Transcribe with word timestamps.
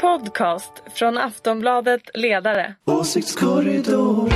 podcast 0.00 0.72
från 0.94 1.18
Aftonbladet 1.18 2.02
Ledare. 2.14 2.74
Åsiktskorridor. 2.84 4.30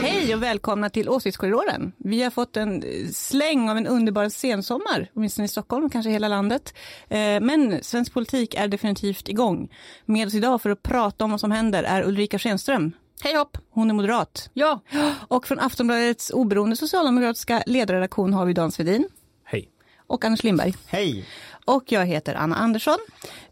Hej 0.00 0.34
och 0.34 0.42
välkomna 0.42 0.90
till 0.90 1.08
Åsiktskorridoren. 1.08 1.92
Vi 1.98 2.22
har 2.22 2.30
fått 2.30 2.56
en 2.56 2.82
släng 3.14 3.70
av 3.70 3.76
en 3.76 3.86
underbar 3.86 4.28
sensommar, 4.28 5.10
åtminstone 5.14 5.44
i 5.44 5.48
Stockholm, 5.48 5.90
kanske 5.90 6.10
hela 6.10 6.28
landet. 6.28 6.74
Eh, 7.08 7.18
Men 7.40 7.78
svensk 7.82 8.14
politik 8.14 8.54
är 8.54 8.68
definitivt 8.68 9.28
igång. 9.28 9.68
Med 10.04 10.26
oss 10.26 10.34
idag 10.34 10.62
för 10.62 10.70
att 10.70 10.82
prata 10.82 11.24
om 11.24 11.30
vad 11.30 11.40
som 11.40 11.50
händer 11.50 11.82
är 11.82 12.02
Ulrika 12.08 12.38
Schenström. 12.38 12.92
Hej 13.22 13.36
hopp! 13.36 13.58
Hon 13.70 13.90
är 13.90 13.94
moderat. 13.94 14.50
Ja, 14.52 14.80
Och 15.28 15.46
från 15.46 15.58
Aftonbladets 15.60 16.30
oberoende 16.30 16.76
socialdemokratiska 16.76 17.62
ledarredaktion 17.66 18.32
har 18.34 18.46
vi 18.46 18.52
Dan 18.52 18.72
Svedin 18.72 19.08
Hej. 19.44 19.68
och 20.06 20.24
Anders 20.24 20.42
Lindberg. 20.44 20.74
Hej. 20.86 21.24
Och 21.64 21.84
jag 21.92 22.06
heter 22.06 22.34
Anna 22.34 22.56
Andersson. 22.56 22.98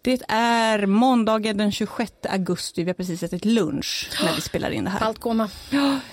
Det 0.03 0.23
är 0.29 0.87
måndagen 0.87 1.57
den 1.57 1.73
26 1.73 2.13
augusti. 2.29 2.83
Vi 2.85 2.89
har 2.91 2.95
precis 2.95 3.23
ätit 3.23 3.45
lunch 3.45 4.11
när 4.23 4.35
vi 4.35 4.41
spelar 4.41 4.71
in 4.71 4.85
det 4.85 4.91
här. 4.91 5.01
allt 5.07 5.19
komma. 5.21 5.49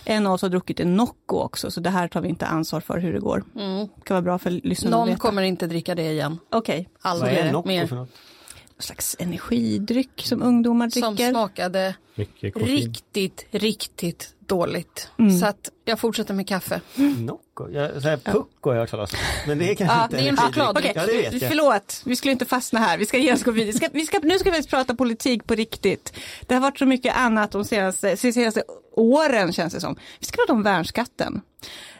En 0.06 0.28
av 0.28 0.34
oss 0.34 0.42
har 0.42 0.50
druckit 0.50 0.80
en 0.80 0.96
Nocco 0.96 1.38
också, 1.40 1.72
så 1.72 1.80
det 1.80 1.90
här 1.90 2.08
tar 2.08 2.22
vi 2.22 2.30
inte 2.30 2.46
ansvar 2.46 2.80
för 2.80 2.98
hur 3.00 3.14
det 3.14 3.20
går. 3.20 3.44
Mm. 3.56 3.80
Det 3.96 4.02
kan 4.04 4.16
vara 4.16 4.22
bra 4.22 4.38
för 4.40 4.50
lyssnarna 4.52 4.96
att 4.96 5.00
Någon 5.00 5.08
veta. 5.08 5.20
kommer 5.20 5.42
inte 5.42 5.68
dricka 5.68 5.96
det 5.96 6.12
igen. 6.12 6.40
Okej, 6.52 6.90
Aldrig 7.02 7.38
Vad 7.38 7.46
är 7.48 7.52
Nocco 7.52 7.68
mer. 7.68 7.88
för 7.88 7.96
något? 7.96 8.10
Slags 8.80 9.16
energidryck 9.20 10.22
som 10.26 10.42
ungdomar 10.44 10.90
Som 10.90 11.16
dricker. 11.16 11.32
smakade 11.32 11.96
Mycket 12.16 12.54
koffein. 12.54 12.70
riktigt, 12.76 13.46
riktigt 13.52 14.30
dåligt. 14.46 15.10
Mm. 15.20 15.40
Så 15.40 15.46
att 15.46 15.70
jag 15.86 16.00
fortsätter 16.00 16.34
med 16.34 16.48
kaffe. 16.48 16.82
Nocco? 17.20 17.70
Jag, 17.72 18.02
så 18.02 18.08
här, 18.10 18.18
Pucko 18.18 18.70
har 18.70 18.74
jag 18.74 18.82
hört 18.82 18.90
talas 18.92 19.14
om. 19.14 19.20
Men 19.48 19.58
det 19.60 19.72
är 19.72 19.76
kanske 19.76 19.96
Ja, 19.98 20.04
inte 20.04 20.18
det 20.18 20.24
är 20.24 20.30
en 20.30 20.38
choklad. 20.38 20.78
Okej, 20.78 20.92
Ja, 20.96 21.06
det 21.06 21.14
vet 21.14 21.42
jag. 21.42 21.50
förlåt. 21.50 22.02
Vi 22.06 22.16
skulle 22.16 22.32
inte 22.32 22.46
fastna 22.46 22.80
här. 22.80 22.98
Vi 22.98 23.06
ska 23.06 23.18
ge 23.18 23.34
oss 23.34 23.44
gå 23.44 23.52
vidare. 23.52 23.72
Vi 23.72 23.78
ska, 23.78 23.88
vi 23.94 24.06
ska, 24.06 24.20
nu 24.24 24.40
ska 24.40 24.50
vi 24.50 24.52
faktiskt 24.56 24.70
prata 24.70 24.96
politik 24.96 25.46
på 25.48 25.56
riktigt. 25.56 26.14
Det 26.48 26.54
har 26.54 26.62
varit 26.62 26.78
så 26.80 26.86
mycket 26.86 27.16
annat 27.18 27.52
de 27.52 27.66
senaste, 27.66 28.16
de 28.22 28.32
senaste 28.34 28.64
åren 28.96 29.54
känns 29.54 29.74
det 29.74 29.82
som. 29.82 29.96
Vi 30.20 30.26
ska 30.26 30.36
prata 30.38 30.54
om 30.54 30.64
värnskatten. 30.64 31.42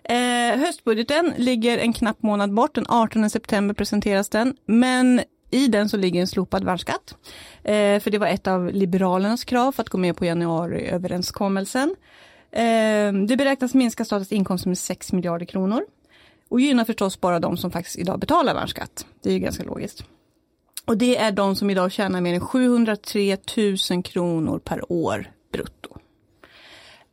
Eh, 0.04 0.60
höstbudgeten 0.60 1.34
ligger 1.38 1.78
en 1.78 1.94
knapp 1.94 2.24
månad 2.24 2.54
bort. 2.54 2.76
Den 2.76 2.86
18 2.90 3.30
september 3.30 3.74
presenteras 3.76 4.30
den. 4.30 4.56
Men 4.68 5.22
i 5.56 5.68
den 5.68 5.90
så 5.90 5.98
ligger 5.98 6.22
en 6.22 6.28
slopad 6.28 6.64
värnskatt. 6.64 7.16
Eh, 7.64 8.00
för 8.00 8.12
det 8.12 8.18
var 8.18 8.28
ett 8.28 8.48
av 8.48 8.74
Liberalernas 8.74 9.44
krav 9.44 9.72
för 9.72 9.84
att 9.84 9.90
gå 9.90 9.98
med 9.98 10.18
på 10.18 10.26
januariöverenskommelsen. 10.26 11.96
Eh, 12.52 13.14
det 13.28 13.38
beräknas 13.38 13.74
minska 13.74 14.06
statens 14.06 14.32
inkomster 14.32 14.70
med 14.70 14.78
6 14.78 15.14
miljarder 15.14 15.46
kronor. 15.46 15.82
Och 16.50 16.60
gynnar 16.60 16.86
förstås 16.86 17.22
bara 17.22 17.40
de 17.40 17.58
som 17.58 17.72
faktiskt 17.72 17.98
idag 17.98 18.20
betalar 18.20 18.54
värnskatt. 18.54 19.06
Det 19.22 19.30
är 19.30 19.34
ju 19.34 19.40
ganska 19.40 19.64
logiskt. 19.64 20.04
Och 20.86 20.98
det 20.98 21.18
är 21.18 21.32
de 21.32 21.56
som 21.56 21.70
idag 21.70 21.92
tjänar 21.92 22.22
mer 22.22 22.34
än 22.34 22.40
703 22.40 23.38
000 23.92 24.04
kronor 24.04 24.60
per 24.60 24.92
år 24.92 25.32
brutto. 25.52 25.98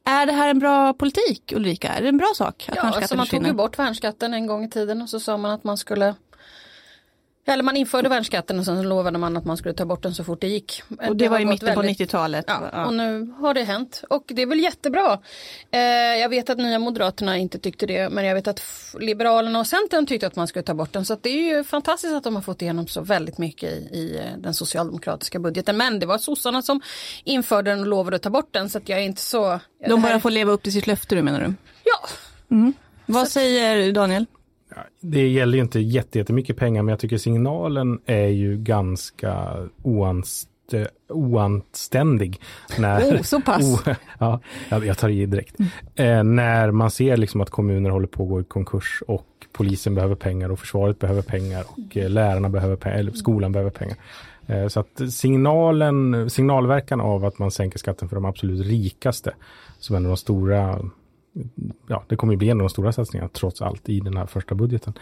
Är 0.04 0.26
det 0.26 0.32
här 0.32 0.48
en 0.48 0.58
bra 0.58 0.94
politik 0.94 1.52
Ulrika? 1.56 1.88
Är 1.88 2.02
det 2.02 2.08
en 2.08 2.16
bra 2.16 2.32
sak 2.34 2.64
att 2.68 2.76
Ja, 2.76 2.82
alltså 2.82 3.16
man 3.16 3.26
tog 3.26 3.46
ju 3.46 3.52
bort 3.52 3.78
värnskatten 3.78 4.34
en 4.34 4.46
gång 4.46 4.64
i 4.64 4.70
tiden 4.70 5.02
och 5.02 5.08
så 5.08 5.20
sa 5.20 5.36
man 5.36 5.50
att 5.50 5.64
man 5.64 5.76
skulle 5.76 6.14
eller 7.46 7.62
man 7.62 7.76
införde 7.76 8.08
värnskatten 8.08 8.58
och 8.58 8.64
sen 8.64 8.76
så 8.82 8.88
lovade 8.88 9.18
man 9.18 9.36
att 9.36 9.44
man 9.44 9.56
skulle 9.56 9.74
ta 9.74 9.84
bort 9.84 10.02
den 10.02 10.14
så 10.14 10.24
fort 10.24 10.40
det 10.40 10.48
gick. 10.48 10.82
Och 11.08 11.16
det 11.16 11.28
var 11.28 11.36
har 11.36 11.42
i 11.42 11.44
mitten 11.46 11.74
på 11.74 11.80
väldigt- 11.80 11.98
90-talet. 12.00 12.44
Ja, 12.48 12.86
och 12.86 12.94
nu 12.94 13.34
har 13.38 13.54
det 13.54 13.62
hänt 13.64 14.04
och 14.10 14.24
det 14.26 14.42
är 14.42 14.46
väl 14.46 14.60
jättebra. 14.60 15.18
Eh, 15.70 15.80
jag 16.20 16.28
vet 16.28 16.50
att 16.50 16.58
Nya 16.58 16.78
Moderaterna 16.78 17.36
inte 17.38 17.58
tyckte 17.58 17.86
det 17.86 18.08
men 18.08 18.24
jag 18.24 18.34
vet 18.34 18.48
att 18.48 18.62
Liberalerna 19.00 19.58
och 19.58 19.66
Centern 19.66 20.06
tyckte 20.06 20.26
att 20.26 20.36
man 20.36 20.46
skulle 20.48 20.62
ta 20.62 20.74
bort 20.74 20.92
den 20.92 21.04
så 21.04 21.16
det 21.22 21.28
är 21.30 21.56
ju 21.56 21.64
fantastiskt 21.64 22.14
att 22.14 22.24
de 22.24 22.34
har 22.34 22.42
fått 22.42 22.62
igenom 22.62 22.86
så 22.86 23.00
väldigt 23.00 23.38
mycket 23.38 23.72
i, 23.72 23.76
i 23.92 24.16
eh, 24.18 24.38
den 24.38 24.54
socialdemokratiska 24.54 25.38
budgeten. 25.38 25.76
Men 25.76 25.98
det 25.98 26.06
var 26.06 26.18
sossarna 26.18 26.62
som 26.62 26.80
införde 27.24 27.70
den 27.70 27.80
och 27.80 27.86
lovade 27.86 28.16
att 28.16 28.22
ta 28.22 28.30
bort 28.30 28.48
den 28.52 28.70
så 28.70 28.80
jag 28.84 28.98
är 28.98 29.02
inte 29.02 29.22
så... 29.22 29.50
det 29.50 29.88
De 29.88 30.04
här- 30.04 30.10
bara 30.10 30.20
får 30.20 30.30
leva 30.30 30.52
upp 30.52 30.62
till 30.62 30.72
sitt 30.72 30.86
löfte 30.86 31.14
du 31.14 31.22
menar 31.22 31.40
du? 31.40 31.54
Ja, 31.84 32.08
Vad 33.06 33.28
säger 33.28 33.92
Daniel? 33.92 34.26
Det 35.00 35.28
gäller 35.28 35.54
ju 35.58 35.62
inte 35.62 35.80
jätte- 35.80 36.18
jättemycket 36.18 36.56
pengar, 36.56 36.82
men 36.82 36.92
jag 36.92 36.98
tycker 36.98 37.16
signalen 37.18 38.00
är 38.06 38.26
ju 38.28 38.56
ganska 38.56 39.48
oanst- 39.82 40.48
oanständig. 41.08 42.40
När, 42.78 43.00
Oh, 43.16 43.22
så 43.22 43.40
pass. 43.46 43.62
O- 43.86 43.94
ja, 44.18 44.40
jag 44.68 44.98
tar 44.98 45.08
i 45.08 45.26
direkt. 45.26 45.56
Eh, 45.94 46.22
när 46.22 46.70
man 46.70 46.90
ser 46.90 47.16
liksom 47.16 47.40
att 47.40 47.50
kommuner 47.50 47.90
håller 47.90 48.06
på 48.06 48.22
att 48.22 48.28
gå 48.28 48.40
i 48.40 48.44
konkurs 48.44 49.02
och 49.08 49.26
polisen 49.52 49.94
behöver 49.94 50.14
pengar 50.14 50.50
och 50.50 50.58
försvaret 50.58 50.98
behöver 50.98 51.22
pengar 51.22 51.64
och 51.68 51.96
eh, 51.96 52.10
lärarna 52.10 52.48
behöver 52.48 52.76
pengar, 52.76 52.98
eller 52.98 53.12
skolan 53.12 53.52
behöver 53.52 53.70
pengar. 53.70 53.96
Eh, 54.46 54.68
så 54.68 54.80
att 54.80 55.00
signalen, 55.12 56.30
signalverkan 56.30 57.00
av 57.00 57.24
att 57.24 57.38
man 57.38 57.50
sänker 57.50 57.78
skatten 57.78 58.08
för 58.08 58.16
de 58.16 58.24
absolut 58.24 58.66
rikaste, 58.66 59.34
som 59.78 59.94
är 59.94 60.00
en 60.00 60.04
av 60.06 60.10
de 60.10 60.16
stora 60.16 60.78
ja, 61.88 62.04
det 62.08 62.16
kommer 62.16 62.32
ju 62.32 62.36
bli 62.36 62.50
en 62.50 62.56
av 62.56 62.62
de 62.62 62.68
stora 62.68 62.92
satsningarna 62.92 63.30
trots 63.32 63.62
allt 63.62 63.88
i 63.88 64.00
den 64.00 64.16
här 64.16 64.26
första 64.26 64.54
budgeten. 64.54 64.92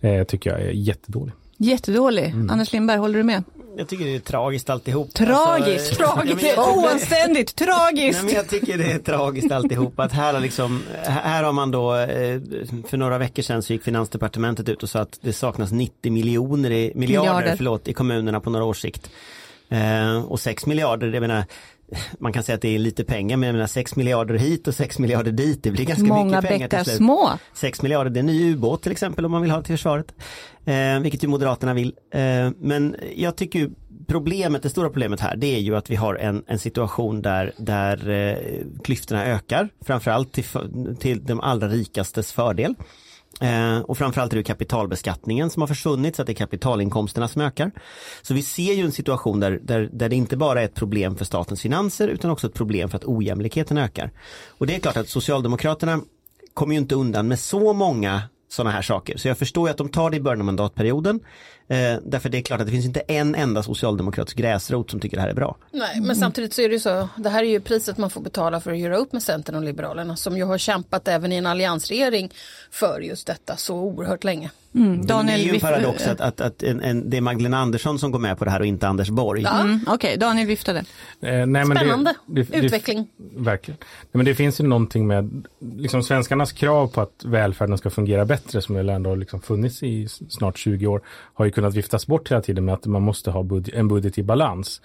Eh, 0.00 0.24
tycker 0.24 0.50
jag 0.50 0.60
är 0.60 0.70
jättedålig. 0.70 1.34
Jättedålig. 1.56 2.24
Mm. 2.24 2.50
Anders 2.50 2.72
Lindberg, 2.72 2.98
håller 2.98 3.18
du 3.18 3.24
med? 3.24 3.42
Jag 3.76 3.88
tycker 3.88 4.04
det 4.04 4.14
är 4.14 4.20
tragiskt 4.20 4.70
alltihop. 4.70 5.14
Tragiskt! 5.14 5.88
Alltså, 5.88 5.94
tragiskt! 5.94 6.42
ja, 6.56 6.74
men 6.74 6.84
Oanständigt! 6.84 7.56
Tragiskt! 7.56 8.18
Nej, 8.18 8.24
men 8.24 8.34
jag 8.34 8.48
tycker 8.48 8.78
det 8.78 8.92
är 8.92 8.98
tragiskt 8.98 9.52
alltihop 9.52 10.00
att 10.00 10.12
här 10.12 10.34
har 10.34 10.40
liksom, 10.40 10.82
här 11.02 11.42
har 11.42 11.52
man 11.52 11.70
då, 11.70 11.94
eh, 11.96 12.40
för 12.88 12.96
några 12.96 13.18
veckor 13.18 13.42
sedan 13.42 13.62
så 13.62 13.72
gick 13.72 13.82
Finansdepartementet 13.82 14.68
ut 14.68 14.82
och 14.82 14.88
sa 14.88 15.00
att 15.00 15.18
det 15.20 15.32
saknas 15.32 15.72
90 15.72 16.12
miljoner 16.12 16.70
i, 16.70 16.92
miljarder, 16.94 17.34
Miljarder. 17.34 17.56
Förlåt, 17.56 17.88
i 17.88 17.92
kommunerna 17.92 18.40
på 18.40 18.50
några 18.50 18.64
års 18.64 18.80
sikt. 18.80 19.10
Eh, 19.68 20.24
och 20.24 20.40
6 20.40 20.66
miljarder, 20.66 21.12
jag 21.12 21.20
menar, 21.20 21.44
man 22.18 22.32
kan 22.32 22.42
säga 22.42 22.56
att 22.56 22.62
det 22.62 22.74
är 22.74 22.78
lite 22.78 23.04
pengar 23.04 23.36
men 23.36 23.46
jag 23.46 23.52
menar 23.54 23.66
6 23.66 23.96
miljarder 23.96 24.34
hit 24.34 24.68
och 24.68 24.74
6 24.74 24.98
miljarder 24.98 25.32
dit, 25.32 25.62
det 25.62 25.70
blir 25.70 25.84
ganska 25.84 26.04
Många 26.04 26.24
mycket 26.24 26.50
pengar 26.50 26.68
till 26.68 26.84
slut. 26.84 26.96
små. 26.96 27.30
6 27.54 27.82
miljarder, 27.82 28.10
det 28.10 28.18
är 28.18 28.20
en 28.20 28.26
ny 28.26 28.52
ubåt 28.52 28.82
till 28.82 28.92
exempel 28.92 29.24
om 29.24 29.30
man 29.30 29.42
vill 29.42 29.50
ha 29.50 29.62
till 29.62 29.74
försvaret. 29.74 30.14
Eh, 30.64 31.00
vilket 31.00 31.24
ju 31.24 31.28
Moderaterna 31.28 31.74
vill. 31.74 31.94
Eh, 32.14 32.50
men 32.58 32.96
jag 33.16 33.36
tycker 33.36 33.58
ju 33.58 33.70
problemet, 34.06 34.62
det 34.62 34.70
stora 34.70 34.88
problemet 34.88 35.20
här 35.20 35.36
det 35.36 35.46
är 35.56 35.60
ju 35.60 35.76
att 35.76 35.90
vi 35.90 35.96
har 35.96 36.14
en, 36.14 36.44
en 36.46 36.58
situation 36.58 37.22
där, 37.22 37.52
där 37.56 38.10
eh, 38.10 38.36
klyftorna 38.84 39.26
ökar. 39.26 39.68
Framförallt 39.84 40.32
till, 40.32 40.44
till 41.00 41.24
de 41.24 41.40
allra 41.40 41.68
rikastes 41.68 42.32
fördel. 42.32 42.74
Eh, 43.40 43.78
och 43.78 43.98
framförallt 43.98 44.32
är 44.32 44.36
det 44.36 44.42
kapitalbeskattningen 44.42 45.50
som 45.50 45.62
har 45.62 45.66
försvunnit 45.66 46.16
så 46.16 46.22
att 46.22 46.26
det 46.26 46.32
är 46.32 46.34
kapitalinkomsterna 46.34 47.28
som 47.28 47.42
ökar. 47.42 47.70
Så 48.22 48.34
vi 48.34 48.42
ser 48.42 48.74
ju 48.74 48.84
en 48.84 48.92
situation 48.92 49.40
där, 49.40 49.60
där, 49.62 49.88
där 49.92 50.08
det 50.08 50.16
inte 50.16 50.36
bara 50.36 50.60
är 50.60 50.64
ett 50.64 50.74
problem 50.74 51.16
för 51.16 51.24
statens 51.24 51.62
finanser 51.62 52.08
utan 52.08 52.30
också 52.30 52.46
ett 52.46 52.54
problem 52.54 52.88
för 52.88 52.96
att 52.96 53.04
ojämlikheten 53.04 53.78
ökar. 53.78 54.10
Och 54.48 54.66
det 54.66 54.74
är 54.74 54.80
klart 54.80 54.96
att 54.96 55.08
Socialdemokraterna 55.08 56.00
kommer 56.54 56.74
ju 56.74 56.80
inte 56.80 56.94
undan 56.94 57.28
med 57.28 57.38
så 57.38 57.72
många 57.72 58.22
sådana 58.54 58.70
här 58.70 58.82
saker. 58.82 59.18
Så 59.18 59.28
jag 59.28 59.38
förstår 59.38 59.68
ju 59.68 59.70
att 59.70 59.76
de 59.76 59.88
tar 59.88 60.10
det 60.10 60.16
i 60.16 60.20
början 60.20 60.40
av 60.40 60.46
mandatperioden. 60.46 61.20
Eh, 61.68 61.96
därför 62.04 62.28
det 62.28 62.38
är 62.38 62.42
klart 62.42 62.60
att 62.60 62.66
det 62.66 62.72
finns 62.72 62.86
inte 62.86 63.00
en 63.00 63.34
enda 63.34 63.62
socialdemokratisk 63.62 64.36
gräsrot 64.36 64.90
som 64.90 65.00
tycker 65.00 65.16
det 65.16 65.20
här 65.22 65.28
är 65.28 65.34
bra. 65.34 65.56
Nej, 65.70 66.00
men 66.00 66.16
samtidigt 66.16 66.52
så 66.52 66.62
är 66.62 66.68
det 66.68 66.74
ju 66.74 66.80
så, 66.80 67.08
det 67.16 67.28
här 67.28 67.42
är 67.42 67.48
ju 67.48 67.60
priset 67.60 67.98
man 67.98 68.10
får 68.10 68.20
betala 68.20 68.60
för 68.60 68.70
att 68.70 68.78
göra 68.78 68.96
upp 68.96 69.12
med 69.12 69.22
Centern 69.22 69.56
och 69.56 69.62
Liberalerna 69.62 70.16
som 70.16 70.36
ju 70.36 70.44
har 70.44 70.58
kämpat 70.58 71.08
även 71.08 71.32
i 71.32 71.36
en 71.36 71.46
alliansregering 71.46 72.32
för 72.70 73.00
just 73.00 73.26
detta 73.26 73.56
så 73.56 73.76
oerhört 73.76 74.24
länge. 74.24 74.50
Mm, 74.74 75.06
det 75.06 75.14
är 75.14 75.36
ju 75.36 75.54
en 75.54 75.60
paradox 75.60 76.06
att, 76.06 76.20
att, 76.20 76.40
att 76.40 76.62
en, 76.62 76.80
en, 76.80 77.10
det 77.10 77.16
är 77.16 77.20
Magdalena 77.20 77.58
Andersson 77.58 77.98
som 77.98 78.10
går 78.10 78.18
med 78.18 78.38
på 78.38 78.44
det 78.44 78.50
här 78.50 78.60
och 78.60 78.66
inte 78.66 78.88
Anders 78.88 79.08
Borg. 79.10 79.44
Mm, 79.44 79.80
Okej, 79.86 80.16
Daniel 80.16 80.46
viftade. 80.46 80.78
Eh, 80.78 80.84
nej, 81.20 81.46
men 81.46 81.68
det- 81.68 81.76
Spännande 81.76 82.14
det, 82.26 82.42
det, 82.42 82.56
utveckling. 82.58 83.06
verkligen. 83.36 83.78
Nej, 83.80 84.08
men 84.12 84.24
det 84.24 84.34
finns 84.34 84.60
ju 84.60 84.64
någonting 84.64 85.06
med 85.06 85.46
liksom 85.76 86.02
svenskarnas 86.02 86.52
krav 86.52 86.86
på 86.86 87.00
att 87.00 87.24
välfärden 87.24 87.78
ska 87.78 87.90
fungera 87.90 88.24
bättre 88.24 88.62
som 88.62 88.74
väl 88.74 88.88
ändå 88.88 89.10
har 89.10 89.16
liksom 89.16 89.40
funnits 89.40 89.82
i 89.82 90.08
snart 90.28 90.58
20 90.58 90.86
år 90.86 91.00
har 91.34 91.44
ju 91.44 91.50
kunnat 91.50 91.74
viftas 91.74 92.06
bort 92.06 92.30
hela 92.30 92.40
tiden 92.42 92.64
med 92.64 92.74
att 92.74 92.86
man 92.86 93.02
måste 93.02 93.30
ha 93.30 93.42
budget, 93.42 93.74
en 93.74 93.88
budget 93.88 94.18
i 94.18 94.22
balans 94.22 94.80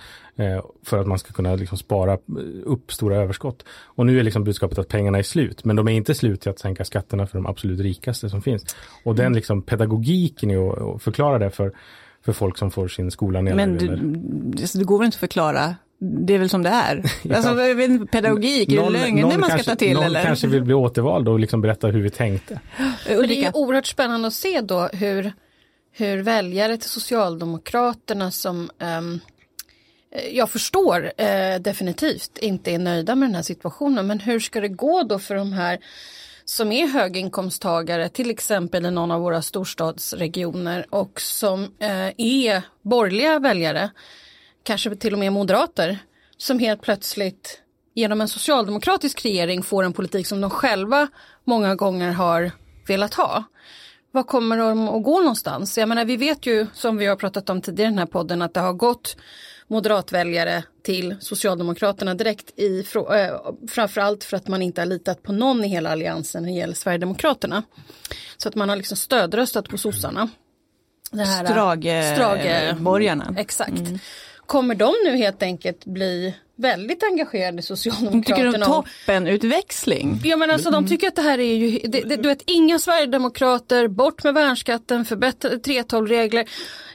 för 0.83 0.97
att 0.97 1.07
man 1.07 1.19
ska 1.19 1.33
kunna 1.33 1.55
liksom 1.55 1.77
spara 1.77 2.13
eh, 2.13 2.17
upp 2.63 2.91
stora 2.91 3.17
överskott. 3.17 3.63
Och 3.83 4.05
nu 4.05 4.19
är 4.19 4.23
liksom 4.23 4.43
budskapet 4.43 4.77
att 4.79 4.87
pengarna 4.87 5.17
är 5.17 5.23
slut, 5.23 5.65
men 5.65 5.75
de 5.75 5.87
är 5.87 5.91
inte 5.91 6.15
slut 6.15 6.41
till 6.41 6.49
att 6.51 6.59
sänka 6.59 6.85
skatterna 6.85 7.27
för 7.27 7.37
de 7.37 7.45
absolut 7.45 7.79
rikaste 7.79 8.29
som 8.29 8.41
finns. 8.41 8.75
Och 9.03 9.15
den 9.15 9.33
liksom 9.33 9.61
pedagogiken 9.61 10.51
är 10.51 10.95
att, 10.95 11.01
förklara 11.03 11.39
det 11.39 11.49
för, 11.49 11.71
för 12.25 12.33
folk 12.33 12.57
som 12.57 12.71
får 12.71 12.87
sin 12.87 13.11
skola 13.11 13.41
nedlagd. 13.41 13.69
Men 13.69 13.77
du, 14.51 14.61
alltså, 14.61 14.77
det 14.77 14.83
går 14.83 14.97
väl 14.97 15.05
inte 15.05 15.15
att 15.15 15.19
förklara. 15.19 15.75
Det 16.01 16.33
är 16.33 16.39
väl 16.39 16.49
som 16.49 16.63
det 16.63 16.69
är. 16.69 17.03
Alltså, 17.35 17.53
vet 17.53 17.89
inte, 17.89 18.05
pedagogik, 18.05 18.71
är 18.71 18.75
det 18.75 18.81
Någon- 18.81 18.93
lögner 18.93 19.23
man 19.23 19.33
ska 19.33 19.47
kanske, 19.49 19.69
ta 19.69 19.75
till 19.75 19.93
Någon 19.93 20.03
eller? 20.03 20.23
kanske 20.23 20.47
vill 20.47 20.63
bli 20.63 20.73
återvald 20.73 21.27
och 21.27 21.39
liksom 21.39 21.61
berätta 21.61 21.87
hur 21.87 22.01
vi 22.01 22.09
tänkte. 22.09 22.59
Men 23.07 23.27
det 23.27 23.45
är 23.45 23.57
oerhört 23.57 23.85
spännande 23.85 24.27
att 24.27 24.33
se 24.33 24.61
då 24.61 24.89
hur, 24.93 25.33
hur 25.91 26.17
väljare 26.17 26.77
till 26.77 26.89
Socialdemokraterna 26.89 28.31
som 28.31 28.69
eh, 28.79 29.01
Eh, 30.11 30.37
jag 30.37 30.49
förstår 30.49 31.11
eh, 31.17 31.59
definitivt 31.59 32.37
inte 32.37 32.71
är 32.71 32.79
nöjda 32.79 33.15
med 33.15 33.29
den 33.29 33.35
här 33.35 33.41
situationen 33.41 34.07
men 34.07 34.19
hur 34.19 34.39
ska 34.39 34.61
det 34.61 34.67
gå 34.67 35.03
då 35.03 35.19
för 35.19 35.35
de 35.35 35.53
här 35.53 35.79
som 36.45 36.71
är 36.71 36.87
höginkomsttagare, 36.87 38.09
till 38.09 38.29
exempel 38.29 38.85
i 38.85 38.91
någon 38.91 39.11
av 39.11 39.21
våra 39.21 39.41
storstadsregioner 39.41 40.85
och 40.89 41.21
som 41.21 41.63
eh, 41.79 42.11
är 42.17 42.61
borgerliga 42.81 43.39
väljare, 43.39 43.89
kanske 44.63 44.95
till 44.95 45.13
och 45.13 45.19
med 45.19 45.33
moderater, 45.33 45.99
som 46.37 46.59
helt 46.59 46.81
plötsligt 46.81 47.61
genom 47.93 48.21
en 48.21 48.27
socialdemokratisk 48.27 49.25
regering 49.25 49.63
får 49.63 49.83
en 49.83 49.93
politik 49.93 50.27
som 50.27 50.41
de 50.41 50.49
själva 50.49 51.07
många 51.43 51.75
gånger 51.75 52.11
har 52.11 52.51
velat 52.87 53.13
ha. 53.13 53.43
Vad 54.11 54.27
kommer 54.27 54.57
de 54.57 54.89
att 54.89 55.03
gå 55.03 55.19
någonstans? 55.19 55.77
Jag 55.77 55.89
menar, 55.89 56.05
vi 56.05 56.17
vet 56.17 56.45
ju, 56.45 56.67
som 56.73 56.97
vi 56.97 57.05
har 57.05 57.15
pratat 57.15 57.49
om 57.49 57.61
tidigare 57.61 57.87
i 57.87 57.91
den 57.91 57.99
här 57.99 58.05
podden, 58.05 58.41
att 58.41 58.53
det 58.53 58.59
har 58.59 58.73
gått 58.73 59.17
moderatväljare 59.69 60.63
till 60.83 61.15
Socialdemokraterna 61.19 62.13
direkt 62.13 62.59
i, 62.59 62.79
äh, 62.95 63.65
framförallt 63.67 64.23
för 64.23 64.37
att 64.37 64.47
man 64.47 64.61
inte 64.61 64.81
har 64.81 64.85
litat 64.85 65.23
på 65.23 65.31
någon 65.31 65.63
i 65.63 65.67
hela 65.67 65.91
alliansen 65.91 66.43
när 66.43 66.49
det 66.49 66.57
gäller 66.57 66.73
Sverigedemokraterna. 66.73 67.63
Så 68.37 68.49
att 68.49 68.55
man 68.55 68.69
har 68.69 68.75
liksom 68.75 68.97
stödröstat 68.97 69.69
på 69.69 69.77
sossarna. 69.77 70.29
Strageborgarna. 72.15 73.23
Strage, 73.23 73.39
exakt. 73.39 73.79
Mm. 73.79 73.99
Kommer 74.45 74.75
de 74.75 74.93
nu 75.03 75.17
helt 75.17 75.43
enkelt 75.43 75.85
bli 75.85 76.35
väldigt 76.59 77.03
engagerade 77.03 77.61
Socialdemokraterna. 77.61 78.51
Tycker 78.51 78.59
de 78.59 78.65
toppenutväxling? 78.65 80.21
Ja 80.23 80.37
men 80.37 80.51
alltså 80.51 80.71
de 80.71 80.87
tycker 80.87 81.07
att 81.07 81.15
det 81.15 81.21
här 81.21 81.39
är 81.39 81.55
ju, 81.55 81.79
det, 81.87 82.01
det, 82.01 82.15
du 82.15 82.29
vet 82.29 82.41
inga 82.45 82.79
Sverigedemokrater, 82.79 83.87
bort 83.87 84.23
med 84.23 84.33
värnskatten, 84.33 85.05
förbättrade 85.05 85.55
3.12-regler. 85.55 86.45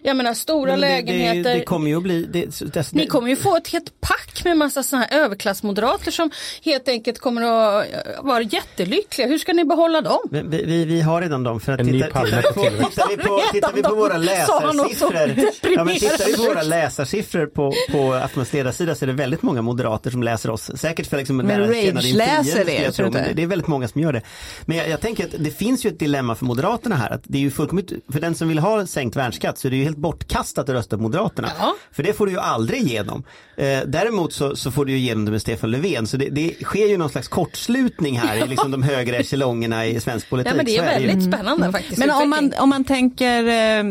Jag 0.06 0.16
menar 0.16 0.34
stora 0.34 0.70
men 0.70 0.81
det, 0.81 0.87
lägenheter. 0.87 1.50
Det, 1.50 1.58
det, 1.58 1.64
kommer 1.64 1.90
ju 1.90 1.96
att 1.96 2.02
bli. 2.02 2.25
Det, 2.25 2.93
Ni 2.93 3.06
kommer 3.06 3.28
ju 3.28 3.37
få 3.37 3.56
ett 3.56 3.69
helt 3.69 4.00
pack 4.00 4.44
med 4.44 4.56
massa 4.56 4.82
sådana 4.82 5.06
här 5.11 5.19
överklassmoderater 5.19 6.11
som 6.11 6.31
helt 6.64 6.88
enkelt 6.88 7.19
kommer 7.19 7.43
att 7.43 7.87
vara 8.22 8.43
jättelyckliga. 8.43 9.28
Hur 9.28 9.38
ska 9.38 9.52
ni 9.52 9.64
behålla 9.64 10.00
dem? 10.00 10.19
Vi, 10.31 10.43
vi, 10.43 10.84
vi 10.84 11.00
har 11.00 11.22
redan 11.22 11.43
dem. 11.43 11.61
För 11.61 11.72
att 11.72 11.78
titta, 11.78 12.06
titta, 12.06 12.20
tittar, 12.25 12.52
på, 12.52 12.62
tittar, 12.62 13.08
vi 13.08 13.16
på, 13.16 13.40
tittar 13.52 13.72
vi 13.75 13.82
på 13.82 13.94
våra 13.94 14.16
läsarsiffror. 14.16 15.14
Ja, 15.75 15.84
men 15.84 15.94
tittar 15.94 16.26
vi 16.26 16.37
på 16.37 16.43
våra 16.43 16.62
läsarsiffror 16.62 17.46
på, 17.46 17.72
på 17.93 18.12
Aftonbladets 18.12 18.52
ledarsida 18.52 18.94
så 18.94 19.05
är 19.05 19.06
det 19.06 19.12
väldigt 19.12 19.43
många 19.43 19.53
moderater 19.62 20.10
som 20.10 20.22
läser 20.22 20.50
oss. 20.50 20.70
Säkert 20.74 21.06
för 21.06 21.16
liksom 21.16 21.36
men 21.36 21.60
rage-läser 21.60 22.64
det. 22.64 22.82
Jag 22.82 22.94
tror, 22.94 23.10
men 23.10 23.36
det 23.36 23.42
är 23.42 23.46
väldigt 23.46 23.68
många 23.68 23.88
som 23.88 24.00
gör 24.00 24.12
det. 24.12 24.22
Men 24.64 24.76
jag, 24.76 24.88
jag, 24.88 25.00
tänker 25.00 25.24
att 25.24 25.34
det 25.38 25.50
finns 25.50 25.86
ju 25.86 25.90
ett 25.90 25.98
dilemma 25.98 26.34
för 26.34 26.44
Moderaterna 26.44 26.96
här. 26.96 27.10
Att 27.10 27.22
det 27.24 27.38
är 27.38 27.42
ju 27.42 27.50
fullkomligt, 27.50 27.92
för 28.12 28.20
den 28.20 28.34
som 28.34 28.48
vill 28.48 28.58
ha 28.58 28.86
sänkt 28.86 29.16
värnskatt 29.16 29.58
så 29.58 29.68
är 29.68 29.70
det 29.70 29.76
ju 29.76 29.84
helt 29.84 29.96
bortkastat 29.96 30.68
att 30.68 30.74
rösta 30.74 30.96
på 30.96 31.02
Moderaterna. 31.02 31.50
Ja. 31.58 31.74
För 31.92 32.02
det 32.02 32.12
får 32.12 32.26
du 32.26 32.32
ju 32.32 32.38
aldrig 32.38 32.82
igenom. 32.82 33.24
Eh, 33.56 33.80
däremot 33.86 34.32
så, 34.32 34.56
så, 34.56 34.70
får 34.70 34.84
du 34.84 34.92
ju 34.92 34.98
igenom 34.98 35.24
det 35.24 35.30
med 35.30 35.40
Stefan 35.40 35.70
Löfven. 35.70 36.06
Så 36.06 36.16
det, 36.16 36.28
det 36.28 36.54
sker 36.62 36.86
ju 36.86 36.98
någon 36.98 37.10
slags 37.10 37.28
kortslutning 37.28 38.18
här 38.18 38.44
i 38.44 38.48
liksom 38.48 38.70
de 38.70 38.82
högre 38.82 39.16
echelongerna 39.16 39.86
i 39.86 40.00
svensk 40.00 40.30
politik. 40.30 40.52
Ja 40.52 40.56
men 40.56 40.66
det 40.66 40.76
är 40.76 40.82
väldigt 40.82 41.30
det 41.30 41.36
spännande 41.36 41.72
faktiskt. 41.72 41.98
Men 41.98 42.10
om 42.10 42.30
man, 42.30 42.52
om 42.58 42.68
man 42.68 42.84
tänker, 42.84 43.44
eh, 43.44 43.84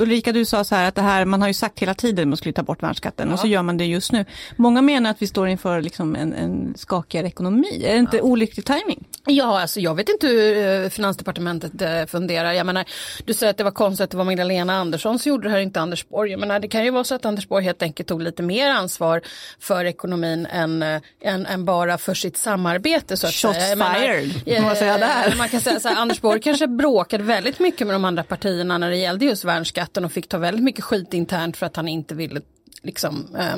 Ulrika 0.00 0.32
du 0.32 0.44
sa 0.44 0.64
så 0.64 0.74
här 0.74 0.88
att 0.88 0.94
det 0.94 1.02
här, 1.02 1.24
man 1.24 1.40
har 1.40 1.48
ju 1.48 1.54
sagt 1.54 1.78
hela 1.78 1.94
tiden 1.94 2.22
att 2.22 2.28
man 2.28 2.36
skulle 2.36 2.52
ta 2.52 2.62
bort 2.62 2.82
värnskatten 2.82 3.28
ja. 3.28 3.34
och 3.34 3.40
så 3.40 3.46
gör 3.46 3.62
man 3.62 3.76
det 3.76 3.84
just 3.84 4.12
nu. 4.12 4.24
Många 4.56 4.82
menar 4.92 5.10
att 5.10 5.22
vi 5.22 5.26
står 5.26 5.48
inför 5.48 5.82
liksom 5.82 6.16
en, 6.16 6.32
en 6.32 6.74
skakigare 6.76 7.26
ekonomi. 7.26 7.84
Är 7.84 7.92
det 7.92 7.98
inte 7.98 8.16
ja. 8.16 8.22
olycklig 8.22 8.66
timing? 8.66 9.08
Ja, 9.26 9.60
alltså 9.60 9.80
jag 9.80 9.94
vet 9.94 10.08
inte 10.08 10.26
hur 10.26 10.84
eh, 10.84 10.88
Finansdepartementet 10.88 11.82
eh, 11.82 12.06
funderar. 12.06 12.52
Jag 12.52 12.66
menar, 12.66 12.84
du 13.24 13.34
säger 13.34 13.50
att 13.50 13.56
det 13.56 13.64
var 13.64 13.70
konstigt 13.70 14.04
att 14.04 14.10
det 14.10 14.16
var 14.16 14.24
Magdalena 14.24 14.74
Andersson 14.74 15.18
som 15.18 15.30
gjorde 15.30 15.48
det 15.48 15.52
här, 15.52 15.60
inte 15.60 15.80
Anders 15.80 16.08
Borg. 16.08 16.30
Jag 16.30 16.40
menar, 16.40 16.60
det 16.60 16.68
kan 16.68 16.84
ju 16.84 16.90
vara 16.90 17.04
så 17.04 17.14
att 17.14 17.24
Anders 17.24 17.48
Borg 17.48 17.64
helt 17.64 17.82
enkelt 17.82 18.08
tog 18.08 18.22
lite 18.22 18.42
mer 18.42 18.70
ansvar 18.70 19.22
för 19.60 19.84
ekonomin 19.84 20.46
än, 20.46 20.82
än, 21.22 21.46
än 21.46 21.64
bara 21.64 21.98
för 21.98 22.14
sitt 22.14 22.36
samarbete. 22.36 23.16
Så 23.16 23.26
att 23.26 23.32
Shots 23.32 23.58
säga. 23.58 23.76
fired, 23.76 24.46
menar, 24.46 24.66
man 24.66 24.76
säga 24.76 24.98
där. 24.98 25.34
Man 25.38 25.48
kan 25.48 25.60
säga 25.60 25.80
så 25.80 25.88
här, 25.88 25.96
Anders 25.96 26.20
Borg 26.20 26.40
kanske 26.40 26.66
bråkade 26.66 27.24
väldigt 27.24 27.58
mycket 27.58 27.86
med 27.86 27.94
de 27.94 28.04
andra 28.04 28.22
partierna 28.22 28.78
när 28.78 28.90
det 28.90 28.96
gällde 28.96 29.24
just 29.24 29.44
värnskatten 29.44 30.04
och 30.04 30.12
fick 30.12 30.28
ta 30.28 30.38
väldigt 30.38 30.64
mycket 30.64 30.84
skit 30.84 31.14
internt 31.14 31.56
för 31.56 31.66
att 31.66 31.76
han 31.76 31.88
inte 31.88 32.14
ville 32.14 32.40
liksom 32.82 33.36
eh, 33.38 33.56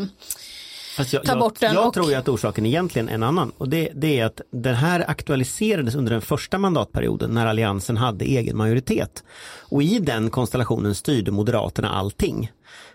jag, 1.12 1.25
ta 1.25 1.37
bort 1.37 1.61
den. 1.61 1.75
Jag, 1.75 1.87
och... 1.87 1.94
tror 1.94 2.11
ju 2.11 2.14
att 2.14 2.29
orsaken 2.29 2.67
egentligen 2.67 3.08
är 3.08 3.14
en 3.14 3.23
annan 3.23 3.52
och 3.58 3.69
det, 3.69 3.88
det, 3.94 4.20
är 4.20 4.25
att 4.25 4.41
den 4.52 4.75
här 4.75 5.11
aktualiserades 5.11 5.94
under 5.94 6.12
den 6.12 6.20
första 6.20 6.58
mandatperioden 6.58 7.31
när 7.31 7.47
Alliansen 7.47 7.97
hade 7.97 8.25
egen 8.25 8.56
majoritet. 8.56 9.25
Och 9.58 9.82
i 9.82 9.99
den 9.99 10.31
konstellationen 10.31 10.94
styrde 10.94 11.31
Moderaterna 11.31 11.91
allting. 11.91 12.50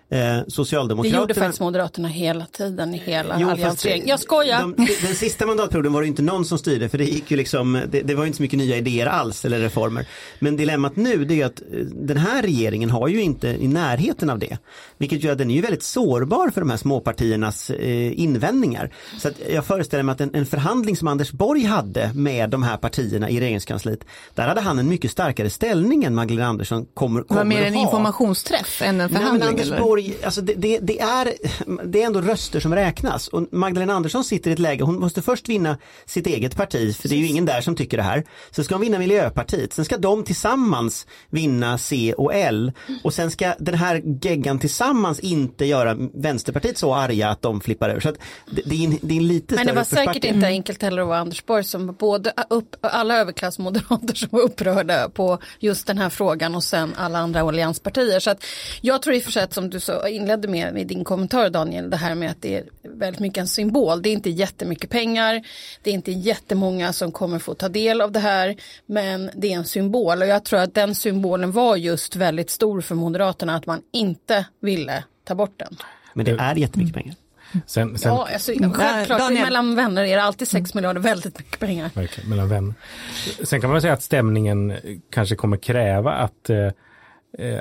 Eh, 0.09 0.37
Socialdemokraterna... 0.47 1.17
Det 1.17 1.21
gjorde 1.21 1.33
faktiskt 1.33 1.59
Moderaterna 1.59 2.07
hela 2.07 2.45
tiden 2.45 2.95
i 2.95 2.97
hela 2.97 3.33
alliansregeringen. 3.33 4.07
Jag 4.07 4.19
skojar! 4.19 4.61
De, 4.61 4.75
den 5.01 5.15
sista 5.15 5.45
mandatperioden 5.45 5.93
var 5.93 6.01
det 6.01 6.07
inte 6.07 6.21
någon 6.21 6.45
som 6.45 6.57
styrde 6.57 6.89
för 6.89 6.97
det 6.97 7.03
gick 7.03 7.31
ju 7.31 7.37
liksom, 7.37 7.81
det, 7.89 8.01
det 8.01 8.15
var 8.15 8.25
inte 8.25 8.37
så 8.37 8.43
mycket 8.43 8.57
nya 8.57 8.77
idéer 8.77 9.05
alls 9.05 9.45
eller 9.45 9.59
reformer. 9.59 10.07
Men 10.39 10.57
dilemmat 10.57 10.95
nu 10.95 11.25
det 11.25 11.41
är 11.41 11.45
att 11.45 11.61
eh, 11.61 11.79
den 11.85 12.17
här 12.17 12.41
regeringen 12.41 12.89
har 12.89 13.07
ju 13.07 13.21
inte 13.21 13.47
i 13.47 13.67
närheten 13.67 14.29
av 14.29 14.39
det. 14.39 14.57
Vilket 14.97 15.23
gör 15.23 15.31
att 15.31 15.37
den 15.37 15.51
är 15.51 15.55
ju 15.55 15.61
väldigt 15.61 15.83
sårbar 15.83 16.49
för 16.49 16.61
de 16.61 16.69
här 16.69 16.77
småpartiernas 16.77 17.69
eh, 17.69 18.19
invändningar. 18.19 18.93
Så 19.19 19.27
att 19.27 19.33
jag 19.49 19.65
föreställer 19.65 20.03
mig 20.03 20.13
att 20.13 20.21
en, 20.21 20.35
en 20.35 20.45
förhandling 20.45 20.97
som 20.97 21.07
Anders 21.07 21.31
Borg 21.31 21.63
hade 21.63 22.11
med 22.13 22.49
de 22.49 22.63
här 22.63 22.77
partierna 22.77 23.29
i 23.29 23.39
regeringskansliet, 23.39 23.99
där 24.33 24.47
hade 24.47 24.61
han 24.61 24.79
en 24.79 24.89
mycket 24.89 25.11
starkare 25.11 25.49
ställning 25.49 26.03
än 26.03 26.15
Magdalena 26.15 26.47
Andersson 26.47 26.85
kommer, 26.93 27.21
kommer 27.21 27.21
att 27.21 27.29
ha. 27.29 27.35
Var 27.35 27.43
mer 27.43 27.63
en 27.63 27.75
informationsträff 27.75 28.81
än 28.81 29.01
en 29.01 29.09
förhandling? 29.09 29.55
Nej, 29.55 29.64
Borg, 29.71 30.15
alltså 30.23 30.41
det, 30.41 30.53
det, 30.53 30.79
det, 30.79 30.99
är, 30.99 31.33
det 31.83 32.01
är 32.01 32.05
ändå 32.05 32.21
röster 32.21 32.59
som 32.59 32.75
räknas 32.75 33.27
och 33.27 33.47
Magdalena 33.51 33.93
Andersson 33.93 34.23
sitter 34.23 34.49
i 34.49 34.53
ett 34.53 34.59
läge, 34.59 34.83
hon 34.83 34.99
måste 34.99 35.21
först 35.21 35.49
vinna 35.49 35.77
sitt 36.05 36.27
eget 36.27 36.55
parti, 36.55 36.95
för 36.95 37.09
det 37.09 37.15
är 37.15 37.19
ju 37.19 37.27
ingen 37.27 37.45
där 37.45 37.61
som 37.61 37.75
tycker 37.75 37.97
det 37.97 38.03
här. 38.03 38.23
Så 38.51 38.63
ska 38.63 38.75
hon 38.75 38.81
vinna 38.81 38.99
Miljöpartiet, 38.99 39.73
sen 39.73 39.85
ska 39.85 39.97
de 39.97 40.23
tillsammans 40.23 41.07
vinna 41.29 41.77
C 41.77 42.13
och 42.17 42.33
L 42.33 42.71
och 43.03 43.13
sen 43.13 43.31
ska 43.31 43.53
den 43.59 43.75
här 43.75 44.01
geggan 44.21 44.59
tillsammans 44.59 45.19
inte 45.19 45.65
göra 45.65 45.97
Vänsterpartiet 46.13 46.77
så 46.77 46.95
arga 46.95 47.29
att 47.29 47.41
de 47.41 47.61
flippar 47.61 47.89
över. 47.89 47.99
Så 47.99 48.11
det, 48.51 48.61
det, 48.65 48.75
är 48.75 48.87
en, 48.87 48.97
det 49.01 49.13
är 49.13 49.17
en 49.17 49.27
lite 49.27 49.55
Men 49.55 49.67
det 49.67 49.73
var 49.73 49.83
säkert 49.83 50.23
inte 50.25 50.47
enkelt 50.47 50.81
heller 50.81 51.01
att 51.01 51.07
vara 51.07 51.19
Anders 51.19 51.45
Borg 51.45 51.63
som 51.63 51.95
både 51.99 52.33
upp, 52.49 52.75
alla 52.81 53.17
överklassmoderater 53.17 54.13
som 54.15 54.29
var 54.31 54.41
upprörda 54.41 55.09
på 55.09 55.39
just 55.59 55.87
den 55.87 55.97
här 55.97 56.09
frågan 56.09 56.55
och 56.55 56.63
sen 56.63 56.93
alla 56.97 57.19
andra 57.19 57.41
allianspartier. 57.41 58.19
Så 58.19 58.29
att 58.29 58.43
jag 58.81 59.01
tror 59.01 59.15
i 59.15 59.19
och 59.19 59.23
för 59.23 59.31
sig 59.31 59.43
att 59.43 59.53
som 59.55 59.69
du 59.69 59.79
så 59.79 60.07
inledde 60.07 60.47
med, 60.47 60.73
med 60.73 60.87
din 60.87 61.03
kommentar 61.03 61.49
Daniel, 61.49 61.89
det 61.89 61.97
här 61.97 62.15
med 62.15 62.31
att 62.31 62.41
det 62.41 62.55
är 62.57 62.63
väldigt 62.83 63.19
mycket 63.19 63.41
en 63.41 63.47
symbol. 63.47 64.01
Det 64.01 64.09
är 64.09 64.13
inte 64.13 64.29
jättemycket 64.29 64.89
pengar, 64.89 65.41
det 65.83 65.89
är 65.89 65.93
inte 65.93 66.11
jättemånga 66.11 66.93
som 66.93 67.11
kommer 67.11 67.39
få 67.39 67.53
ta 67.53 67.69
del 67.69 68.01
av 68.01 68.11
det 68.11 68.19
här, 68.19 68.55
men 68.85 69.29
det 69.35 69.53
är 69.53 69.57
en 69.57 69.65
symbol 69.65 70.21
och 70.21 70.27
jag 70.27 70.45
tror 70.45 70.59
att 70.59 70.73
den 70.73 70.95
symbolen 70.95 71.51
var 71.51 71.75
just 71.75 72.15
väldigt 72.15 72.49
stor 72.49 72.81
för 72.81 72.95
Moderaterna, 72.95 73.55
att 73.55 73.65
man 73.65 73.81
inte 73.93 74.45
ville 74.61 75.03
ta 75.23 75.35
bort 75.35 75.59
den. 75.59 75.77
Men 76.13 76.25
det 76.25 76.31
är 76.31 76.55
jättemycket 76.55 76.93
pengar. 76.93 77.15
Sen, 77.67 77.97
sen, 77.97 78.11
ja, 78.11 78.27
alltså, 78.33 78.51
självklart, 78.51 79.19
Daniel. 79.19 79.43
mellan 79.43 79.75
vänner 79.75 80.03
är 80.03 80.15
det 80.15 80.23
alltid 80.23 80.47
6 80.47 80.73
miljarder 80.73 81.01
väldigt 81.01 81.39
mycket 81.39 81.59
pengar. 81.59 81.89
Verkligen, 81.93 82.29
mellan 82.29 82.49
vänner. 82.49 82.73
Sen 83.43 83.61
kan 83.61 83.69
man 83.69 83.81
säga 83.81 83.93
att 83.93 84.03
stämningen 84.03 84.73
kanske 85.09 85.35
kommer 85.35 85.57
kräva 85.57 86.11
att 86.11 86.49
Eh, 86.49 86.71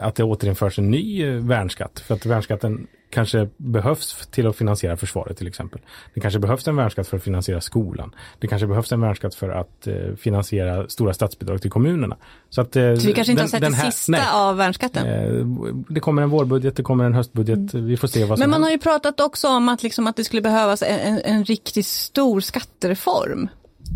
att 0.02 0.14
det 0.14 0.24
återinförs 0.24 0.78
en 0.78 0.90
ny 0.90 1.24
eh, 1.24 1.32
värnskatt. 1.32 2.00
För 2.00 2.14
att 2.14 2.26
värnskatten 2.26 2.86
kanske 3.10 3.48
behövs 3.56 4.26
till 4.30 4.46
att 4.46 4.56
finansiera 4.56 4.96
försvaret 4.96 5.38
till 5.38 5.46
exempel. 5.46 5.80
Det 6.14 6.20
kanske 6.20 6.38
behövs 6.38 6.68
en 6.68 6.76
värnskatt 6.76 7.08
för 7.08 7.16
att 7.16 7.22
finansiera 7.22 7.60
skolan. 7.60 8.14
Det 8.38 8.46
kanske 8.46 8.66
behövs 8.66 8.92
en 8.92 9.00
värnskatt 9.00 9.34
för 9.34 9.48
att 9.48 9.86
eh, 9.86 9.94
finansiera 10.18 10.88
stora 10.88 11.14
statsbidrag 11.14 11.62
till 11.62 11.70
kommunerna. 11.70 12.16
Så, 12.50 12.60
att, 12.60 12.72
Så 12.72 12.80
vi 12.80 13.12
kanske 13.12 13.32
inte 13.32 13.32
den, 13.32 13.38
har 13.40 13.46
sett 13.46 13.60
det 13.60 13.74
här, 13.74 13.90
sista 13.90 14.12
nej, 14.12 14.22
av 14.32 14.56
värnskatten? 14.56 15.84
det 15.88 16.00
kommer 16.00 16.22
en 16.22 16.30
vårbudget, 16.30 16.76
det 16.76 16.82
kommer 16.82 17.04
en 17.04 17.14
höstbudget. 17.14 17.74
Mm. 17.74 17.86
Vi 17.86 17.96
får 17.96 18.08
se 18.08 18.24
vad 18.24 18.38
som 18.38 18.42
Men 18.42 18.50
man 18.50 18.54
händer. 18.54 18.66
har 18.66 18.72
ju 18.72 18.78
pratat 18.78 19.20
också 19.20 19.48
om 19.48 19.68
att, 19.68 19.82
liksom, 19.82 20.06
att 20.06 20.16
det 20.16 20.24
skulle 20.24 20.42
behövas 20.42 20.82
en, 20.82 20.98
en, 20.98 21.20
en 21.24 21.44
riktigt 21.44 21.86
stor 21.86 22.40
skattereform. 22.40 23.48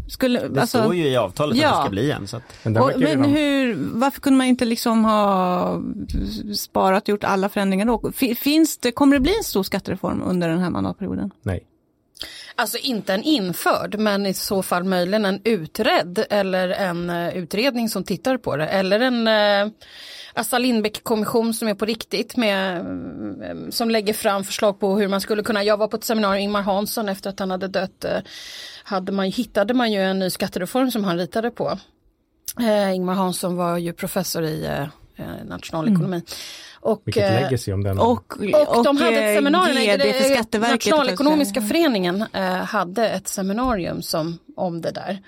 Skulle, 0.09 0.49
det 0.49 0.61
alltså, 0.61 0.83
står 0.83 0.95
ju 0.95 1.09
i 1.09 1.17
avtalet 1.17 1.57
ja. 1.57 1.69
att 1.69 1.77
det 1.77 1.83
ska 1.83 1.91
bli 1.91 2.11
en. 2.11 2.29
Så 2.29 2.37
att... 2.37 2.43
Men, 2.63 2.77
och, 2.77 2.93
men 2.97 3.25
hur, 3.25 3.77
varför 3.79 4.21
kunde 4.21 4.37
man 4.37 4.47
inte 4.47 4.65
liksom 4.65 5.05
ha 5.05 5.83
sparat 6.55 7.03
och 7.03 7.09
gjort 7.09 7.25
alla 7.25 7.49
förändringar 7.49 7.87
då? 7.87 8.13
Finns 8.35 8.79
det, 8.79 8.93
kommer 8.93 9.17
det 9.17 9.21
bli 9.21 9.37
en 9.37 9.45
stor 9.45 9.63
skattereform 9.63 10.23
under 10.23 10.49
den 10.49 10.59
här 10.59 10.71
mandatperioden? 10.71 11.31
Nej. 11.43 11.65
Alltså 12.55 12.79
inte 12.79 13.15
en 13.15 13.23
införd 13.23 13.99
men 13.99 14.27
i 14.27 14.35
så 14.35 14.63
fall 14.63 14.85
möjligen 14.85 15.25
en 15.25 15.41
utredd 15.45 16.25
eller 16.31 16.69
en 16.69 17.11
uh, 17.11 17.37
utredning 17.37 17.89
som 17.89 18.05
tittar 18.05 18.37
på 18.37 18.57
det 18.57 18.67
eller 18.67 19.01
en 19.01 19.29
uh, 19.29 19.73
Assa 20.35 20.59
Lindbeck-kommission 20.59 21.55
som 21.55 21.69
är 21.69 21.75
på 21.75 21.85
riktigt 21.85 22.37
med 22.37 22.81
uh, 22.81 23.71
som 23.71 23.91
lägger 23.91 24.15
fram 24.15 24.45
förslag 24.45 24.81
på 24.81 24.99
hur 24.99 25.09
man 25.09 25.21
skulle 25.21 25.43
kunna, 25.43 25.65
jag 25.65 25.77
var 25.77 25.89
på 25.89 25.97
ett 25.97 26.05
seminarium, 26.05 26.43
Ingmar 26.43 26.63
Hansson 26.63 27.09
efter 27.09 27.31
att 27.31 27.41
han 27.41 27.51
hade 27.51 27.69
dött 27.69 28.05
hade 28.89 29.13
man, 29.13 29.27
hittade 29.27 29.75
man 29.75 29.93
ju 29.93 30.01
en 30.01 30.19
ny 30.19 30.31
skattereform 30.31 30.91
som 30.91 31.05
han 31.05 31.19
ritade 31.19 31.51
på. 31.51 31.79
Eh, 32.61 32.95
Ingmar 32.95 33.15
Hansson 33.15 33.57
var 33.57 33.79
ju 33.79 33.93
professor 33.93 34.45
i 34.45 34.65
eh, 35.17 35.27
nationalekonomi. 35.45 36.17
Mm. 36.17 36.27
Och, 36.81 37.03
Vilket 37.05 37.31
eh, 37.31 37.43
legacy 37.43 37.73
om 37.73 37.85
den. 37.85 37.99
Och, 37.99 38.35
och, 38.77 38.85
de 38.85 38.97
hade 38.97 39.17
ett 39.17 39.31
eh, 39.31 39.39
seminarium, 39.39 39.99
GD 39.99 40.53
för. 40.53 40.59
Nationalekonomiska 40.59 41.63
föreningen 41.63 42.25
eh, 42.33 42.43
hade 42.43 43.09
ett 43.09 43.29
seminarium 43.29 44.03
som, 44.03 44.39
om 44.59 44.81
det 44.81 44.91
där. 44.91 45.19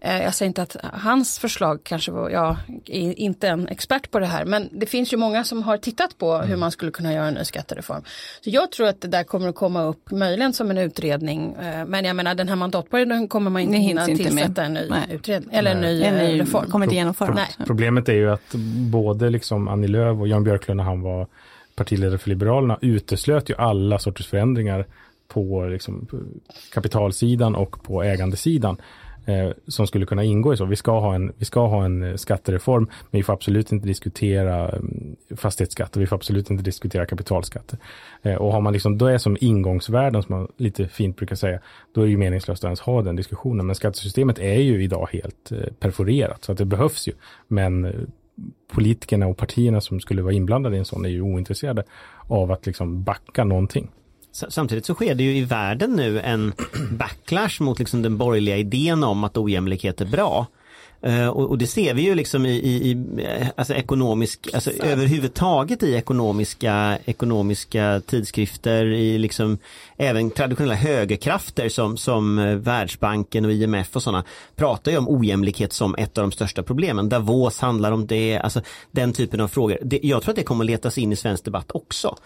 Eh, 0.00 0.22
jag 0.22 0.34
säger 0.34 0.48
inte 0.48 0.62
att 0.62 0.76
hans 0.82 1.38
förslag 1.38 1.80
kanske 1.84 2.10
var, 2.10 2.30
jag 2.30 2.56
är 2.86 3.18
inte 3.18 3.48
en 3.48 3.68
expert 3.68 4.10
på 4.10 4.18
det 4.18 4.26
här, 4.26 4.44
men 4.44 4.68
det 4.72 4.86
finns 4.86 5.12
ju 5.12 5.16
många 5.16 5.44
som 5.44 5.62
har 5.62 5.76
tittat 5.76 6.18
på 6.18 6.36
hur 6.38 6.56
man 6.56 6.70
skulle 6.70 6.90
kunna 6.90 7.12
göra 7.12 7.26
en 7.26 7.34
ny 7.34 7.44
skattereform. 7.44 8.02
Så 8.40 8.50
jag 8.50 8.72
tror 8.72 8.86
att 8.88 9.00
det 9.00 9.08
där 9.08 9.24
kommer 9.24 9.48
att 9.48 9.54
komma 9.54 9.82
upp 9.82 10.10
möjligen 10.10 10.52
som 10.52 10.70
en 10.70 10.78
utredning, 10.78 11.54
eh, 11.54 11.84
men 11.86 12.04
jag 12.04 12.16
menar 12.16 12.34
den 12.34 12.48
här 12.48 12.56
mandatperioden 12.56 13.28
kommer 13.28 13.50
man 13.50 13.62
inte 13.62 13.76
hinna 13.76 14.00
hinns 14.06 14.20
inte 14.20 14.34
med. 14.34 14.42
tillsätta 14.44 14.64
en 14.64 14.74
ny 14.74 14.86
Nej. 14.90 15.06
utredning, 15.10 15.54
eller 15.54 15.70
en 15.70 15.80
ny, 15.80 16.02
En 16.02 16.14
eh, 16.14 16.22
ny 16.22 16.40
reform. 16.40 16.70
kommer 16.70 16.86
inte 16.86 16.96
genomföras. 16.96 17.34
Nej. 17.34 17.66
Problemet 17.66 18.08
är 18.08 18.12
ju 18.14 18.30
att 18.30 18.54
både 18.90 19.30
liksom 19.30 19.68
Annie 19.68 19.88
Lööf 19.88 20.18
och 20.20 20.28
Jan 20.28 20.44
Björklund 20.44 20.76
när 20.76 20.84
han 20.84 21.02
var 21.02 21.26
partiledare 21.74 22.18
för 22.18 22.28
Liberalerna 22.28 22.78
uteslöt 22.82 23.50
ju 23.50 23.54
alla 23.56 23.98
sorters 23.98 24.26
förändringar 24.26 24.86
på 25.28 25.66
liksom, 25.66 26.06
kapitalsidan 26.72 27.54
och 27.54 27.82
på 27.82 28.02
ägandesidan 28.02 28.76
eh, 29.28 29.50
som 29.66 29.86
skulle 29.86 30.06
kunna 30.06 30.24
ingå 30.24 30.54
i 30.54 30.56
så. 30.56 30.64
Vi 30.64 30.76
ska 30.76 30.98
ha 30.98 31.14
en, 31.14 31.32
vi 31.36 31.44
ska 31.44 31.66
ha 31.66 31.84
en 31.84 32.02
eh, 32.02 32.14
skattereform, 32.14 32.84
men 33.10 33.18
vi 33.18 33.22
får 33.22 33.32
absolut 33.32 33.72
inte 33.72 33.86
diskutera 33.86 34.68
mm, 34.68 35.16
fastighetsskatt 35.36 35.96
och 35.96 36.02
vi 36.02 36.06
får 36.06 36.16
absolut 36.16 36.50
inte 36.50 36.62
diskutera 36.62 37.06
kapitalskatter. 37.06 37.78
Eh, 38.22 38.34
och 38.34 38.52
har 38.52 38.60
man 38.60 38.72
liksom, 38.72 38.98
då 38.98 39.06
är 39.06 39.18
som 39.18 39.36
ingångsvärden, 39.40 40.22
som 40.22 40.34
man 40.34 40.48
lite 40.56 40.88
fint 40.88 41.16
brukar 41.16 41.36
säga, 41.36 41.60
då 41.92 42.00
är 42.00 42.04
det 42.04 42.10
ju 42.10 42.16
meningslöst 42.16 42.64
att 42.64 42.68
ens 42.68 42.80
ha 42.80 43.02
den 43.02 43.16
diskussionen. 43.16 43.66
Men 43.66 43.74
skattesystemet 43.74 44.38
är 44.38 44.60
ju 44.60 44.84
idag 44.84 45.08
helt 45.12 45.52
eh, 45.52 45.72
perforerat, 45.80 46.44
så 46.44 46.52
att 46.52 46.58
det 46.58 46.64
behövs 46.64 47.08
ju. 47.08 47.12
Men 47.48 47.84
eh, 47.84 47.92
politikerna 48.72 49.26
och 49.26 49.36
partierna 49.36 49.80
som 49.80 50.00
skulle 50.00 50.22
vara 50.22 50.32
inblandade 50.32 50.76
i 50.76 50.78
en 50.78 50.84
sån 50.84 51.04
är 51.04 51.08
ju 51.08 51.22
ointresserade 51.22 51.84
av 52.26 52.52
att 52.52 52.66
liksom 52.66 53.02
backa 53.02 53.44
någonting. 53.44 53.90
Samtidigt 54.48 54.86
så 54.86 54.94
sker 54.94 55.14
det 55.14 55.24
ju 55.24 55.36
i 55.36 55.44
världen 55.44 55.96
nu 55.96 56.20
en 56.20 56.52
backlash 56.90 57.62
mot 57.62 57.78
liksom 57.78 58.02
den 58.02 58.18
borgerliga 58.18 58.56
idén 58.56 59.04
om 59.04 59.24
att 59.24 59.36
ojämlikhet 59.36 60.00
är 60.00 60.06
bra. 60.06 60.46
Eh, 61.02 61.28
och, 61.28 61.50
och 61.50 61.58
det 61.58 61.66
ser 61.66 61.94
vi 61.94 62.02
ju 62.02 62.14
liksom 62.14 62.46
i, 62.46 62.50
i, 62.50 62.90
i 62.90 63.24
eh, 63.24 63.48
alltså 63.56 63.74
ekonomisk, 63.74 64.48
alltså 64.54 64.70
överhuvudtaget 64.70 65.82
i 65.82 65.94
ekonomiska, 65.94 66.98
ekonomiska 67.04 68.02
tidskrifter, 68.06 68.86
i 68.86 69.18
liksom 69.18 69.58
även 69.96 70.30
traditionella 70.30 70.74
högerkrafter 70.74 71.68
som, 71.68 71.96
som 71.96 72.38
eh, 72.38 72.54
Världsbanken 72.54 73.44
och 73.44 73.52
IMF 73.52 73.96
och 73.96 74.02
sådana 74.02 74.24
pratar 74.56 74.92
ju 74.92 74.98
om 74.98 75.08
ojämlikhet 75.08 75.72
som 75.72 75.94
ett 75.94 76.18
av 76.18 76.22
de 76.22 76.32
största 76.32 76.62
problemen. 76.62 77.08
Davos 77.08 77.60
handlar 77.60 77.92
om 77.92 78.06
det, 78.06 78.38
alltså 78.38 78.60
den 78.90 79.12
typen 79.12 79.40
av 79.40 79.48
frågor. 79.48 79.78
Det, 79.82 80.00
jag 80.02 80.22
tror 80.22 80.32
att 80.32 80.36
det 80.36 80.42
kommer 80.42 80.64
letas 80.64 80.98
in 80.98 81.12
i 81.12 81.16
svensk 81.16 81.44
debatt 81.44 81.70
också. 81.74 82.16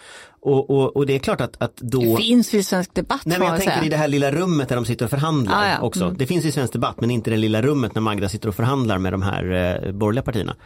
Och, 0.44 0.70
och, 0.70 0.96
och 0.96 1.06
det 1.06 1.14
är 1.14 1.18
klart 1.18 1.40
att, 1.40 1.62
att 1.62 1.76
då... 1.76 2.00
Det 2.00 2.16
finns 2.16 2.54
i 2.54 2.62
svensk 2.62 2.94
debatt 2.94 3.20
Nej 3.24 3.38
men 3.38 3.48
jag 3.48 3.56
tänker 3.56 3.72
säga. 3.74 3.86
i 3.86 3.88
det 3.88 3.96
här 3.96 4.08
lilla 4.08 4.32
rummet 4.32 4.68
där 4.68 4.76
de 4.76 4.84
sitter 4.84 5.04
och 5.04 5.10
förhandlar 5.10 5.62
Ah, 5.62 5.68
ja. 5.68 5.80
också. 5.80 6.04
Mm. 6.04 6.16
Det 6.16 6.26
finns 6.26 6.44
i 6.44 6.52
svensk 6.52 6.72
debatt 6.72 7.00
men 7.00 7.10
inte 7.10 7.30
i 7.30 7.32
det 7.32 7.36
lilla 7.36 7.62
rummet 7.62 7.94
när 7.94 8.02
Magda 8.02 8.28
sitter 8.28 8.48
och 8.48 8.54
förhandlar 8.54 8.61
med 8.98 9.12
de 9.12 9.22
här 9.22 9.44
eh, 9.50 9.92
borgerliga 9.92 10.22
partierna. 10.22 10.56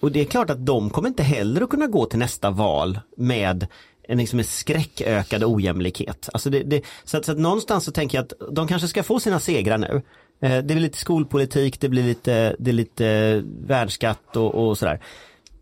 Och 0.00 0.12
det 0.12 0.20
är 0.20 0.24
klart 0.24 0.50
att 0.50 0.66
de 0.66 0.90
kommer 0.90 1.08
inte 1.08 1.22
heller 1.22 1.60
att 1.60 1.70
kunna 1.70 1.86
gå 1.86 2.06
till 2.06 2.18
nästa 2.18 2.50
val 2.50 3.00
med 3.16 3.66
en 4.08 4.18
liksom 4.18 4.38
en 4.38 4.44
skräckökad 4.44 5.44
ojämlikhet. 5.44 6.28
Alltså 6.32 6.50
det, 6.50 6.62
det, 6.62 6.82
så, 7.04 7.16
att, 7.16 7.24
så 7.24 7.32
att 7.32 7.38
någonstans 7.38 7.84
så 7.84 7.92
tänker 7.92 8.18
jag 8.18 8.22
att 8.22 8.54
de 8.54 8.68
kanske 8.68 8.88
ska 8.88 9.02
få 9.02 9.20
sina 9.20 9.40
segrar 9.40 9.78
nu. 9.78 10.02
Eh, 10.40 10.56
det 10.56 10.62
blir 10.62 10.80
lite 10.80 10.98
skolpolitik, 10.98 11.80
det 11.80 11.88
blir 11.88 12.02
lite, 12.02 12.56
det 12.58 12.70
är 12.70 12.74
lite 12.74 13.06
eh, 13.06 13.42
värnskatt 13.66 14.36
och, 14.36 14.54
och 14.54 14.78
sådär. 14.78 15.00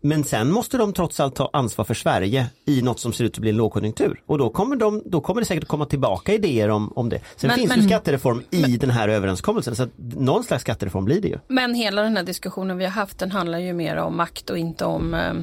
Men 0.05 0.23
sen 0.23 0.51
måste 0.51 0.77
de 0.77 0.93
trots 0.93 1.19
allt 1.19 1.35
ta 1.35 1.49
ansvar 1.53 1.85
för 1.85 1.93
Sverige 1.93 2.45
i 2.65 2.81
något 2.81 2.99
som 2.99 3.13
ser 3.13 3.23
ut 3.23 3.33
att 3.33 3.39
bli 3.39 3.49
en 3.49 3.57
lågkonjunktur. 3.57 4.21
Och 4.25 4.37
då 4.37 4.49
kommer, 4.49 4.75
de, 4.75 5.01
då 5.05 5.21
kommer 5.21 5.41
det 5.41 5.45
säkert 5.45 5.67
komma 5.67 5.85
tillbaka 5.85 6.33
idéer 6.33 6.69
om, 6.69 6.93
om 6.95 7.09
det. 7.09 7.19
Sen 7.35 7.47
Men- 7.47 7.57
finns 7.57 7.69
men- 7.69 7.79
ju 7.81 7.87
skattereform 7.87 8.43
i 8.49 8.61
den 8.77 8.89
här 8.89 9.07
överenskommelsen. 9.09 9.75
Så 9.75 9.83
att 9.83 9.89
någon 9.97 10.43
slags 10.43 10.61
skattereform 10.61 11.05
blir 11.05 11.21
det 11.21 11.27
ju. 11.27 11.37
Men 11.47 11.73
hela 11.73 12.01
den 12.01 12.17
här 12.17 12.23
diskussionen 12.23 12.77
vi 12.77 12.83
har 12.83 12.91
haft 12.91 13.19
den 13.19 13.31
handlar 13.31 13.59
ju 13.59 13.73
mer 13.73 13.95
om 13.97 14.17
makt 14.17 14.49
och 14.49 14.57
inte 14.57 14.85
om, 14.85 15.13
eh, 15.13 15.33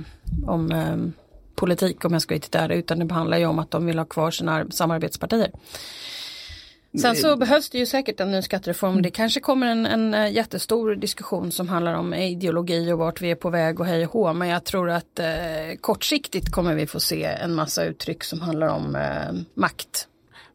om 0.47 0.73
eh, 0.73 0.97
politik 1.55 2.05
om 2.05 2.13
jag 2.13 2.23
ska 2.23 2.35
riktigt 2.35 2.53
där 2.53 2.69
utan 2.69 2.99
det 3.09 3.15
handlar 3.15 3.39
ju 3.39 3.47
om 3.47 3.59
att 3.59 3.71
de 3.71 3.87
vill 3.87 3.99
ha 3.99 4.05
kvar 4.05 4.31
sina 4.31 4.53
ar- 4.53 4.67
samarbetspartier. 4.71 5.51
Sen 6.99 7.17
så 7.17 7.37
behövs 7.37 7.71
det 7.71 7.79
ju 7.79 7.87
säkert 7.87 8.21
en 8.21 8.31
ny 8.31 8.43
skattereform. 8.43 9.03
Det 9.03 9.11
kanske 9.11 9.41
kommer 9.41 9.67
en, 9.67 9.87
en 9.87 10.15
eh, 10.15 10.33
jättestor 10.33 10.95
diskussion 10.95 11.53
som 11.53 11.69
handlar 11.69 11.95
om 11.95 12.15
ideologi 12.15 12.93
och 12.93 12.99
vart 12.99 13.21
vi 13.21 13.31
är 13.31 13.35
på 13.35 13.51
väg 13.51 13.81
och 13.81 13.87
hej 13.87 14.07
och 14.07 14.13
hå. 14.13 14.33
Men 14.33 14.49
jag 14.49 14.65
tror 14.65 14.91
att 14.91 15.19
eh, 15.19 15.27
kortsiktigt 15.81 16.53
kommer 16.53 16.75
vi 16.75 16.87
få 16.87 17.01
se 17.01 17.25
en 17.25 17.55
massa 17.55 17.85
uttryck 17.85 18.25
som 18.25 18.41
handlar 18.41 18.69
om 18.69 18.97
eh, 18.97 19.41
makt. 19.55 20.07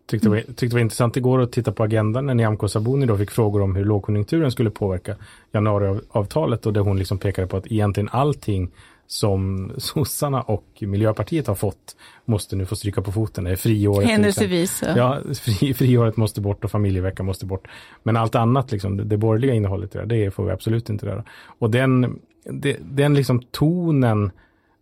Tyckte 0.08 0.28
det, 0.28 0.30
var, 0.30 0.38
tyckte 0.38 0.66
det 0.66 0.74
var 0.74 0.80
intressant 0.80 1.18
igår 1.18 1.42
att 1.42 1.52
titta 1.52 1.72
på 1.72 1.84
agendan 1.84 2.26
när 2.26 2.34
Nyamko 2.34 2.68
Sabuni 2.68 3.06
då 3.06 3.18
fick 3.18 3.32
frågor 3.32 3.62
om 3.62 3.76
hur 3.76 3.86
lågkonjunkturen 3.86 4.52
skulle 4.52 4.70
påverka 4.70 5.16
januariavtalet 5.52 6.66
och 6.66 6.74
där 6.74 6.82
hon 6.82 6.98
liksom 6.98 7.18
pekade 7.18 7.48
på 7.48 7.58
att 7.58 7.68
egentligen 7.68 8.10
allting 8.12 8.72
som 9.08 9.72
sossarna 9.78 10.42
och 10.42 10.66
Miljöpartiet 10.80 11.48
har 11.48 11.56
fått 11.56 11.96
måste 12.26 12.56
nu 12.56 12.66
få 12.66 12.76
stryka 12.76 13.02
på 13.02 13.12
foten. 13.12 13.44
Det 13.44 13.52
är 13.52 13.56
friåret. 13.56 14.10
Händelsevis. 14.10 14.84
exempel. 14.84 14.98
Ja, 14.98 15.20
fri, 15.36 15.74
friåret 15.74 16.18
måste 16.18 16.42
bort 16.42 16.64
och 16.64 16.72
familjeveckan 16.72 17.26
måste 17.26 17.46
bort. 17.46 17.68
Men 18.04 18.18
allt 18.18 18.36
annat, 18.36 18.72
liksom, 18.72 18.98
det, 18.98 19.04
det 19.04 19.18
borgerliga 19.18 19.54
innehållet 19.54 19.92
det, 19.92 20.06
det 20.06 20.32
får 20.32 20.46
vi 20.46 20.52
absolut 20.52 20.90
inte 20.90 21.06
röra. 21.06 21.24
Och 21.60 21.70
den, 21.70 22.20
det, 22.44 22.78
den 22.82 23.14
liksom 23.14 23.42
tonen 23.52 24.32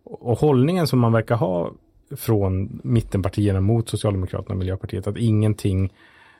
och 0.04 0.38
hållningen 0.38 0.86
som 0.86 0.98
man 0.98 1.12
verkar 1.12 1.36
ha 1.36 1.72
från 2.16 2.80
mittenpartierna 2.84 3.60
mot 3.60 3.88
Socialdemokraterna 3.88 4.52
och 4.52 4.58
Miljöpartiet, 4.58 5.06
att 5.06 5.16
ingenting 5.16 5.92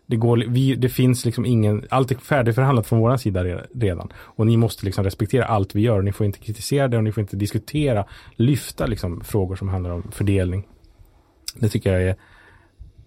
det, 0.07 0.17
går, 0.17 0.45
vi, 0.49 0.75
det 0.75 0.89
finns 0.89 1.25
liksom 1.25 1.47
ingen, 1.47 1.87
allt 1.91 2.11
är 2.11 2.15
färdigförhandlat 2.17 2.87
från 2.87 2.99
vår 2.99 3.17
sida 3.17 3.45
re- 3.45 3.67
redan. 3.75 4.13
Och 4.17 4.47
ni 4.47 4.57
måste 4.57 4.85
liksom 4.85 5.05
respektera 5.05 5.45
allt 5.45 5.75
vi 5.75 5.81
gör. 5.81 6.03
Ni 6.03 6.13
får 6.13 6.27
inte 6.27 6.39
kritisera 6.39 6.89
det 6.89 6.97
och 6.97 7.05
ni 7.05 7.13
får 7.13 7.21
inte 7.21 7.37
diskutera, 7.37 8.05
lyfta 8.37 8.87
liksom 8.87 9.25
frågor 9.25 9.57
som 9.57 9.69
handlar 9.69 9.91
om 9.91 10.11
fördelning. 10.13 10.67
Det 11.55 11.69
tycker 11.69 11.93
jag 11.93 12.03
är 12.03 12.17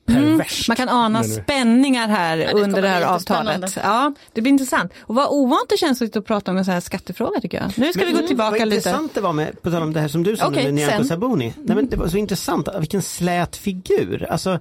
perverst. 0.06 0.68
Man 0.68 0.77
kan 0.77 0.89
ana 0.89 1.20
Men 1.22 1.30
nu- 1.30 1.36
spänningar 1.36 2.08
här 2.08 2.38
det 2.38 2.54
under 2.54 2.82
det 2.82 2.88
här 2.88 3.01
avtalet. 3.04 3.77
Ja, 3.84 4.13
det 4.34 4.42
blir 4.42 4.51
intressant. 4.51 4.92
Och 5.00 5.16
vad 5.16 5.27
ovant 5.30 5.70
det 5.70 5.77
känns 5.77 6.01
att 6.01 6.25
prata 6.25 6.51
om 6.51 6.58
en 6.58 6.66
sån 6.66 6.74
här 6.74 6.82
skattefråga 6.82 7.39
tycker 7.42 7.58
jag. 7.62 7.72
Nu 7.77 7.94
ska 7.94 8.06
vi 8.06 8.12
gå 8.12 8.27
tillbaka 8.27 8.50
vad 8.60 8.68
lite. 8.68 8.75
intressant 8.75 9.13
det 9.13 9.22
var 9.22 9.34
med, 9.34 9.62
på 9.62 9.72
tal 9.72 9.82
om 9.84 9.94
det 9.94 10.00
här 10.00 10.08
som 10.08 10.24
du 10.24 10.38
sa 10.38 10.50
nu 10.50 10.56
med 10.63 10.74
Nyamko. 10.74 11.04
Sabuni. 11.04 11.54
Nej, 11.58 11.75
men 11.75 11.89
det 11.89 11.98
var 11.98 12.08
så 12.08 12.18
intressant, 12.18 12.68
vilken 12.80 13.01
slät 13.01 13.56
figur. 13.56 14.27
Alltså, 14.30 14.60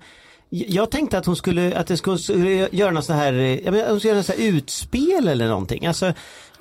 jag 0.51 0.91
tänkte 0.91 1.19
att 1.19 1.27
hon 1.27 1.37
skulle, 1.37 1.77
att 1.77 1.87
det 1.87 1.97
skulle, 1.97 2.69
göra 2.73 2.91
något 2.91 3.05
så 3.05 3.13
här, 3.13 3.33
eh, 3.33 3.65
jag 3.65 3.73
menar, 3.73 3.91
hon 3.91 4.01
skulle 4.01 4.11
göra 4.11 4.19
något 4.19 4.27
så 4.27 4.33
här 4.33 4.49
utspel 4.49 5.29
eller 5.29 5.49
någonting. 5.49 5.87
Alltså, 5.87 6.13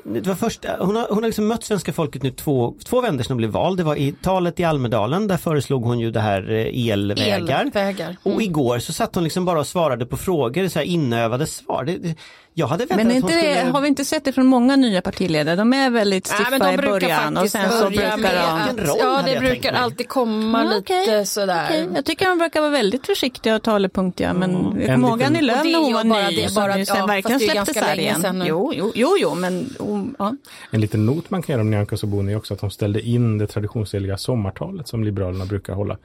det 0.07 0.27
var 0.27 0.35
först, 0.35 0.65
hon 0.79 0.95
har, 0.95 1.07
hon 1.09 1.17
har 1.17 1.25
liksom 1.25 1.47
mött 1.47 1.63
svenska 1.63 1.93
folket 1.93 2.23
nu 2.23 2.31
två, 2.31 2.73
två 2.85 3.01
vändor 3.01 3.23
sedan 3.23 3.31
hon 3.31 3.37
blev 3.37 3.49
vald. 3.49 3.77
Det 3.77 3.83
var 3.83 3.95
i 3.95 4.11
talet 4.21 4.59
i 4.59 4.63
Almedalen, 4.63 5.27
där 5.27 5.37
föreslog 5.37 5.83
hon 5.83 5.99
ju 5.99 6.11
det 6.11 6.19
här 6.19 6.51
eh, 6.51 6.89
elvägar. 6.91 7.61
Elvägar. 7.61 8.17
Och 8.23 8.41
igår 8.41 8.79
så 8.79 8.93
satt 8.93 9.15
hon 9.15 9.23
liksom 9.23 9.45
bara 9.45 9.59
och 9.59 9.67
svarade 9.67 10.05
på 10.05 10.17
frågor, 10.17 10.67
så 10.67 10.79
här 10.79 10.85
inövade 10.85 11.47
svar. 11.47 11.83
Det, 11.83 11.97
det, 11.97 12.15
jag 12.57 12.67
hade 12.67 12.85
väntat 12.85 12.97
Men 13.05 13.11
är 13.11 13.17
att 13.17 13.23
hon 13.23 13.31
inte 13.31 13.47
det, 13.47 13.55
skulle... 13.55 13.71
har 13.71 13.81
vi 13.81 13.87
inte 13.87 14.05
sett 14.05 14.25
det 14.25 14.31
från 14.31 14.45
många 14.45 14.75
nya 14.75 15.01
partiledare? 15.01 15.55
De 15.55 15.73
är 15.73 15.89
väldigt 15.89 16.27
stiffa 16.27 16.49
men 16.49 16.59
de 16.59 16.73
i 16.73 16.77
början 16.77 17.37
och 17.37 17.49
sen 17.49 17.71
så 17.71 17.89
brukar 17.89 18.17
de... 18.75 18.97
Ja, 18.99 19.21
det 19.25 19.31
jag 19.31 19.43
brukar 19.43 19.73
alltid 19.73 20.09
komma 20.09 20.63
Ja, 20.63 20.69
lite 20.77 21.25
sådär. 21.25 21.65
Okej, 21.69 21.87
Jag 21.95 22.05
tycker 22.05 22.29
de 22.29 22.37
brukar 22.37 22.61
vara 22.61 22.71
väldigt 22.71 23.05
försiktiga 23.05 23.55
och 23.55 23.61
talepunktiga 23.63 24.33
men 24.33 24.51
jag 24.51 24.89
En 24.89 24.95
kommer 25.01 25.07
ihåg 25.07 25.17
liten- 25.19 25.35
Annie 25.35 25.41
Lööf 25.41 25.57
Och 25.59 25.63
det 25.65 25.69
är 25.69 25.73
när 25.73 25.83
hon 25.83 25.93
var 25.93 26.03
bara 26.03 26.29
ny 26.29 26.35
det- 26.35 26.47
som 26.49 26.63
bara- 26.63 26.77
ju 26.77 26.85
sen 26.85 26.97
ja, 26.97 27.05
verkligen 27.05 27.39
fast 27.39 27.51
det 27.53 27.57
är 27.57 27.63
släppte 27.65 27.79
ganska 27.79 27.95
länge 27.95 28.09
sargen. 28.09 28.21
sedan 28.21 28.39
nu. 28.39 28.45
Jo, 28.47 28.73
jo, 28.75 28.91
jo, 28.95 29.15
jo 29.19 29.35
men 29.35 29.75
ja. 30.19 30.35
En 30.71 30.81
liten 30.81 31.05
not 31.05 31.29
man 31.29 31.41
kan 31.41 31.53
göra 31.53 31.61
om 31.61 31.69
Nyamko 31.71 31.97
Sabuni 31.97 32.31
är 32.33 32.37
också 32.37 32.53
att 32.53 32.61
hon 32.61 32.71
ställde 32.71 33.01
in 33.01 33.37
det 33.37 33.47
traditionsenliga 33.47 34.17
sommartalet 34.17 34.87
som 34.87 35.03
Liberalerna 35.03 35.45
brukar 35.45 35.73
hålla 35.73 35.97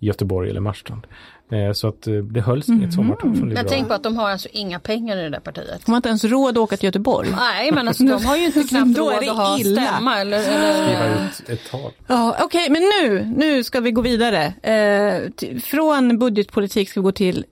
i 0.00 0.06
Göteborg 0.06 0.50
eller 0.50 0.60
Marstrand. 0.60 1.06
Eh, 1.52 1.72
så 1.72 1.88
att 1.88 2.06
eh, 2.06 2.14
det 2.14 2.40
hölls 2.40 2.68
inget 2.68 2.94
sommartal 2.94 3.20
från 3.22 3.32
Men 3.32 3.48
Liberalerna. 3.48 3.68
tänk 3.70 3.88
på 3.88 3.94
att 3.94 4.02
de 4.02 4.16
har 4.16 4.30
alltså 4.30 4.48
inga 4.52 4.80
pengar 4.80 5.16
i 5.16 5.22
det 5.22 5.28
där 5.28 5.40
partiet. 5.40 5.86
De 5.86 5.90
har 5.92 5.96
inte 5.96 6.08
ens 6.08 6.24
råd 6.24 6.50
att 6.50 6.56
åka 6.62 6.76
till 6.76 6.84
Göteborg. 6.86 7.28
Nej 7.36 7.72
men 7.72 7.88
alltså 7.88 8.04
de 8.04 8.24
har 8.24 8.36
ju 8.36 8.46
inte 8.46 8.62
knappt 8.68 8.98
råd 8.98 9.14
att 9.14 9.36
ha 9.36 9.58
illa. 9.58 9.82
stämma 9.82 10.20
eller, 10.20 10.38
eller 10.38 10.72
Skriva 10.86 11.26
ut 11.26 11.48
ett 11.48 11.70
tal. 11.70 11.92
Ja, 12.06 12.36
Okej, 12.42 12.70
men 12.70 12.82
nu, 12.82 13.32
nu 13.36 13.64
ska 13.64 13.80
vi 13.80 13.90
gå 13.90 14.00
vidare. 14.00 14.44
Eh, 14.62 15.58
från 15.60 16.18
budgetpolitik 16.18 16.88
ska 16.90 17.00
vi 17.00 17.04
gå 17.04 17.12
till 17.12 17.44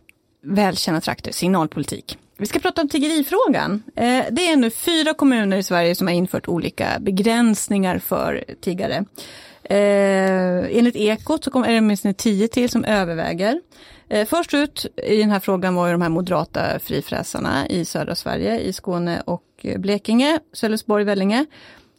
välkända 0.45 1.01
trakter, 1.01 1.33
signalpolitik. 1.33 2.19
Vi 2.43 2.47
ska 2.47 2.59
prata 2.59 2.83
om 2.83 2.89
tiggerifrågan. 2.89 3.83
Eh, 3.97 4.25
det 4.31 4.49
är 4.49 4.57
nu 4.57 4.71
fyra 4.71 5.15
kommuner 5.15 5.57
i 5.57 5.63
Sverige 5.63 5.95
som 5.95 6.07
har 6.07 6.15
infört 6.15 6.49
olika 6.49 6.87
begränsningar 7.01 7.99
för 7.99 8.45
tiggare. 8.61 9.05
Eh, 9.65 10.79
enligt 10.79 10.97
Ekot 10.97 11.45
så 11.45 11.51
kommer, 11.51 11.69
är 11.69 11.73
det 11.73 11.79
åtminstone 11.79 12.15
tio 12.15 12.49
till 12.49 12.71
som 12.71 12.85
överväger. 12.85 13.61
Eh, 14.09 14.27
först 14.27 14.55
ut 14.55 14.87
i 14.97 15.17
den 15.17 15.31
här 15.31 15.41
frågan 15.41 15.75
var 15.75 15.87
ju 15.87 15.93
de 15.93 16.03
här 16.03 16.09
moderata 16.09 16.79
frifräsarna 16.79 17.69
i 17.69 17.85
södra 17.85 18.15
Sverige, 18.15 18.61
i 18.61 18.73
Skåne 18.73 19.23
och 19.27 19.67
Blekinge, 19.77 20.39
Sölvesborg, 20.53 21.05
Vellinge. 21.05 21.47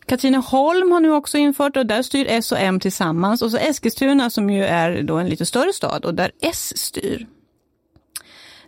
Katrineholm 0.06 0.92
har 0.92 1.00
nu 1.00 1.12
också 1.12 1.38
infört 1.38 1.78
och 1.78 1.86
där 1.86 2.02
styr 2.02 2.26
S 2.30 2.52
och 2.52 2.60
M 2.60 2.80
tillsammans 2.80 3.42
och 3.42 3.52
så 3.52 3.58
Eskilstuna 3.58 4.30
som 4.30 4.50
ju 4.50 4.64
är 4.64 5.02
då 5.02 5.18
en 5.18 5.30
lite 5.30 5.46
större 5.46 5.74
stad 5.74 6.06
och 6.06 6.16
där 6.16 6.32
S 6.42 6.78
styr. 6.78 7.28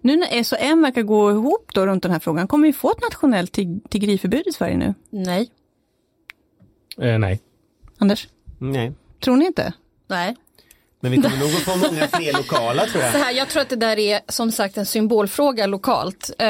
Nu 0.05 0.15
när 0.15 0.27
S 0.31 0.51
och 0.51 0.57
M 0.61 0.81
verkar 0.81 1.01
gå 1.01 1.31
ihop 1.31 1.71
då 1.73 1.85
runt 1.85 2.03
den 2.03 2.11
här 2.11 2.19
frågan, 2.19 2.47
kommer 2.47 2.67
vi 2.67 2.73
få 2.73 2.91
ett 2.91 3.01
nationellt 3.01 3.51
tig 3.51 3.89
tiggeriförbud 3.89 4.47
i 4.47 4.51
Sverige 4.51 4.77
nu? 4.77 4.93
Nej. 5.09 5.51
Eh, 7.01 7.19
nej. 7.19 7.41
Anders, 7.97 8.27
Nej. 8.59 8.93
tror 9.23 9.37
ni 9.37 9.45
inte? 9.45 9.73
Nej. 10.07 10.35
Men 10.99 11.11
vi 11.11 11.21
kommer 11.21 11.37
nog 11.37 11.47
att 11.47 11.61
få 11.61 11.77
många 11.77 12.07
fler 12.07 12.33
lokala 12.33 12.85
tror 12.85 13.03
jag. 13.03 13.11
Så 13.11 13.17
här, 13.17 13.31
jag 13.31 13.49
tror 13.49 13.61
att 13.61 13.69
det 13.69 13.75
där 13.75 13.99
är 13.99 14.19
som 14.27 14.51
sagt 14.51 14.77
en 14.77 14.85
symbolfråga 14.85 15.65
lokalt. 15.65 16.29
Eh, 16.39 16.45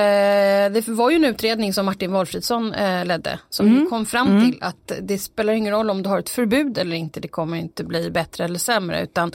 det 0.71 0.87
var 0.87 1.09
ju 1.09 1.15
en 1.15 1.25
utredning 1.25 1.73
som 1.73 1.85
Martin 1.85 2.11
Wolfridsson 2.11 2.73
eh, 2.73 3.05
ledde 3.05 3.39
som 3.49 3.87
kom 3.89 4.05
fram 4.05 4.41
till 4.41 4.63
att 4.63 4.91
det 5.01 5.17
spelar 5.17 5.53
ingen 5.53 5.73
roll 5.73 5.89
om 5.89 6.03
du 6.03 6.09
har 6.09 6.19
ett 6.19 6.29
förbud 6.29 6.77
eller 6.77 6.95
inte. 6.95 7.19
Det 7.19 7.27
kommer 7.27 7.57
inte 7.57 7.83
bli 7.83 8.11
bättre 8.11 8.43
eller 8.43 8.59
sämre 8.59 9.03
utan 9.03 9.31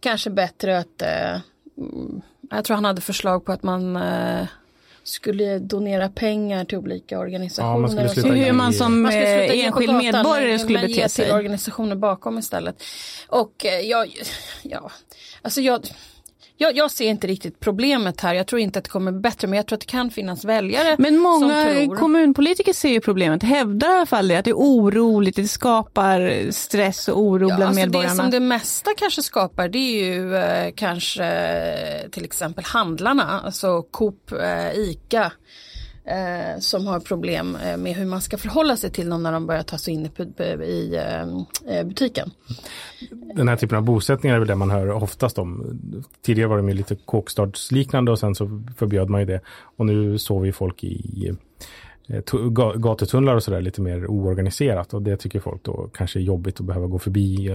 kanske 0.00 0.30
bättre 0.30 0.78
att 0.78 1.02
eh, 1.02 1.40
mm, 1.78 2.22
jag 2.50 2.64
tror 2.64 2.74
han 2.74 2.84
hade 2.84 3.00
förslag 3.00 3.44
på 3.44 3.52
att 3.52 3.62
man 3.62 3.96
eh, 3.96 4.46
skulle 5.02 5.58
donera 5.58 6.08
pengar 6.08 6.64
till 6.64 6.78
olika 6.78 7.18
organisationer. 7.18 7.88
skulle 7.88 8.04
och 8.04 8.10
sluta 8.10 8.28
så. 8.28 8.34
ge- 8.34 8.44
Hur 8.44 8.52
man 8.52 8.72
som 8.72 9.02
Man 9.02 9.12
skulle 9.12 9.38
sluta 9.38 9.54
eh, 9.54 9.66
enskild 9.66 9.92
medborgare 9.94 10.48
men- 10.48 10.58
skulle 10.58 10.78
men 10.78 10.86
bete 10.86 11.00
ge 11.00 11.08
sig. 11.08 11.24
till 11.24 11.34
organisationer 11.34 11.96
bakom 11.96 12.38
istället. 12.38 12.82
Och 13.28 13.64
eh, 13.66 13.80
jag, 13.80 14.12
ja, 14.62 14.90
alltså 15.42 15.60
jag, 15.60 15.86
jag, 16.60 16.76
jag 16.76 16.90
ser 16.90 17.04
inte 17.10 17.26
riktigt 17.26 17.60
problemet 17.60 18.20
här. 18.20 18.34
Jag 18.34 18.46
tror 18.46 18.60
inte 18.60 18.78
att 18.78 18.84
det 18.84 18.90
kommer 18.90 19.12
bättre 19.12 19.48
men 19.48 19.56
jag 19.56 19.66
tror 19.66 19.76
att 19.76 19.80
det 19.80 19.86
kan 19.86 20.10
finnas 20.10 20.44
väljare 20.44 20.96
Men 20.98 21.18
många 21.18 21.64
tror. 21.64 21.96
kommunpolitiker 21.96 22.72
ser 22.72 22.88
ju 22.88 23.00
problemet, 23.00 23.42
hävdar 23.42 23.88
i 23.88 23.96
alla 23.96 24.06
fall 24.06 24.28
det, 24.28 24.36
att 24.36 24.44
det 24.44 24.50
är 24.50 24.54
oroligt, 24.54 25.36
det 25.36 25.48
skapar 25.48 26.50
stress 26.50 27.08
och 27.08 27.20
oro 27.20 27.48
Ja, 27.48 27.56
bland 27.56 27.62
alltså 27.68 27.80
det 27.80 27.86
medborgarna. 27.86 28.14
som 28.14 28.30
det 28.30 28.40
mesta 28.40 28.90
kanske 28.98 29.22
skapar 29.22 29.68
det 29.68 29.78
är 29.78 30.04
ju 30.14 30.36
eh, 30.36 30.72
kanske 30.76 31.24
eh, 31.24 32.08
till 32.10 32.24
exempel 32.24 32.64
handlarna, 32.64 33.40
alltså 33.44 33.82
Coop, 33.82 34.32
eh, 34.32 34.72
ICA. 34.78 35.32
Eh, 36.08 36.58
som 36.58 36.86
har 36.86 37.00
problem 37.00 37.56
eh, 37.56 37.76
med 37.76 37.94
hur 37.94 38.06
man 38.06 38.20
ska 38.20 38.38
förhålla 38.38 38.76
sig 38.76 38.90
till 38.90 39.10
dem 39.10 39.22
när 39.22 39.32
de 39.32 39.46
börjar 39.46 39.62
ta 39.62 39.78
sig 39.78 39.94
in 39.94 40.06
i, 40.06 40.10
eh, 40.36 40.60
i 40.60 40.96
eh, 40.96 41.76
eh, 41.76 41.86
butiken. 41.86 42.30
Den 43.34 43.48
här 43.48 43.56
typen 43.56 43.78
av 43.78 43.84
bosättningar 43.84 44.34
är 44.34 44.38
väl 44.38 44.48
det 44.48 44.54
man 44.54 44.70
hör 44.70 44.90
oftast 44.90 45.38
om. 45.38 45.78
Tidigare 46.22 46.48
var 46.48 46.56
de 46.56 46.68
ju 46.68 46.74
lite 46.74 46.96
kåkstadsliknande 46.96 48.10
och 48.10 48.18
sen 48.18 48.34
så 48.34 48.62
förbjöd 48.76 49.10
man 49.10 49.20
ju 49.20 49.26
det. 49.26 49.40
Och 49.76 49.86
nu 49.86 50.18
sover 50.18 50.46
vi 50.46 50.52
folk 50.52 50.84
i 50.84 51.36
gatutunnlar 52.76 53.34
och 53.34 53.42
sådär 53.42 53.60
lite 53.60 53.80
mer 53.80 54.06
oorganiserat. 54.06 54.94
Och 54.94 55.02
det 55.02 55.16
tycker 55.16 55.40
folk 55.40 55.62
då 55.62 55.90
kanske 55.94 56.18
är 56.18 56.22
jobbigt 56.22 56.60
att 56.60 56.66
behöva 56.66 56.86
gå 56.86 56.98
förbi 56.98 57.50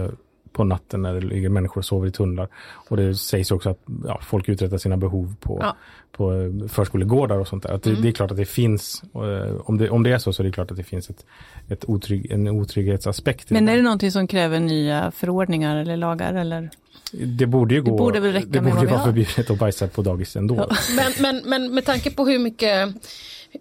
på 0.54 0.64
natten 0.64 1.02
när 1.02 1.14
det 1.14 1.20
ligger 1.20 1.48
människor 1.48 1.78
och 1.80 1.84
sover 1.84 2.08
i 2.08 2.10
tunnlar. 2.10 2.48
Och 2.88 2.96
det 2.96 3.14
sägs 3.14 3.50
också 3.50 3.70
att 3.70 3.78
ja, 4.06 4.20
folk 4.22 4.48
uträttar 4.48 4.78
sina 4.78 4.96
behov 4.96 5.34
på, 5.40 5.58
Ja. 5.62 5.76
på 6.12 6.32
eh, 6.32 6.68
förskolegårdar 6.68 7.38
och 7.38 7.48
sånt 7.48 7.62
där. 7.62 7.70
Att 7.72 7.82
det, 7.82 7.94
det 8.02 8.08
är 8.08 8.12
klart 8.12 8.30
att 8.30 8.36
det 8.36 8.44
finns, 8.44 9.02
eh, 9.14 9.56
om 9.64 9.78
det, 9.78 9.90
om 9.90 10.02
det 10.02 10.10
är 10.12 10.18
så 10.18 10.32
så 10.32 10.42
är 10.42 10.46
det 10.46 10.52
klart 10.52 10.70
att 10.70 10.76
det 10.76 10.84
finns 10.84 11.10
ett, 11.10 11.24
ett 11.68 11.84
otrygg, 11.88 12.30
en 12.30 12.48
otrygghetsaspekt. 12.48 13.50
Men 13.50 13.66
det 13.66 13.72
är 13.72 13.76
det 13.76 13.82
någonting 13.82 14.10
som 14.12 14.26
kräver 14.26 14.60
nya 14.60 15.10
förordningar 15.10 15.76
eller 15.76 15.96
lagar 15.96 16.34
eller? 16.34 16.70
Det 17.12 17.46
borde 17.46 17.74
ju 17.74 17.82
gå. 17.82 17.96
borde 17.96 18.20
väl 18.20 18.32
räcka 18.32 18.46
det 18.50 18.60
med 18.60 18.72
borde 18.72 18.86
vi 18.86 18.92
vara 18.92 19.04
förbjudet 19.04 19.50
att 19.50 19.58
bajsa 19.58 19.88
på 19.88 20.02
dagis 20.02 20.36
ändå. 20.36 20.70
Men, 20.96 21.12
men, 21.20 21.42
men 21.44 21.74
med 21.74 21.84
tanke 21.84 22.10
på 22.10 22.26
hur 22.26 22.38
mycket, 22.38 22.88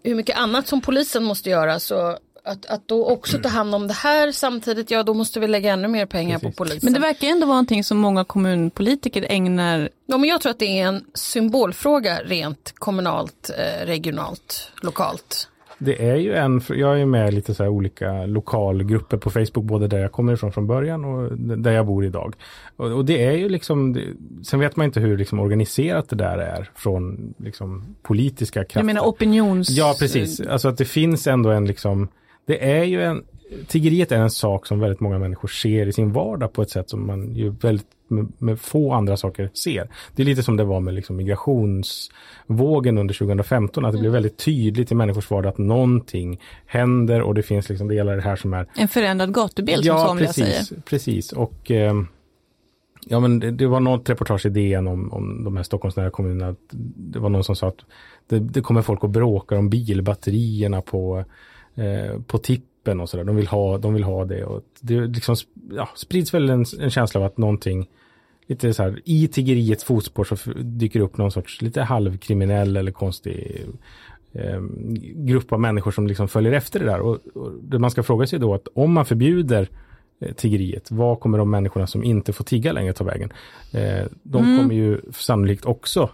hur 0.03 0.15
mycket 0.15 0.37
annat 0.37 0.67
som 0.67 0.81
polisen 0.81 1.23
måste 1.23 1.49
göra 1.49 1.79
så 1.79 2.17
att, 2.45 2.65
att 2.65 2.87
då 2.87 3.05
också 3.05 3.39
ta 3.39 3.49
hand 3.49 3.75
om 3.75 3.87
det 3.87 3.93
här 3.93 4.31
samtidigt, 4.31 4.91
ja 4.91 5.03
då 5.03 5.13
måste 5.13 5.39
vi 5.39 5.47
lägga 5.47 5.73
ännu 5.73 5.87
mer 5.87 6.05
pengar 6.05 6.39
Precis. 6.39 6.57
på 6.57 6.63
polisen. 6.63 6.79
Men 6.83 6.93
det 6.93 6.99
verkar 6.99 7.27
ändå 7.27 7.45
vara 7.45 7.55
någonting 7.55 7.83
som 7.83 7.97
många 7.97 8.23
kommunpolitiker 8.23 9.25
ägnar 9.29 9.89
ja, 10.05 10.17
men 10.17 10.29
jag 10.29 10.41
tror 10.41 10.49
att 10.49 10.59
det 10.59 10.79
är 10.79 10.87
en 10.87 11.05
symbolfråga 11.13 12.19
rent 12.25 12.73
kommunalt, 12.75 13.49
eh, 13.57 13.85
regionalt, 13.85 14.71
lokalt. 14.81 15.47
Det 15.77 16.09
är 16.09 16.15
ju 16.15 16.33
en, 16.33 16.61
jag 16.69 17.01
är 17.01 17.05
med 17.05 17.29
i 17.29 17.31
lite 17.31 17.53
så 17.53 17.63
här 17.63 17.69
olika 17.69 18.25
lokalgrupper 18.25 19.17
på 19.17 19.29
Facebook, 19.29 19.65
både 19.65 19.87
där 19.87 19.99
jag 19.99 20.11
kommer 20.11 20.33
ifrån 20.33 20.51
från 20.51 20.67
början 20.67 21.05
och 21.05 21.37
där 21.37 21.71
jag 21.71 21.85
bor 21.85 22.05
idag. 22.05 22.35
Och, 22.75 22.91
och 22.91 23.05
det 23.05 23.23
är 23.23 23.31
ju 23.31 23.49
liksom, 23.49 23.93
det, 23.93 24.01
sen 24.43 24.59
vet 24.59 24.75
man 24.75 24.85
inte 24.85 24.99
hur 24.99 25.17
liksom 25.17 25.39
organiserat 25.39 26.09
det 26.09 26.15
där 26.15 26.37
är 26.37 26.69
från 26.75 27.33
liksom 27.37 27.95
politiska 28.01 28.59
krafter. 28.59 28.79
Jag 28.79 28.85
menar 28.85 29.01
opinions... 29.01 29.69
Ja, 29.69 29.95
precis. 29.99 30.41
Alltså 30.41 30.67
att 30.67 30.77
det 30.77 30.85
finns 30.85 31.27
ändå 31.27 31.49
en 31.49 31.65
liksom, 31.65 32.07
det 32.45 32.71
är 32.71 32.83
ju 32.83 33.03
en, 33.03 33.23
tiggeriet 33.67 34.11
är 34.11 34.17
en 34.17 34.29
sak 34.29 34.67
som 34.67 34.79
väldigt 34.79 34.99
många 34.99 35.19
människor 35.19 35.47
ser 35.47 35.87
i 35.87 35.93
sin 35.93 36.11
vardag 36.11 36.53
på 36.53 36.61
ett 36.61 36.69
sätt 36.69 36.89
som 36.89 37.07
man 37.07 37.35
ju 37.35 37.49
väldigt 37.49 37.87
med, 38.07 38.31
med 38.37 38.59
få 38.59 38.93
andra 38.93 39.17
saker 39.17 39.49
ser. 39.53 39.89
Det 40.15 40.21
är 40.21 40.25
lite 40.25 40.43
som 40.43 40.57
det 40.57 40.63
var 40.63 40.79
med 40.79 40.93
liksom 40.93 41.15
migrationsvågen 41.15 42.97
under 42.97 43.13
2015, 43.13 43.85
att 43.85 43.93
det 43.93 43.99
blev 43.99 44.11
väldigt 44.11 44.37
tydligt 44.37 44.91
i 44.91 44.95
människors 44.95 45.31
vardag 45.31 45.49
att 45.49 45.57
någonting 45.57 46.39
händer 46.65 47.21
och 47.21 47.35
det 47.35 47.43
finns 47.43 47.69
liksom 47.69 47.87
delar 47.87 48.13
i 48.13 48.15
det 48.15 48.21
här 48.21 48.35
som 48.35 48.53
är 48.53 48.67
En 48.75 48.87
förändrad 48.87 49.33
gatubild 49.33 49.85
som 49.85 49.97
somliga 49.97 50.27
precis, 50.27 50.67
säger. 50.67 50.81
precis. 50.81 51.31
Och 51.31 51.71
ehm, 51.71 52.07
ja, 53.05 53.19
men 53.19 53.39
det, 53.39 53.51
det 53.51 53.67
var 53.67 53.79
något 53.79 54.09
reportage 54.09 54.45
i 54.45 54.49
DN 54.49 54.87
om, 54.87 55.13
om 55.13 55.43
de 55.43 55.57
här 55.57 55.63
Stockholmsnära 55.63 56.09
kommunerna. 56.09 56.51
Att 56.51 56.57
det 56.95 57.19
var 57.19 57.29
någon 57.29 57.43
som 57.43 57.55
sa 57.55 57.67
att 57.67 57.79
det, 58.27 58.39
det 58.39 58.61
kommer 58.61 58.81
folk 58.81 59.03
att 59.03 59.09
bråka 59.09 59.57
om 59.57 59.69
bilbatterierna 59.69 60.81
på, 60.81 61.23
eh, 61.75 62.21
på 62.27 62.37
tippen 62.37 62.99
och 63.01 63.09
sådär. 63.09 63.23
De 63.23 63.35
vill 63.35 63.47
ha, 63.47 63.77
de 63.77 63.93
vill 63.93 64.03
ha 64.03 64.25
det. 64.25 64.45
Och 64.45 64.63
det 64.81 65.01
liksom, 65.07 65.35
ja, 65.71 65.89
sprids 65.95 66.33
väl 66.33 66.49
en, 66.49 66.65
en 66.79 66.89
känsla 66.89 67.19
av 67.19 67.25
att 67.25 67.37
någonting 67.37 67.87
Lite 68.47 68.73
så 68.73 68.83
här, 68.83 69.01
i 69.05 69.27
tiggeriets 69.27 69.83
fotspår 69.83 70.23
så 70.23 70.35
dyker 70.55 70.99
upp 70.99 71.17
någon 71.17 71.31
sorts 71.31 71.61
lite 71.61 71.81
halvkriminell 71.81 72.77
eller 72.77 72.91
konstig 72.91 73.65
eh, 74.31 74.61
grupp 75.15 75.53
av 75.53 75.59
människor 75.59 75.91
som 75.91 76.07
liksom 76.07 76.27
följer 76.27 76.51
efter 76.53 76.79
det 76.79 76.85
där. 76.85 76.99
Och, 76.99 77.19
och 77.33 77.51
det 77.63 77.79
man 77.79 77.91
ska 77.91 78.03
fråga 78.03 78.27
sig 78.27 78.39
då 78.39 78.53
att 78.53 78.67
om 78.73 78.93
man 78.93 79.05
förbjuder 79.05 79.69
eh, 80.19 80.33
tiggeriet, 80.33 80.91
vad 80.91 81.19
kommer 81.19 81.37
de 81.37 81.49
människorna 81.51 81.87
som 81.87 82.03
inte 82.03 82.33
får 82.33 82.43
tigga 82.43 82.71
längre 82.71 82.93
ta 82.93 83.03
vägen? 83.03 83.33
Eh, 83.73 84.05
de 84.23 84.43
Mm. 84.43 84.57
kommer 84.57 84.75
ju 84.75 85.01
sannolikt 85.11 85.65
också 85.65 86.09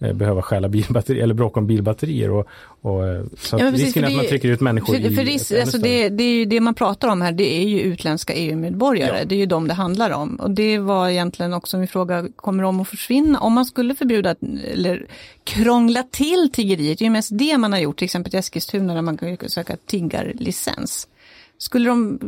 behöva 0.00 0.42
stjäla 0.42 0.68
bilbatterier 0.68 1.22
eller 1.22 1.34
bråka 1.34 1.60
om 1.60 1.66
bilbatterier 1.66 2.30
och, 2.30 2.46
och 2.80 3.08
eh, 3.08 3.24
så 3.38 3.56
Ja, 3.56 3.70
precis, 3.70 3.84
risken 3.84 4.04
är 4.04 4.08
att 4.08 4.14
man 4.14 4.26
trycker 4.26 4.48
ut 4.48 4.60
människor 4.60 4.94
För, 4.94 5.00
i 5.00 5.14
för 5.14 5.22
ett 5.22 5.28
risk, 5.28 5.52
alltså 5.52 5.78
det, 5.78 6.08
det 6.08 6.24
är 6.24 6.34
ju 6.34 6.44
det 6.44 6.60
man 6.60 6.74
pratar 6.74 7.08
om 7.08 7.22
här, 7.22 7.32
det 7.32 7.58
är 7.58 7.68
ju 7.68 7.80
utländska 7.80 8.34
EU-medborgare. 8.34 9.18
Ja. 9.18 9.24
Det 9.24 9.34
är 9.34 9.38
ju 9.38 9.46
de 9.46 9.68
det 9.68 9.74
handlar 9.74 10.10
om. 10.10 10.36
Och 10.36 10.50
det 10.50 10.78
var 10.78 11.08
egentligen 11.08 11.52
också 11.52 11.78
min 11.78 11.88
fråga, 11.88 12.28
kommer 12.36 12.62
de 12.62 12.80
att 12.80 12.88
försvinna? 12.88 13.40
Om 13.40 13.52
man 13.52 13.64
skulle 13.64 13.94
förbjuda 13.94 14.34
eller 14.72 15.06
krångla 15.44 16.02
till 16.02 16.50
tiggeriet, 16.52 16.98
det 16.98 17.02
är 17.02 17.06
ju 17.06 17.12
mest 17.12 17.38
det 17.38 17.58
man 17.58 17.72
har 17.72 17.80
gjort, 17.80 17.98
till 17.98 18.04
exempel 18.04 18.34
i 18.34 18.38
Eskilstuna 18.38 18.94
där 18.94 19.02
man 19.02 19.16
kan 19.16 19.48
söka 19.48 19.76
tiggarlicens. 19.86 21.08
Skulle 21.62 21.88
de, 21.88 22.18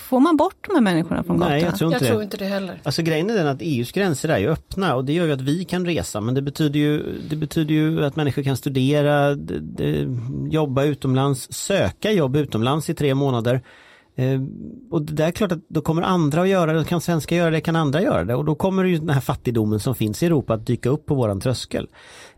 får 0.00 0.20
man 0.20 0.36
bort 0.36 0.66
de 0.68 0.74
här 0.74 0.80
människorna 0.80 1.24
från 1.24 1.36
gatorna? 1.38 1.54
Nej, 1.54 1.62
jag 1.64 1.76
tror 1.78 1.92
Jag 1.92 1.96
inte 1.98 2.06
tror 2.08 2.18
det. 2.18 2.24
inte 2.24 2.36
det 2.36 2.44
heller. 2.44 2.80
Alltså 2.84 3.02
grejen 3.02 3.30
är 3.30 3.34
den 3.34 3.46
att 3.46 3.62
EUs 3.62 3.92
gränser 3.92 4.28
är 4.28 4.38
ju 4.38 4.48
öppna 4.48 4.94
och 4.96 5.04
det 5.04 5.12
gör 5.12 5.26
ju 5.26 5.32
att 5.32 5.40
vi 5.40 5.64
kan 5.64 5.86
resa 5.86 6.20
men 6.20 6.34
det 6.34 6.42
betyder 6.42 6.80
ju, 6.80 7.18
det 7.30 7.36
betyder 7.36 7.74
ju 7.74 8.04
att 8.04 8.16
människor 8.16 8.42
kan 8.42 8.56
studera, 8.56 9.34
d- 9.34 9.58
d- 9.60 10.06
jobba 10.50 10.84
utomlands, 10.84 11.52
söka 11.52 12.12
jobb 12.12 12.36
utomlands 12.36 12.90
i 12.90 12.94
tre 12.94 13.14
månader. 13.14 13.62
Eh, 14.16 14.40
och 14.90 15.02
det 15.02 15.12
där 15.12 15.26
är 15.26 15.30
klart 15.30 15.52
att 15.52 15.68
då 15.68 15.80
kommer 15.80 16.02
andra 16.02 16.42
att 16.42 16.48
göra 16.48 16.72
det, 16.72 16.84
kan 16.84 17.00
svenskar 17.00 17.36
göra 17.36 17.50
det, 17.50 17.60
kan 17.60 17.76
andra 17.76 18.02
göra 18.02 18.24
det 18.24 18.34
och 18.34 18.44
då 18.44 18.54
kommer 18.54 18.84
ju 18.84 18.98
den 18.98 19.10
här 19.10 19.20
fattigdomen 19.20 19.80
som 19.80 19.94
finns 19.94 20.22
i 20.22 20.26
Europa 20.26 20.54
att 20.54 20.66
dyka 20.66 20.88
upp 20.88 21.06
på 21.06 21.14
våran 21.14 21.40
tröskel. 21.40 21.88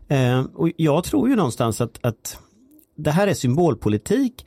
Eh, 0.07 0.43
och 0.53 0.69
jag 0.77 1.03
tror 1.03 1.29
ju 1.29 1.35
någonstans 1.35 1.81
att, 1.81 1.99
att 2.01 2.39
det 2.97 3.11
här 3.11 3.27
är 3.27 3.33
symbolpolitik 3.33 4.45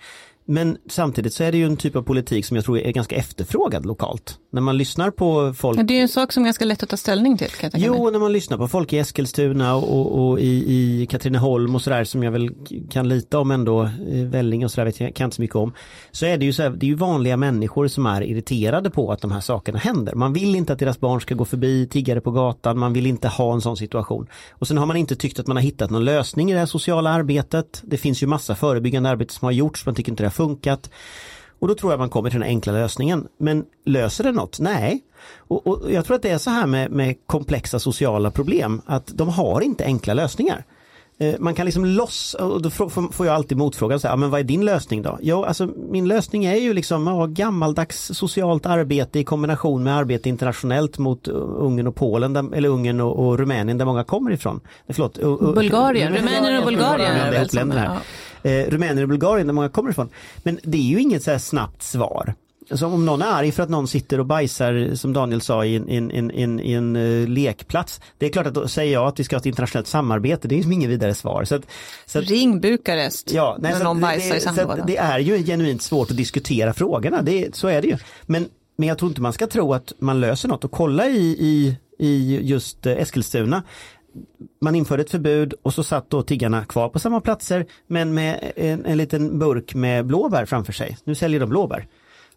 men 0.51 0.79
samtidigt 0.89 1.35
så 1.35 1.45
är 1.45 1.53
det 1.53 1.59
ju 1.59 1.67
en 1.67 1.77
typ 1.77 1.97
av 1.97 2.03
politik 2.03 2.47
som 2.47 2.57
jag 2.57 2.65
tror 2.65 2.79
är 2.79 2.93
ganska 2.93 3.17
efterfrågad 3.17 3.87
lokalt. 3.87 4.39
När 4.53 4.61
man 4.61 4.77
lyssnar 4.77 5.11
på 5.11 5.55
folk 5.55 5.81
Det 5.87 5.95
är 5.95 5.97
ju 5.97 6.03
en 6.03 6.09
sak 6.09 6.33
som 6.33 6.43
är 6.43 6.45
ganska 6.45 6.65
lätt 6.65 6.83
att 6.83 6.89
ta 6.89 6.97
ställning 6.97 7.39
till. 7.39 7.49
Kan. 7.49 7.71
Jo, 7.75 8.11
när 8.11 8.19
man 8.19 8.33
lyssnar 8.33 8.59
på 8.59 8.69
folk 8.69 8.93
i 8.93 8.99
Eskilstuna 8.99 9.77
och, 9.77 10.01
och, 10.01 10.29
och 10.29 10.41
i, 10.41 11.03
i 11.03 11.07
Katrineholm 11.07 11.75
och 11.75 11.83
sådär 11.83 12.05
som 12.05 12.23
jag 12.23 12.33
väl 12.33 12.51
kan 12.91 13.09
lita 13.09 13.39
om 13.39 13.51
ändå, 13.51 13.83
eh, 13.83 13.91
Välling 14.25 14.65
och 14.65 14.71
sådär 14.71 14.85
vet 14.85 15.01
jag 15.01 15.15
kan 15.15 15.25
inte 15.25 15.37
så 15.37 15.43
mycket 15.43 15.57
om. 15.57 15.73
Så 16.11 16.27
är 16.27 16.39
det 16.39 16.45
ju 16.45 16.53
så 16.53 16.63
här, 16.63 16.71
det 16.71 16.87
är 16.87 16.89
ju 16.89 16.95
vanliga 16.95 17.37
människor 17.37 17.89
som 17.89 18.07
är 18.07 18.23
irriterade 18.23 18.91
på 18.91 19.13
att 19.13 19.21
de 19.21 19.33
här 19.33 19.41
sakerna 19.41 19.79
händer. 19.79 20.15
Man 20.15 20.33
vill 20.33 20.55
inte 20.55 20.73
att 20.73 20.79
deras 20.79 21.01
barn 21.01 21.21
ska 21.21 21.35
gå 21.35 21.45
förbi 21.45 21.87
tiggare 21.87 22.21
på 22.21 22.31
gatan, 22.31 22.79
man 22.79 22.93
vill 22.93 23.07
inte 23.07 23.29
ha 23.29 23.55
en 23.55 23.61
sån 23.61 23.77
situation. 23.77 24.27
Och 24.51 24.69
sen 24.69 24.79
har 24.79 24.87
man 24.87 24.97
inte 24.97 25.17
tyckt 25.17 25.39
att 25.39 25.47
man 25.47 25.57
har 25.57 25.63
hittat 25.63 25.91
någon 25.91 26.05
lösning 26.05 26.51
i 26.51 26.53
det 26.53 26.59
här 26.59 26.67
sociala 26.67 27.11
arbetet. 27.11 27.83
Det 27.85 27.97
finns 27.97 28.23
ju 28.23 28.27
massa 28.27 28.55
förebyggande 28.55 29.09
arbete 29.09 29.35
som 29.35 29.47
har 29.47 29.53
gjorts, 29.53 29.87
man 29.87 29.95
tycker 29.95 30.13
inte 30.13 30.23
det 30.23 30.27
har 30.27 30.38
funkat. 30.39 30.91
Och 31.61 31.69
då 31.69 31.75
tror 31.75 31.93
jag 31.93 31.99
man 31.99 32.11
kommer 32.11 32.31
till 32.31 32.41
den 32.41 32.49
enkla 32.49 32.73
lösningen. 32.73 33.29
Men 33.39 33.65
löser 33.85 34.25
det 34.25 34.33
något? 34.33 34.61
Nej. 34.61 35.01
Och, 35.49 35.67
och 35.67 35.93
jag 35.93 36.05
tror 36.05 36.17
att 36.17 36.23
det 36.23 36.31
är 36.31 36.39
så 36.39 36.51
här 36.51 36.67
med, 36.67 36.91
med 36.91 37.15
komplexa 37.27 37.79
sociala 37.79 38.31
problem 38.31 38.81
att 38.87 39.07
de 39.07 39.29
har 39.29 39.61
inte 39.61 39.85
enkla 39.85 40.15
lösningar. 40.15 40.65
Eh, 41.21 41.35
Man 41.39 41.55
kan 41.55 41.67
liksom 41.67 41.85
loss, 41.85 42.35
och 42.35 42.63
då 42.63 42.71
får 42.71 43.27
jag 43.27 43.35
alltid 43.35 43.59
motfrågan, 43.59 44.01
så 44.01 44.07
här, 44.09 44.13
"Ja, 44.13 44.17
men 44.17 44.31
vad 44.31 44.41
är 44.41 44.45
din 44.45 44.65
lösning 44.65 45.03
då? 45.03 45.19
Jo, 45.23 45.45
alltså 45.45 45.69
min 45.91 46.09
lösning 46.09 46.45
är 46.45 46.55
ju 46.57 46.75
liksom 46.75 47.07
ja, 47.07 47.27
gammaldags 47.27 48.11
socialt 48.15 48.67
arbete 48.67 49.19
i 49.19 49.25
kombination 49.25 49.83
med 49.83 49.97
arbete 49.97 50.29
internationellt 50.29 50.99
mot 50.99 51.29
uh, 51.29 51.35
Ungern 51.37 51.87
och 51.87 51.95
Polen, 51.95 52.33
där, 52.33 52.55
eller 52.55 52.69
Ungern 52.69 53.01
och, 53.01 53.27
och 53.27 53.39
Rumänien 53.39 53.79
där 53.79 53.85
många 53.85 54.05
kommer 54.05 54.31
ifrån. 54.31 54.61
Eh, 54.87 54.95
Förlåt, 54.95 55.19
uh, 55.19 55.29
uh, 55.29 55.55
Bulgarien, 55.55 56.15
Rumänien 56.15 56.59
och 56.59 56.67
Bulgarien 56.67 57.17
Ja, 57.17 57.25
är 57.25 57.99
Eh, 58.43 58.65
Rumänien 58.71 59.03
och 59.03 59.09
Bulgarien 59.09 59.47
där 59.47 59.55
många 59.55 59.69
kommer 59.69 59.91
ifrån. 59.91 60.09
Men 60.43 60.59
det 60.63 60.79
är 60.79 60.83
ju 60.83 61.01
inget 61.01 61.23
så 61.23 61.31
här 61.31 61.39
snabbt 61.39 61.83
svar. 61.83 62.35
Alltså 62.71 62.87
om 62.87 63.07
någon 63.07 63.23
är 63.23 63.27
arg 63.27 63.53
för 63.53 63.63
att 63.63 63.69
någon 63.69 63.89
sitter 63.89 64.21
och 64.21 64.27
bajsar, 64.27 64.95
som 64.95 65.13
Daniel 65.13 65.41
sa, 65.41 65.65
i 65.65 65.77
en, 65.77 65.89
i 65.89 65.97
en, 65.97 66.11
i 66.13 66.19
en, 66.43 66.61
i 66.61 66.73
en, 66.73 66.97
i 66.97 67.23
eh, 67.23 67.29
lekplats. 67.29 68.01
Det 68.19 68.27
är 68.27 68.31
klart 68.31 68.47
att 68.47 68.55
då 68.55 68.69
säger 68.69 68.93
jag 68.93 69.07
att 69.09 69.21
vi 69.21 69.25
ska 69.25 69.37
ha 69.37 69.41
ett 69.41 69.47
internationellt 69.47 69.87
samarbete, 69.87 70.49
det 70.49 70.55
är 70.59 70.63
ju 70.63 70.73
inget 70.73 70.91
vidare 70.91 71.15
svar. 71.15 71.45
Så 71.45 71.55
att, 71.55 71.63
så 72.07 72.19
att, 72.19 72.25
Ring 72.31 72.61
Bukarest 72.61 73.33
Ja, 73.33 73.57
nej, 73.61 73.73
när 73.73 73.79
så 73.79 73.85
någon 73.85 73.97
det- 73.97 74.03
bajsar 74.03 74.31
i 74.31 74.33
det, 74.33 74.41
så 74.41 74.55
sandlådan. 74.55 74.87
det 74.87 74.97
är 74.97 75.19
ju 75.19 75.45
genuint 75.45 75.83
svårt 75.83 76.11
att 76.11 76.17
diskutera 76.17 76.73
frågorna, 76.75 77.23
det, 77.23 77.55
så 77.57 77.69
är 77.69 77.83
det 77.83 77.89
ju. 77.89 77.97
Men, 78.27 78.47
men 78.77 78.89
jag 78.89 78.99
tror 78.99 79.09
inte 79.11 79.21
man 79.21 79.33
ska 79.33 79.47
tro 79.47 79.75
att 79.75 79.93
man 79.99 80.21
löser 80.21 80.49
något 80.49 80.65
och 80.65 80.71
kolla 80.71 81.07
i, 81.09 81.19
i, 81.19 81.77
i 81.99 82.41
just 82.43 82.87
eh, 82.87 82.93
Eskilstuna. 82.93 83.63
Man 84.61 84.75
införde 84.75 85.03
ett 85.03 85.11
förbud 85.11 85.55
och 85.63 85.75
så 85.75 85.85
satt 85.85 86.11
då 86.11 86.23
tiggarna 86.23 86.65
kvar 86.65 86.89
på 86.89 86.99
samma 86.99 87.21
platser 87.21 87.67
men 87.87 88.15
med 88.15 88.53
en, 88.57 88.85
en 88.85 88.97
liten 88.97 89.39
burk 89.39 89.75
med 89.75 90.07
blåbär 90.07 90.47
framför 90.47 90.73
sig. 90.73 90.97
Nu 91.05 91.15
säljer 91.15 91.41
de 91.41 91.49
blåbär. 91.49 91.87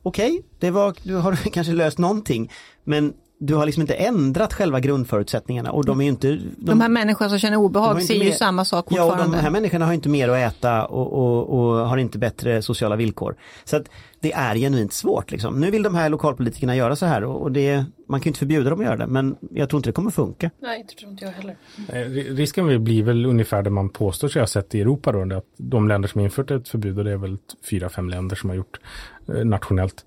Okej, 0.03 0.41
det 0.59 0.71
var, 0.71 0.95
du 1.03 1.15
har 1.15 1.35
kanske 1.53 1.73
löst 1.73 1.97
någonting 1.97 2.51
men 2.83 3.13
du 3.43 3.55
har 3.55 3.65
liksom 3.65 3.81
inte 3.81 3.93
ändrat 3.93 4.53
själva 4.53 4.79
grundförutsättningarna 4.79 5.71
och 5.71 5.85
de 5.85 5.99
är 5.99 6.03
ju 6.03 6.09
inte... 6.09 6.27
De, 6.31 6.41
De 6.57 6.81
här 6.81 6.89
människorna 6.89 7.29
som 7.29 7.39
känner 7.39 7.57
obehag 7.57 7.95
inte 7.95 8.05
ser 8.07 8.13
ju 8.13 8.23
mer- 8.23 8.31
samma 8.31 8.65
sak 8.65 8.85
Ja, 8.89 9.03
och 9.03 9.09
fortfarande. 9.09 9.37
de 9.37 9.43
här 9.43 9.49
människorna 9.51 9.85
har 9.85 9.93
inte 9.93 10.09
mer 10.09 10.29
att 10.29 10.37
äta 10.53 10.85
och, 10.85 11.13
och, 11.13 11.59
och 11.59 11.89
har 11.89 11.97
inte 11.97 12.17
bättre 12.17 12.61
sociala 12.61 12.95
villkor. 12.95 13.35
Så 13.63 13.75
att 13.77 13.83
det 14.19 14.33
är 14.33 14.55
genuint 14.55 14.93
svårt. 14.93 15.31
Liksom. 15.31 15.59
Nu 15.59 15.71
vill 15.71 15.83
de 15.83 15.95
här 15.95 16.09
lokalpolitikerna 16.09 16.75
göra 16.75 16.95
så 16.95 17.05
här 17.05 17.23
och 17.23 17.41
och 17.41 17.51
det, 17.51 17.85
man 18.07 18.19
kan 18.19 18.23
ju 18.23 18.29
inte 18.29 18.39
förbjuda 18.39 18.69
dem 18.69 18.79
att 18.79 18.85
göra 18.85 18.97
det 18.97 19.07
men 19.07 19.35
jag 19.51 19.69
tror 19.69 19.77
inte 19.79 19.89
det 19.89 19.93
kommer 19.93 20.11
funka. 20.11 20.49
Nej, 20.59 20.85
det 20.89 20.95
tror 20.95 21.11
inte 21.11 21.25
jag 21.25 21.31
heller. 21.31 21.55
Ri- 21.87 22.35
Risken 22.35 22.83
blir 22.83 23.03
väl 23.03 23.25
ungefär 23.25 23.61
det 23.61 23.69
man 23.69 23.89
påstår 23.89 24.27
sig 24.27 24.41
ha 24.41 24.47
sett 24.47 24.75
i 24.75 24.81
Europa 24.81 25.11
då, 25.11 25.37
att 25.37 25.45
de 25.57 25.87
länder 25.87 26.09
som 26.09 26.21
infört 26.21 26.51
ett 26.51 26.67
förbud, 26.67 26.97
och 26.97 27.03
det 27.03 27.11
är 27.11 27.17
väl 27.17 27.37
fyra, 27.69 27.89
fem 27.89 28.09
länder 28.09 28.35
som 28.35 28.49
har 28.49 28.57
gjort 28.57 28.79
eh, 29.27 29.45
nationellt, 29.45 30.05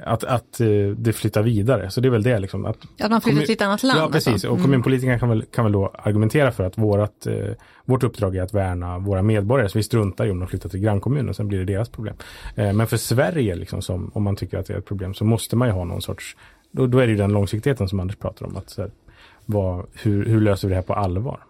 att, 0.00 0.24
att 0.24 0.60
eh, 0.60 0.68
det 0.96 1.12
flyttar 1.12 1.42
vidare. 1.42 1.90
Så 1.90 2.00
det 2.00 2.08
är 2.08 2.10
väl 2.10 2.22
det 2.22 2.38
liksom. 2.38 2.64
Att 2.64 2.76
Att 3.00 3.10
man 3.10 3.20
flyttar 3.20 3.42
till 3.42 3.52
ett 3.52 3.62
annat 3.62 3.82
land. 3.82 4.00
Ja, 4.00 4.08
precis. 4.12 4.32
alltså. 4.32 4.48
Och 4.48 4.62
kommunpolitikerna 4.62 5.18
kan 5.18 5.28
väl, 5.28 5.44
kan 5.44 5.64
väl 5.64 5.72
då 5.72 5.92
argumentera 5.94 6.52
för 6.52 6.64
att 6.64 6.78
vårat, 6.78 7.26
eh, 7.26 7.34
vårt 7.84 8.02
uppdrag 8.02 8.36
är 8.36 8.42
att 8.42 8.54
värna 8.54 8.98
våra 8.98 9.22
medborgare. 9.22 9.68
Så 9.68 9.78
vi 9.78 9.82
struntar 9.82 10.26
i 10.26 10.30
om 10.30 10.38
de 10.38 10.48
flyttar 10.48 10.68
till 10.68 10.80
grannkommunen, 10.80 11.34
sen 11.34 11.48
blir 11.48 11.58
det 11.58 11.64
deras 11.64 11.88
problem. 11.88 12.14
Eh, 12.54 12.72
men 12.72 12.86
för 12.86 12.96
Sverige, 12.96 13.54
liksom, 13.54 13.82
som, 13.82 14.10
om 14.14 14.22
man 14.22 14.36
tycker 14.36 14.58
att 14.58 14.66
det 14.66 14.74
är 14.74 14.78
ett 14.78 14.86
problem, 14.86 15.14
så 15.14 15.24
måste 15.24 15.56
man 15.56 15.68
ju 15.68 15.74
ha 15.74 15.84
någon 15.84 16.02
sorts, 16.02 16.36
då, 16.70 16.86
då 16.86 16.98
är 16.98 17.06
det 17.06 17.12
ju 17.12 17.18
den 17.18 17.32
långsiktigheten 17.32 17.88
som 17.88 18.00
Anders 18.00 18.16
pratar 18.16 18.46
om. 18.46 18.56
Att, 18.56 18.70
så 18.70 18.82
här, 18.82 18.90
vad, 19.46 19.86
hur, 19.92 20.24
hur 20.24 20.40
löser 20.40 20.68
vi 20.68 20.72
det 20.72 20.76
här 20.76 20.82
på 20.82 20.94
allvar? 20.94 21.40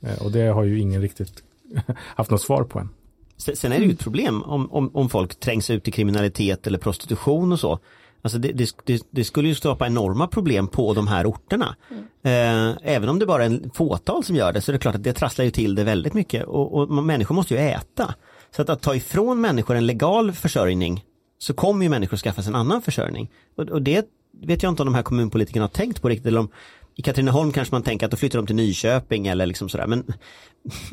Eh, 0.00 0.24
och 0.24 0.32
det 0.32 0.46
har 0.46 0.62
ju 0.62 0.80
ingen 0.80 1.02
riktigt 1.02 1.42
haft 1.96 2.30
något 2.30 2.42
svar 2.42 2.64
på 2.64 2.78
än. 2.78 2.88
Sen 3.36 3.72
är 3.72 3.78
det 3.78 3.84
ju 3.84 3.92
ett 3.92 3.98
problem 3.98 4.42
om, 4.42 4.72
om, 4.72 4.90
om 4.94 5.08
folk 5.08 5.40
trängs 5.40 5.70
ut 5.70 5.88
i 5.88 5.90
kriminalitet 5.90 6.66
eller 6.66 6.78
prostitution 6.78 7.52
och 7.52 7.60
så. 7.60 7.78
Alltså 8.22 8.38
det, 8.38 8.52
det, 8.52 8.76
det, 8.84 9.06
det 9.10 9.24
skulle 9.24 9.48
ju 9.48 9.54
skapa 9.54 9.86
enorma 9.86 10.26
problem 10.26 10.68
på 10.68 10.94
de 10.94 11.08
här 11.08 11.26
orterna. 11.26 11.76
Eh, 12.22 12.76
även 12.82 13.08
om 13.08 13.18
det 13.18 13.26
bara 13.26 13.42
är 13.42 13.46
en 13.46 13.70
fåtal 13.74 14.24
som 14.24 14.36
gör 14.36 14.52
det 14.52 14.60
så 14.60 14.70
är 14.70 14.72
det 14.72 14.78
klart 14.78 14.94
att 14.94 15.02
det 15.02 15.12
trasslar 15.12 15.44
ju 15.44 15.50
till 15.50 15.74
det 15.74 15.84
väldigt 15.84 16.14
mycket 16.14 16.44
och, 16.44 16.74
och 16.74 17.04
människor 17.04 17.34
måste 17.34 17.54
ju 17.54 17.60
äta. 17.60 18.14
Så 18.56 18.62
att, 18.62 18.68
att 18.68 18.82
ta 18.82 18.94
ifrån 18.94 19.40
människor 19.40 19.76
en 19.76 19.86
legal 19.86 20.32
försörjning 20.32 21.04
så 21.38 21.54
kommer 21.54 21.84
ju 21.84 21.88
människor 21.88 22.16
skaffa 22.16 22.42
sig 22.42 22.50
en 22.50 22.54
annan 22.54 22.82
försörjning. 22.82 23.30
Och, 23.56 23.68
och 23.68 23.82
det 23.82 24.06
vet 24.42 24.62
jag 24.62 24.72
inte 24.72 24.82
om 24.82 24.86
de 24.86 24.94
här 24.94 25.02
kommunpolitikerna 25.02 25.64
har 25.64 25.68
tänkt 25.68 26.02
på 26.02 26.08
riktigt. 26.08 26.26
Eller 26.26 26.40
om, 26.40 26.48
i 26.96 27.02
Katrineholm 27.02 27.52
kanske 27.52 27.74
man 27.74 27.82
tänker 27.82 28.06
att 28.06 28.10
då 28.10 28.16
flyttar 28.16 28.38
de 28.38 28.46
till 28.46 28.56
Nyköping 28.56 29.26
eller 29.26 29.46
liksom 29.46 29.68
sådär. 29.68 29.86
Men 29.86 30.04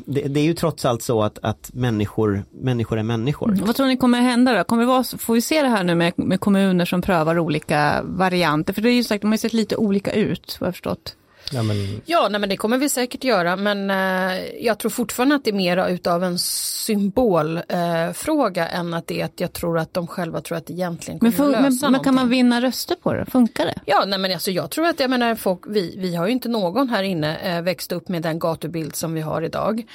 det, 0.06 0.20
det 0.20 0.40
är 0.40 0.44
ju 0.44 0.54
trots 0.54 0.84
allt 0.84 1.02
så 1.02 1.22
att, 1.22 1.38
att 1.42 1.70
människor, 1.74 2.44
människor 2.50 2.98
är 2.98 3.02
människor. 3.02 3.52
Mm. 3.52 3.66
Vad 3.66 3.76
tror 3.76 3.86
ni 3.86 3.96
kommer 3.96 4.20
hända 4.20 4.58
då? 4.58 4.64
Kommer 4.64 4.82
vi 4.82 4.86
vara, 4.86 5.04
får 5.04 5.34
vi 5.34 5.40
se 5.40 5.62
det 5.62 5.68
här 5.68 5.84
nu 5.84 5.94
med, 5.94 6.12
med 6.16 6.40
kommuner 6.40 6.84
som 6.84 7.02
prövar 7.02 7.38
olika 7.38 8.02
varianter? 8.04 8.72
För 8.72 8.82
det 8.82 8.90
är 8.90 8.94
ju 8.94 9.04
sagt, 9.04 9.22
de 9.22 9.26
har 9.26 9.34
ju 9.34 9.38
sett 9.38 9.52
lite 9.52 9.76
olika 9.76 10.12
ut, 10.12 10.56
vad 10.60 10.68
jag 10.68 10.74
förstått. 10.74 11.16
Ja, 11.52 11.62
men, 11.62 12.02
Ja, 12.04 12.28
nej, 12.30 12.40
men 12.40 12.48
det 12.48 12.56
kommer 12.56 12.78
vi 12.78 12.88
säkert 12.88 13.24
göra, 13.24 13.56
men 13.56 13.90
eh, 13.90 14.44
jag 14.60 14.78
tror 14.78 14.90
fortfarande 14.90 15.34
att 15.34 15.44
det 15.44 15.50
är 15.50 15.54
mera 15.54 15.88
utav 15.88 16.24
en 16.24 16.38
symbolfråga 16.38 18.06
eh, 18.08 18.12
fråga 18.12 18.68
än 18.68 18.94
att 18.94 19.06
det 19.06 19.20
är 19.20 19.24
att 19.24 19.40
jag 19.40 19.52
tror 19.52 19.78
att 19.78 19.94
de 19.94 20.06
själva 20.06 20.40
tror 20.40 20.58
att 20.58 20.66
det 20.66 20.72
egentligen 20.72 21.20
kommer 21.20 21.32
Men, 21.38 21.46
att 21.46 21.52
men, 21.52 21.62
lösa 21.62 21.90
men 21.90 22.00
kan 22.00 22.14
man 22.14 22.28
vinna 22.28 22.60
röster 22.60 22.94
på 22.94 23.12
det? 23.12 23.26
Funkar 23.26 23.64
det? 23.64 23.74
Ja, 23.84 24.04
nej 24.06 24.18
men 24.18 24.32
alltså 24.32 24.50
jag 24.50 24.70
tror 24.70 24.86
att 24.86 25.00
jag 25.00 25.10
menar 25.10 25.34
folk, 25.34 25.60
vi, 25.66 25.94
vi 25.98 26.14
har 26.14 26.26
ju 26.26 26.32
inte 26.32 26.48
någon 26.48 26.88
här 26.88 27.02
inne 27.02 27.36
eh, 27.36 27.62
växt 27.62 27.92
upp 27.92 28.08
med 28.08 28.22
den 28.22 28.38
gatubild 28.38 28.96
som 28.96 29.14
vi 29.14 29.20
har 29.20 29.42
idag. 29.42 29.86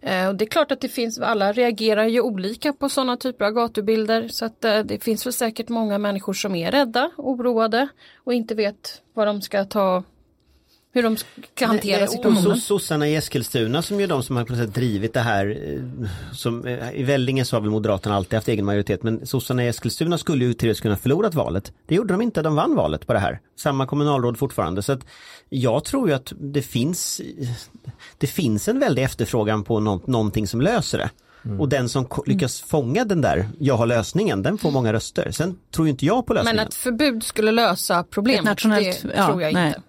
Eh, 0.00 0.28
och 0.28 0.34
det 0.34 0.44
är 0.44 0.48
klart 0.48 0.72
att 0.72 0.80
det 0.80 0.88
finns, 0.88 1.18
alla 1.18 1.52
reagerar 1.52 2.04
ju 2.04 2.20
olika 2.20 2.72
på 2.72 2.88
sådana 2.88 3.16
typer 3.16 3.44
av 3.44 3.52
gatubilder 3.52 4.28
så 4.28 4.44
att 4.44 4.64
eh, 4.64 4.78
det 4.78 5.04
finns 5.04 5.26
väl 5.26 5.32
säkert 5.32 5.68
många 5.68 5.98
människor 5.98 6.32
som 6.32 6.54
är 6.54 6.70
rädda, 6.70 7.10
oroade 7.16 7.88
och 8.24 8.34
inte 8.34 8.54
vet 8.54 9.02
vad 9.14 9.26
de 9.26 9.42
ska 9.42 9.64
ta, 9.64 10.02
hur 10.94 11.02
de 11.02 11.16
ska 11.16 11.66
hantera 11.66 12.06
situationen. 12.06 12.52
so- 12.56 12.60
sossarna 12.60 13.08
i 13.08 13.14
Eskilstuna 13.16 13.82
som 13.82 14.00
är 14.00 14.06
de 14.06 14.22
som 14.22 14.36
har 14.36 14.44
på 14.44 14.52
något 14.52 14.60
sätt 14.62 14.74
drivit 14.74 15.14
det 15.14 15.20
här. 15.20 15.46
eh, 15.66 16.08
Som, 16.32 16.66
eh, 16.66 16.92
I 16.94 17.02
Vellinge 17.02 17.44
så 17.44 17.56
har 17.56 17.60
väl 17.60 17.70
Moderaterna 17.70 18.16
alltid 18.16 18.34
haft 18.34 18.48
egen 18.48 18.64
majoritet 18.64 19.02
men 19.02 19.26
sossarna 19.26 19.64
i 19.64 19.68
Eskilstuna 19.68 20.18
skulle 20.18 20.44
ju 20.44 20.54
till 20.54 20.74
kunna 20.76 20.96
förlorat 20.96 21.34
valet. 21.34 21.72
Det 21.86 21.94
gjorde 21.94 22.14
de 22.14 22.22
inte, 22.22 22.42
de 22.42 22.54
vann 22.54 22.74
valet 22.74 23.06
på 23.06 23.12
det 23.12 23.18
här. 23.18 23.40
Samma 23.58 23.86
kommunalråd 23.86 24.38
fortfarande. 24.38 24.82
Så 24.82 24.92
att 24.92 25.00
jag 25.48 25.84
tror 25.84 26.08
ju 26.08 26.14
att 26.14 26.32
det 26.38 26.62
finns 26.62 27.20
Det 28.18 28.26
finns 28.26 28.68
en 28.68 28.78
väldig 28.80 29.02
efterfrågan 29.02 29.64
på 29.64 29.80
nå- 29.80 30.00
någonting 30.06 30.46
som 30.46 30.60
löser 30.60 30.98
det. 30.98 31.10
Och 31.58 31.68
den 31.68 31.88
som 31.88 32.04
ko- 32.04 32.22
lyckas 32.26 32.60
fånga 32.60 33.04
den 33.04 33.20
där, 33.20 33.48
jag 33.58 33.76
har 33.76 33.86
lösningen, 33.86 34.42
den 34.42 34.58
får 34.58 34.70
många 34.70 34.92
röster. 34.92 35.30
Sen 35.30 35.56
tror 35.74 35.86
ju 35.86 35.90
inte 35.90 36.06
jag 36.06 36.26
på 36.26 36.34
lösningen. 36.34 36.56
Men 36.56 36.66
att 36.66 36.74
förbud 36.74 37.22
skulle 37.22 37.50
lösa 37.52 38.04
problemet, 38.10 38.44
nationellt- 38.44 39.02
det 39.02 39.12
ja, 39.16 39.26
tror 39.26 39.42
jag 39.42 39.54
nej. 39.54 39.66
inte. 39.68 39.80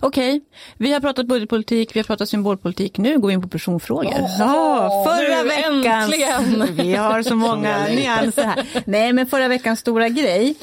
Okej, 0.00 0.40
vi 0.76 0.92
har 0.92 1.00
pratat 1.00 1.26
budgetpolitik, 1.26 1.96
vi 1.96 2.00
har 2.00 2.04
pratat 2.04 2.28
symbolpolitik, 2.28 2.98
nu 2.98 3.18
går 3.18 3.28
vi 3.28 3.34
in 3.34 3.42
på 3.42 3.48
personfrågor. 3.48 4.14
ja, 4.38 5.04
förra 5.06 5.42
nu 5.42 5.48
veckans, 5.48 6.12
äntligen. 6.12 6.76
vi 6.86 6.94
har 6.94 7.22
så 7.22 7.34
många 7.34 7.86
nyanser 7.86 8.44
här. 8.44 8.66
Nej, 8.84 9.12
men 9.12 9.26
förra 9.26 9.48
veckans 9.48 9.80
stora 9.80 10.08
grej, 10.08 10.54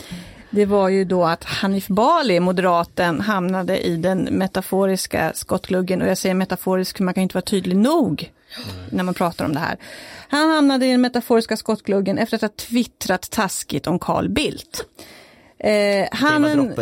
det 0.50 0.66
var 0.66 0.90
ju 0.90 1.06
då 1.06 1.24
att 1.24 1.44
Hanif 1.44 1.88
Bali, 1.88 2.40
moderaten, 2.40 3.22
hamnade 3.22 3.80
i 3.80 3.96
den 3.96 4.24
metaforiska 4.24 5.32
skottgluggen. 5.36 6.02
Och 6.02 6.08
jag 6.08 6.18
säger 6.18 6.36
metaforisk, 6.36 6.98
för 6.98 7.04
man 7.04 7.14
kan 7.14 7.24
inte 7.24 7.36
vara 7.36 7.46
tydlig 7.46 7.78
nog 7.78 8.32
när 8.90 9.04
man 9.04 9.14
pratar 9.14 9.46
om 9.46 9.54
det 9.54 9.60
här. 9.60 9.78
Han 10.30 10.50
hamnade 10.50 10.86
i 10.86 10.92
den 10.92 11.02
metaforiska 11.02 11.58
skottgluggen 11.58 12.18
efter 12.18 12.36
att 12.36 12.42
ha 12.42 12.50
twittrat 12.50 13.32
taskigt 13.32 13.88
om 13.88 14.00
Carl 14.00 14.30
Bildt. 14.30 14.86
Eh, 15.60 16.08
han, 16.12 16.74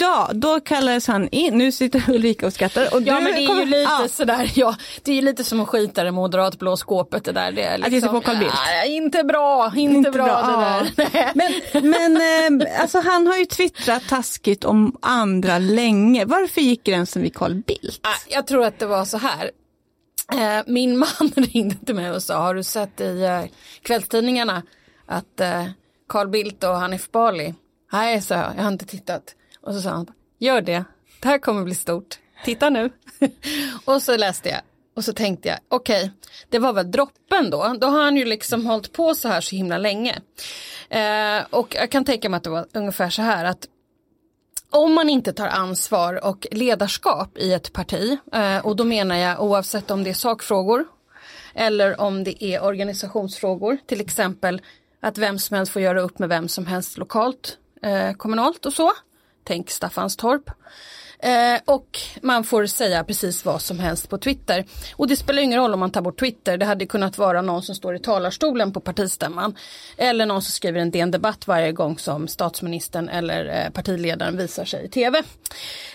ja, 0.00 0.30
då 0.32 0.60
kallades 0.60 1.06
han 1.06 1.28
in. 1.28 1.58
Nu 1.58 1.72
sitter 1.72 2.02
Ulrika 2.10 2.46
och 2.46 2.52
skrattar. 2.52 2.94
Och 2.94 3.02
Ja 3.02 3.16
du 3.16 3.22
men 3.24 3.32
det 3.32 3.44
är 3.44 3.58
ju 3.58 3.64
lite 3.64 3.78
ja. 3.78 4.08
sådär, 4.10 4.52
ja, 4.54 4.76
det 5.02 5.18
är 5.18 5.22
lite 5.22 5.44
som 5.44 5.60
att 5.60 5.68
skita 5.68 6.00
i 6.00 6.04
det 6.04 6.10
moderatblå 6.10 6.76
skåpet 6.76 7.24
det 7.24 7.32
där. 7.32 7.52
Det 7.52 7.62
är 7.62 7.76
liksom, 7.78 7.94
ge 7.94 8.00
sig 8.00 8.10
på 8.10 8.20
Carl 8.20 8.38
Bildt. 8.38 8.54
Ja, 8.78 8.84
inte 8.84 9.24
bra, 9.24 9.72
inte, 9.76 9.96
Inte 9.96 10.10
bra, 10.10 10.24
bra, 10.24 10.82
det 10.96 11.08
där. 11.12 11.30
Men, 11.34 11.90
men 11.90 12.60
eh, 12.62 12.80
alltså 12.82 13.00
han 13.00 13.26
har 13.26 13.36
ju 13.36 13.44
twittrat 13.44 14.02
taskigt 14.08 14.64
om 14.64 14.96
andra 15.02 15.58
länge. 15.58 16.24
Varför 16.24 16.60
gick 16.60 16.84
gränsen 16.84 17.22
vid 17.22 17.34
Carl 17.34 17.54
Bildt? 17.54 18.00
Ah, 18.02 18.08
Jag 18.28 18.46
tror 18.46 18.64
att 18.64 18.78
det 18.78 18.86
var 18.86 19.04
så 19.04 19.18
här. 19.18 19.50
Eh, 20.32 20.62
Min 20.66 20.98
man 20.98 21.08
ringde 21.36 21.74
till 21.86 21.94
mig 21.94 22.10
och 22.10 22.22
sa, 22.22 22.38
har 22.38 22.54
du 22.54 22.62
sett 22.62 23.00
i 23.00 23.22
eh, 23.22 23.42
kvällstidningarna 23.82 24.62
att 25.06 25.40
eh, 25.40 25.64
Carl 26.08 26.28
Bildt 26.28 26.64
och 26.64 26.74
Hanif 26.76 27.10
Bali, 27.10 27.54
nej 27.92 28.20
sa 28.20 28.34
jag, 28.34 28.52
jag 28.56 28.62
har 28.62 28.72
inte 28.72 28.86
tittat. 28.86 29.34
Och 29.60 29.74
så 29.74 29.80
sa 29.80 29.90
han, 29.90 30.06
gör 30.38 30.60
det, 30.60 30.84
det 31.20 31.28
här 31.28 31.38
kommer 31.38 31.64
bli 31.64 31.74
stort, 31.74 32.18
titta 32.44 32.70
nu. 32.70 32.90
och 33.84 34.02
så 34.02 34.16
läste 34.16 34.48
jag 34.48 34.60
och 34.96 35.04
så 35.04 35.12
tänkte 35.12 35.48
jag, 35.48 35.58
okej, 35.68 36.10
det 36.48 36.58
var 36.58 36.72
väl 36.72 36.90
droppen 36.90 37.50
då, 37.50 37.76
då 37.80 37.86
har 37.86 38.02
han 38.02 38.16
ju 38.16 38.24
liksom 38.24 38.66
hållit 38.66 38.92
på 38.92 39.14
så 39.14 39.28
här 39.28 39.40
så 39.40 39.56
himla 39.56 39.78
länge. 39.78 40.20
Eh, 40.88 41.44
och 41.50 41.74
jag 41.74 41.90
kan 41.90 42.04
tänka 42.04 42.28
mig 42.28 42.36
att 42.36 42.44
det 42.44 42.50
var 42.50 42.66
ungefär 42.72 43.10
så 43.10 43.22
här 43.22 43.44
att 43.44 43.66
om 44.70 44.94
man 44.94 45.08
inte 45.08 45.32
tar 45.32 45.48
ansvar 45.48 46.24
och 46.24 46.46
ledarskap 46.50 47.38
i 47.38 47.52
ett 47.52 47.72
parti, 47.72 48.18
eh, 48.32 48.66
och 48.66 48.76
då 48.76 48.84
menar 48.84 49.16
jag 49.16 49.42
oavsett 49.42 49.90
om 49.90 50.04
det 50.04 50.10
är 50.10 50.14
sakfrågor 50.14 50.84
eller 51.54 52.00
om 52.00 52.24
det 52.24 52.44
är 52.44 52.64
organisationsfrågor, 52.64 53.78
till 53.86 54.00
exempel 54.00 54.62
att 55.00 55.18
vem 55.18 55.38
som 55.38 55.56
helst 55.56 55.72
får 55.72 55.82
göra 55.82 56.00
upp 56.00 56.18
med 56.18 56.28
vem 56.28 56.48
som 56.48 56.66
helst 56.66 56.98
lokalt, 56.98 57.58
eh, 57.82 58.12
kommunalt 58.12 58.66
och 58.66 58.72
så. 58.72 58.92
tänk 59.44 59.70
Staffanstorp. 59.70 60.50
Eh, 61.22 61.60
och 61.64 61.98
man 62.22 62.44
får 62.44 62.66
säga 62.66 63.04
precis 63.04 63.44
vad 63.44 63.62
som 63.62 63.78
helst 63.78 64.08
på 64.08 64.18
Twitter. 64.18 64.64
Och 64.96 65.08
det 65.08 65.16
spelar 65.16 65.42
ingen 65.42 65.60
roll 65.60 65.74
om 65.74 65.80
man 65.80 65.90
tar 65.90 66.00
bort 66.00 66.20
Twitter. 66.20 66.56
Det 66.56 66.64
hade 66.64 66.86
kunnat 66.86 67.18
vara 67.18 67.42
någon 67.42 67.62
som 67.62 67.74
står 67.74 67.96
i 67.96 67.98
talarstolen 67.98 68.72
på 68.72 68.80
partistämman. 68.80 69.56
Eller 69.96 70.26
någon 70.26 70.42
som 70.42 70.52
skriver 70.52 70.80
en 70.80 70.90
DN 70.90 71.10
Debatt 71.10 71.46
varje 71.46 71.72
gång 71.72 71.98
som 71.98 72.28
statsministern 72.28 73.08
eller 73.08 73.64
eh, 73.64 73.70
partiledaren 73.70 74.36
visar 74.36 74.64
sig 74.64 74.84
i 74.84 74.88
tv. 74.88 75.22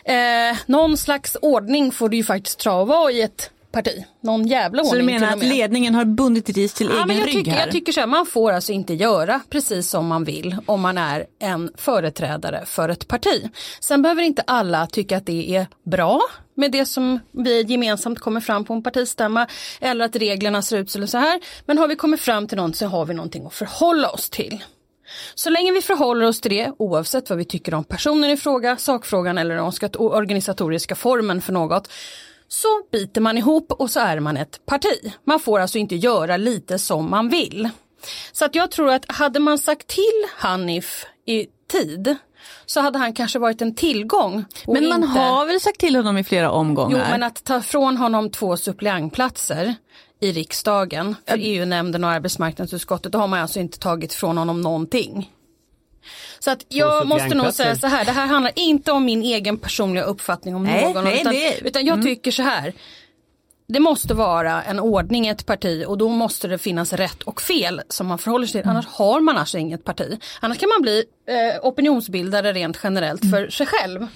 Eh, 0.03 0.57
någon 0.65 0.97
slags 0.97 1.37
ordning 1.41 1.91
får 1.91 2.09
det 2.09 2.17
ju 2.17 2.23
faktiskt 2.23 2.59
trava 2.59 3.11
i 3.11 3.21
ett 3.21 3.51
parti. 3.83 4.05
Någon 4.21 4.47
jävla 4.47 4.81
ordning 4.81 4.91
Så 4.91 4.97
du 4.97 5.03
menar 5.03 5.33
att 5.33 5.43
ledningen 5.43 5.95
har 5.95 6.05
bundit 6.05 6.49
ris 6.49 6.73
till 6.73 6.87
Ja, 6.87 6.95
egen 6.95 7.07
men 7.07 7.17
jag, 7.17 7.27
rygg 7.27 7.35
tycker, 7.35 7.51
här? 7.51 7.59
jag 7.59 7.71
tycker 7.71 7.91
så 7.91 7.99
här, 7.99 8.07
man 8.07 8.25
får 8.25 8.51
alltså 8.51 8.71
inte 8.71 8.93
göra 8.93 9.41
precis 9.49 9.89
som 9.89 10.07
man 10.07 10.23
vill 10.23 10.57
om 10.65 10.81
man 10.81 10.97
är 10.97 11.25
en 11.39 11.71
företrädare 11.77 12.63
för 12.65 12.89
ett 12.89 13.07
parti. 13.07 13.49
Sen 13.79 14.01
behöver 14.01 14.21
inte 14.21 14.41
alla 14.47 14.87
tycka 14.87 15.17
att 15.17 15.25
det 15.25 15.55
är 15.55 15.67
bra 15.85 16.21
med 16.55 16.71
det 16.71 16.85
som 16.85 17.19
vi 17.31 17.61
gemensamt 17.61 18.19
kommer 18.19 18.41
fram 18.41 18.65
på 18.65 18.73
en 18.73 18.83
partistämma 18.83 19.47
eller 19.81 20.05
att 20.05 20.15
reglerna 20.15 20.61
ser 20.61 20.77
ut 20.77 20.91
så 20.91 21.17
här. 21.17 21.39
Men 21.65 21.77
har 21.77 21.87
vi 21.87 21.95
kommit 21.95 22.21
fram 22.21 22.47
till 22.47 22.57
något 22.57 22.75
så 22.75 22.85
har 22.87 23.05
vi 23.05 23.13
någonting 23.13 23.45
att 23.45 23.53
förhålla 23.53 24.09
oss 24.09 24.29
till. 24.29 24.63
Så 25.35 25.49
länge 25.49 25.71
vi 25.71 25.81
förhåller 25.81 26.25
oss 26.25 26.41
till 26.41 26.51
det, 26.51 26.71
oavsett 26.77 27.29
vad 27.29 27.37
vi 27.37 27.45
tycker 27.45 27.73
om 27.73 27.83
personen 27.83 28.29
i 28.29 28.37
fråga, 28.37 28.77
sakfrågan 28.77 29.37
eller 29.37 29.55
den 29.55 29.91
organisatoriska 29.97 30.95
formen 30.95 31.41
för 31.41 31.53
något, 31.53 31.89
så 32.47 32.67
biter 32.91 33.21
man 33.21 33.37
ihop 33.37 33.71
och 33.71 33.89
så 33.89 33.99
är 33.99 34.19
man 34.19 34.37
ett 34.37 34.65
parti. 34.65 35.13
Man 35.23 35.39
får 35.39 35.59
alltså 35.59 35.77
inte 35.77 35.95
göra 35.95 36.37
lite 36.37 36.79
som 36.79 37.09
man 37.09 37.29
vill. 37.29 37.69
Så 38.31 38.45
att 38.45 38.55
jag 38.55 38.71
tror 38.71 38.91
att 38.91 39.11
hade 39.11 39.39
man 39.39 39.57
sagt 39.57 39.87
till 39.87 40.25
Hanif 40.37 41.05
i 41.25 41.47
tid 41.71 42.15
så 42.65 42.81
hade 42.81 42.99
han 42.99 43.13
kanske 43.13 43.39
varit 43.39 43.61
en 43.61 43.75
tillgång. 43.75 44.45
Men 44.67 44.89
man 44.89 45.03
inte... 45.03 45.19
har 45.19 45.45
väl 45.45 45.61
sagt 45.61 45.79
till 45.79 45.95
honom 45.95 46.17
i 46.17 46.23
flera 46.23 46.45
Jo 46.45 46.51
omgångar? 46.51 47.07
men 47.11 47.23
att 47.23 47.43
ta 47.43 47.61
från 47.61 47.97
honom 47.97 48.29
två 48.29 48.57
suppleantplatser 48.57 49.75
i 50.19 50.31
riksdagen 50.31 51.15
för 51.27 51.37
EU-nämnden 51.39 52.03
och 52.03 52.09
arbetsmarknadsutskottet 52.09 53.11
då 53.11 53.19
har 53.19 53.27
man 53.27 53.39
alltså 53.39 53.59
inte 53.59 53.79
tagit 53.79 54.13
från 54.13 54.37
honom 54.37 54.61
någonting. 54.61 55.31
Så 56.39 56.51
att 56.51 56.65
jag 56.69 57.07
måste 57.07 57.35
nog 57.35 57.53
säga 57.53 57.75
så 57.75 57.87
här, 57.87 58.05
det 58.05 58.11
här 58.11 58.27
handlar 58.27 58.51
inte 58.55 58.91
om 58.91 59.05
min 59.05 59.21
egen 59.23 59.57
personliga 59.57 60.03
uppfattning 60.03 60.55
om 60.55 60.63
Nej, 60.63 60.93
någon. 60.93 61.03
nej, 61.03 61.21
utan, 61.21 61.35
Mm. 61.35 61.53
utan 61.65 61.85
jag 61.85 62.01
tycker 62.03 62.31
så 62.31 62.43
här. 62.43 62.73
Det 63.69 63.79
måste 63.79 64.13
vara 64.13 64.63
en 64.63 64.79
ordning 64.79 65.27
i 65.27 65.29
ett 65.29 65.45
parti 65.45 65.85
och 65.87 65.97
då 65.97 66.09
måste 66.09 66.47
det 66.47 66.57
finnas 66.57 66.93
rätt 66.93 67.23
och 67.23 67.41
fel 67.41 67.81
som 67.89 68.07
man 68.07 68.17
förhåller 68.17 68.47
sig 68.47 68.51
till. 68.53 68.59
Mm. 68.69 68.71
Annars 68.71 68.87
har 68.87 69.19
man 69.21 69.37
alltså 69.37 69.57
inget 69.57 69.83
parti. 69.83 70.19
Annars 70.39 70.57
kan 70.57 70.69
man 70.69 70.81
bli 70.81 71.03
eh, 71.27 71.65
opinionsbildare 71.65 72.53
rent 72.53 72.79
generellt 72.83 73.23
Mm. 73.23 73.31
för 73.31 73.49
sig 73.49 73.65
själv. 73.65 74.07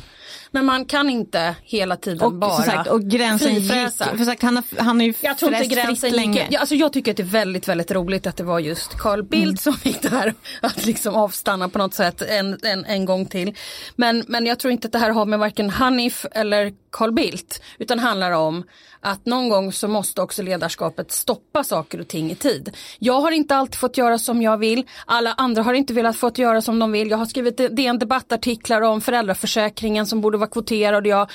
Men 0.53 0.65
man 0.65 0.85
kan 0.85 1.09
inte 1.09 1.55
hela 1.63 1.95
tiden 1.97 2.21
och, 2.21 2.33
bara 2.33 2.63
sagt, 2.63 2.89
och 2.89 3.01
gränsen 3.03 3.55
gick, 3.55 3.71
frifräsa. 3.71 4.17
för 4.17 4.25
sagt, 4.25 4.41
han, 4.43 4.55
har, 4.55 4.81
han 4.83 4.99
har 4.99 5.07
ju 5.07 5.13
Jag 5.21 5.37
tror 5.37 5.53
inte 5.53 5.65
gränsen 5.75 6.09
gick. 6.09 6.15
länge. 6.19 6.47
Ja, 6.51 6.59
alltså 6.59 6.75
jag 6.75 6.93
tycker 6.93 7.11
att 7.11 7.17
det 7.17 7.23
är 7.23 7.27
väldigt, 7.27 7.67
väldigt 7.67 7.91
roligt 7.91 8.27
att 8.27 8.37
det 8.37 8.43
var 8.43 8.59
just 8.59 8.97
Carl 8.97 9.23
Bildt 9.23 9.43
Mm. 9.45 9.57
som 9.57 9.73
fick 9.73 10.01
det 10.01 10.09
här 10.09 10.33
att 10.61 10.85
liksom 10.85 11.15
avstanna 11.15 11.69
på 11.69 11.77
något 11.77 11.93
sätt 11.93 12.21
en, 12.21 12.57
en, 12.63 12.85
en 12.85 13.05
gång 13.05 13.25
till. 13.25 13.55
Men, 13.95 14.23
men 14.27 14.45
jag 14.45 14.59
tror 14.59 14.71
inte 14.71 14.87
att 14.87 14.91
det 14.91 14.99
här 14.99 15.09
har 15.09 15.25
med 15.25 15.39
varken 15.39 15.69
Hanif 15.69 16.25
eller 16.31 16.73
Carl 16.91 17.11
Bildt 17.11 17.61
utan 17.77 17.99
handlar 17.99 18.31
om 18.31 18.63
att 18.99 19.25
någon 19.25 19.49
gång 19.49 19.73
så 19.73 19.87
måste 19.87 20.21
också 20.21 20.43
ledarskapet 20.43 21.11
stoppa 21.11 21.63
saker 21.63 22.01
och 22.01 22.07
ting 22.07 22.31
i 22.31 22.35
tid. 22.35 22.77
Jag 22.99 23.21
har 23.21 23.31
inte 23.31 23.55
alltid 23.55 23.75
fått 23.75 23.97
göra 23.97 24.17
som 24.17 24.41
jag 24.41 24.57
vill. 24.57 24.87
Alla 25.05 25.33
andra 25.33 25.63
har 25.63 25.73
inte 25.73 25.93
velat 25.93 26.17
fått 26.17 26.37
göra 26.37 26.61
som 26.61 26.79
de 26.79 26.91
vill. 26.91 27.09
Jag 27.09 27.17
har 27.17 27.25
skrivit 27.25 27.57
DN 27.57 27.99
debattartiklar 27.99 28.81
om 28.81 29.01
föräldraförsäkringen 29.01 30.05
som 30.05 30.21
borde 30.21 30.37
vara 30.37 30.49
kvoterad 30.49 31.03
och 31.03 31.07
jag, 31.07 31.29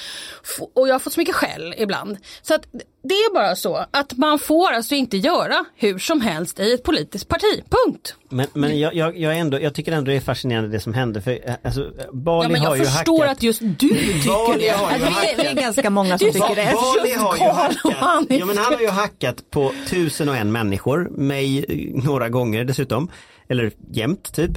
och 0.75 0.89
jag 0.89 0.95
har 0.95 0.99
fått 0.99 1.13
så 1.13 1.21
mycket 1.21 1.35
skäll 1.35 1.75
ibland. 1.79 2.17
Så 2.43 2.55
att 2.55 2.67
det 3.09 3.15
är 3.15 3.35
bara 3.35 3.57
så 3.57 3.87
att 3.91 4.17
man 4.17 4.39
får 4.39 4.73
alltså 4.73 4.95
inte 4.95 5.17
göra 5.17 5.65
hur 5.77 5.99
som 5.99 6.21
helst 6.21 6.61
i 6.61 6.73
ett 6.73 6.83
politiskt 6.83 7.29
parti. 7.29 7.63
Punkt. 7.71 8.15
Men, 8.29 8.47
men 8.53 8.79
jag, 8.79 8.95
jag, 8.95 9.19
jag, 9.19 9.39
ändå, 9.39 9.61
jag 9.61 9.75
tycker 9.75 9.93
ändå 9.93 10.11
det 10.11 10.17
är 10.17 10.21
fascinerande 10.21 10.69
det 10.71 10.81
som 10.81 10.95
hände 10.95 11.23
för 11.23 11.49
eh, 11.49 11.55
alltså, 11.63 11.93
Bali 12.13 12.45
Ja, 12.45 12.49
men 12.49 12.61
har 12.61 12.69
jag 12.69 12.79
ju 12.79 12.85
förstår 12.85 13.19
hackat. 13.19 13.37
att 13.37 13.43
just 13.43 13.61
du 13.61 13.89
tycker 13.89 14.59
det. 14.59 14.67
Ja, 14.67 14.91
vi, 15.37 15.47
är, 15.47 15.55
ganska 15.55 15.91
många 15.91 16.19
som 16.19 16.33
tycker 16.33 16.55
det. 16.55 16.73
Bali 16.73 17.15
har 17.15 17.37
ju 17.37 17.43
hackat, 17.43 18.29
ja, 18.29 18.47
men 18.47 18.59
han 18.59 18.75
har 18.75 18.81
ju 18.81 18.89
hackat 18.89 19.51
på 19.51 19.73
tusen 19.89 20.29
och 20.29 20.37
en 20.37 20.53
människor, 20.53 21.09
mig 21.11 21.65
eh, 21.69 22.05
några 22.05 22.29
gånger 22.29 22.65
dessutom, 22.65 23.11
eller 23.49 23.73
jämt 23.91 24.35
typ. 24.35 24.51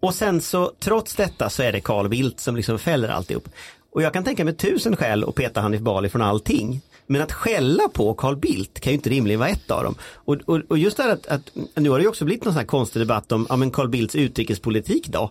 Och 0.00 0.14
sen 0.14 0.40
så 0.40 0.72
trots 0.80 1.14
detta 1.14 1.50
så 1.50 1.62
är 1.62 1.72
det 1.72 1.80
Carl 1.80 2.08
Bildt 2.08 2.40
som 2.40 2.56
liksom 2.56 2.78
fäller 2.78 3.08
alltihop. 3.08 3.48
Och 3.92 4.02
jag 4.02 4.12
kan 4.12 4.24
tänka 4.24 4.44
mig 4.44 4.54
tusen 4.56 4.96
skäl 4.96 5.24
att 5.24 5.34
peta 5.34 5.60
Hanif 5.60 5.80
Bali 5.80 6.08
från 6.08 6.22
allting. 6.22 6.80
Men 7.06 7.22
att 7.22 7.32
skälla 7.32 7.88
på 7.88 8.14
Carl 8.14 8.36
Bildt 8.36 8.80
kan 8.80 8.92
ju 8.92 8.94
inte 8.94 9.10
rimligen 9.10 9.40
vara 9.40 9.48
ett 9.48 9.70
av 9.70 9.84
dem. 9.84 9.94
Och, 10.02 10.36
och, 10.44 10.60
och 10.68 10.78
just 10.78 10.96
det 10.96 11.02
här 11.02 11.10
att, 11.10 11.26
att, 11.26 11.50
nu 11.74 11.90
har 11.90 11.98
det 11.98 12.02
ju 12.02 12.08
också 12.08 12.24
blivit 12.24 12.44
någon 12.44 12.54
sån 12.54 12.60
här 12.60 12.66
konstig 12.66 13.02
debatt 13.02 13.32
om, 13.32 13.46
ja 13.48 13.56
men 13.56 13.70
Carl 13.70 13.88
Bildts 13.88 14.14
utrikespolitik 14.14 15.08
då? 15.08 15.30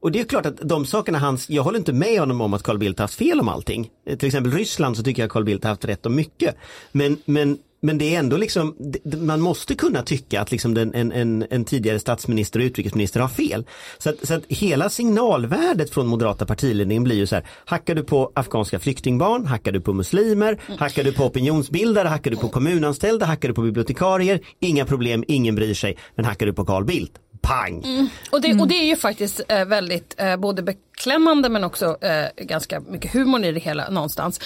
Och 0.00 0.12
det 0.12 0.20
är 0.20 0.24
klart 0.24 0.46
att 0.46 0.56
de 0.56 0.86
sakerna 0.86 1.18
hans, 1.18 1.50
jag 1.50 1.62
håller 1.62 1.78
inte 1.78 1.92
med 1.92 2.20
honom 2.20 2.40
om 2.40 2.54
att 2.54 2.62
Carl 2.62 2.78
Bildt 2.78 2.98
har 2.98 3.04
haft 3.04 3.14
fel 3.14 3.40
om 3.40 3.48
allting. 3.48 3.90
Till 4.18 4.26
exempel 4.26 4.52
Ryssland 4.52 4.96
så 4.96 5.02
tycker 5.02 5.22
jag 5.22 5.30
Carl 5.30 5.44
Bildt 5.44 5.64
har 5.64 5.70
haft 5.70 5.84
rätt 5.84 6.06
om 6.06 6.14
mycket. 6.14 6.56
Men, 6.92 7.16
men, 7.24 7.58
men 7.80 7.98
det 7.98 8.14
är 8.14 8.18
ändå 8.18 8.36
liksom, 8.36 8.76
man 9.04 9.40
måste 9.40 9.74
kunna 9.74 10.02
tycka 10.02 10.40
att 10.40 10.50
liksom 10.50 10.74
den, 10.74 10.94
en, 10.94 11.12
en, 11.12 11.46
en 11.50 11.64
tidigare 11.64 11.98
statsminister 11.98 12.60
och 12.60 12.64
utrikesminister 12.64 13.20
har 13.20 13.28
fel. 13.28 13.66
Så 13.98 14.10
att, 14.10 14.26
så 14.26 14.34
att 14.34 14.44
hela 14.48 14.88
signalvärdet 14.88 15.90
från 15.90 16.06
moderata 16.06 16.46
partiledningen 16.46 17.04
blir 17.04 17.16
ju 17.16 17.26
så 17.26 17.34
här, 17.34 17.46
hackar 17.64 17.94
du 17.94 18.04
på 18.04 18.32
afghanska 18.34 18.78
flyktingbarn, 18.78 19.46
hackar 19.46 19.72
du 19.72 19.80
på 19.80 19.92
muslimer, 19.92 20.60
hackar 20.78 21.04
du 21.04 21.12
på 21.12 21.24
opinionsbildare, 21.24 22.08
hackar 22.08 22.30
du 22.30 22.36
på 22.36 22.48
kommunanställda, 22.48 23.26
hackar 23.26 23.48
du 23.48 23.54
på 23.54 23.62
bibliotekarier, 23.62 24.40
inga 24.60 24.84
problem, 24.84 25.24
ingen 25.28 25.54
bryr 25.54 25.74
sig, 25.74 25.98
men 26.14 26.24
hackar 26.24 26.46
du 26.46 26.52
på 26.52 26.64
Carl 26.64 26.84
Bildt, 26.84 27.12
pang! 27.46 27.82
Mm. 27.84 28.08
Och 28.30 28.40
det, 28.40 28.60
och 28.60 28.68
det 28.68 28.74
är 28.74 28.84
ju 28.84 28.96
faktiskt 28.96 29.40
eh, 29.48 29.64
väldigt 29.64 30.14
eh, 30.18 30.36
både 30.36 30.62
beklämmande 30.62 31.48
men 31.48 31.64
också 31.64 32.04
eh, 32.04 32.44
ganska 32.44 32.80
mycket 32.80 33.12
humor 33.12 33.44
i 33.44 33.52
det 33.52 33.60
hela 33.60 33.90
någonstans. 33.90 34.40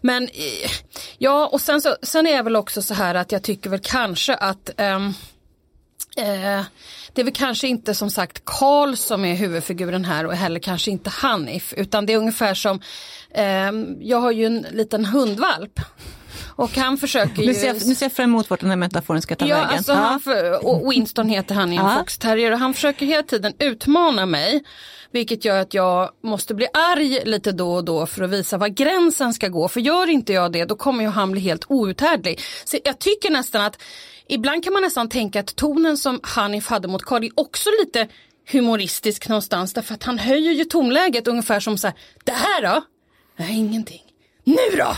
Men 0.00 0.22
eh, 0.22 0.70
ja 1.18 1.46
och 1.52 1.60
sen, 1.60 1.82
så, 1.82 1.96
sen 2.02 2.26
är 2.26 2.36
jag 2.36 2.44
väl 2.44 2.56
också 2.56 2.82
så 2.82 2.94
här 2.94 3.14
att 3.14 3.32
jag 3.32 3.42
tycker 3.42 3.70
väl 3.70 3.80
kanske 3.82 4.34
att 4.34 4.70
ehm, 4.76 5.14
eh, 6.16 6.62
det 7.12 7.20
är 7.20 7.24
väl 7.24 7.34
kanske 7.34 7.68
inte 7.68 7.94
som 7.94 8.10
sagt 8.10 8.42
Karl 8.44 8.94
som 8.94 9.24
är 9.24 9.34
huvudfiguren 9.34 10.04
här 10.04 10.26
och 10.26 10.34
heller 10.34 10.60
kanske 10.60 10.90
inte 10.90 11.10
Hanif 11.10 11.74
utan 11.76 12.06
det 12.06 12.12
är 12.12 12.16
ungefär 12.16 12.54
som 12.54 12.80
eh, 13.30 13.72
jag 14.00 14.20
har 14.20 14.32
ju 14.32 14.46
en 14.46 14.66
liten 14.72 15.04
hundvalp 15.04 15.80
och 16.56 16.70
han 16.76 16.98
försöker 16.98 17.42
ju 17.42 17.48
Nu 17.48 17.54
ser, 17.54 17.66
jag, 17.66 17.86
nu 17.86 17.94
ser 17.94 18.04
jag 18.06 18.12
fram 18.12 18.24
emot 18.30 18.50
vart 18.50 18.60
den 18.60 18.70
här 18.70 18.76
metaforen 18.76 19.22
ska 19.22 19.36
ta 19.36 19.46
Ja, 19.46 19.56
vägen. 19.56 19.70
alltså 19.76 19.92
han 19.92 20.20
för, 20.20 20.66
och 20.66 20.92
Winston 20.92 21.28
heter 21.28 21.54
han 21.54 21.72
i 21.72 21.76
en 21.76 21.84
Ja. 21.84 21.96
Fox 21.98 22.18
Terrier 22.18 22.52
och 22.52 22.58
han 22.58 22.74
försöker 22.74 23.06
hela 23.06 23.22
tiden 23.22 23.54
utmana 23.58 24.26
mig. 24.26 24.64
Vilket 25.10 25.44
gör 25.44 25.58
att 25.60 25.74
jag 25.74 26.10
måste 26.24 26.54
bli 26.54 26.66
arg 26.72 27.20
lite 27.24 27.52
då 27.52 27.72
och 27.74 27.84
då 27.84 28.06
för 28.06 28.22
att 28.24 28.30
visa 28.30 28.58
var 28.58 28.68
gränsen 28.68 29.34
ska 29.34 29.48
gå. 29.48 29.68
För 29.68 29.80
gör 29.80 30.08
inte 30.08 30.32
jag 30.32 30.52
det 30.52 30.64
då 30.64 30.76
kommer 30.76 31.04
ju 31.04 31.10
han 31.10 31.32
bli 31.32 31.40
helt 31.40 31.64
outhärdlig. 31.68 32.40
Så 32.64 32.76
jag 32.84 32.98
tycker 32.98 33.30
nästan 33.30 33.62
att 33.62 33.82
ibland 34.28 34.64
kan 34.64 34.72
man 34.72 34.82
nästan 34.82 35.08
tänka 35.08 35.40
att 35.40 35.56
tonen 35.56 35.96
som 35.96 36.20
Hanif 36.22 36.68
hade 36.68 36.88
mot 36.88 37.02
Carl 37.04 37.24
är 37.24 37.30
också 37.34 37.70
lite 37.84 38.08
humoristisk 38.52 39.28
någonstans. 39.28 39.72
Därför 39.72 39.94
att 39.94 40.02
han 40.02 40.18
höjer 40.18 40.52
ju 40.52 40.64
tonläget 40.64 41.28
ungefär 41.28 41.60
som 41.60 41.78
så 41.78 41.86
här, 41.86 41.96
det 42.24 42.32
här 42.32 42.62
då? 42.62 42.82
Nej, 43.36 43.56
ingenting. 43.58 44.02
Nu 44.44 44.56
då? 44.78 44.96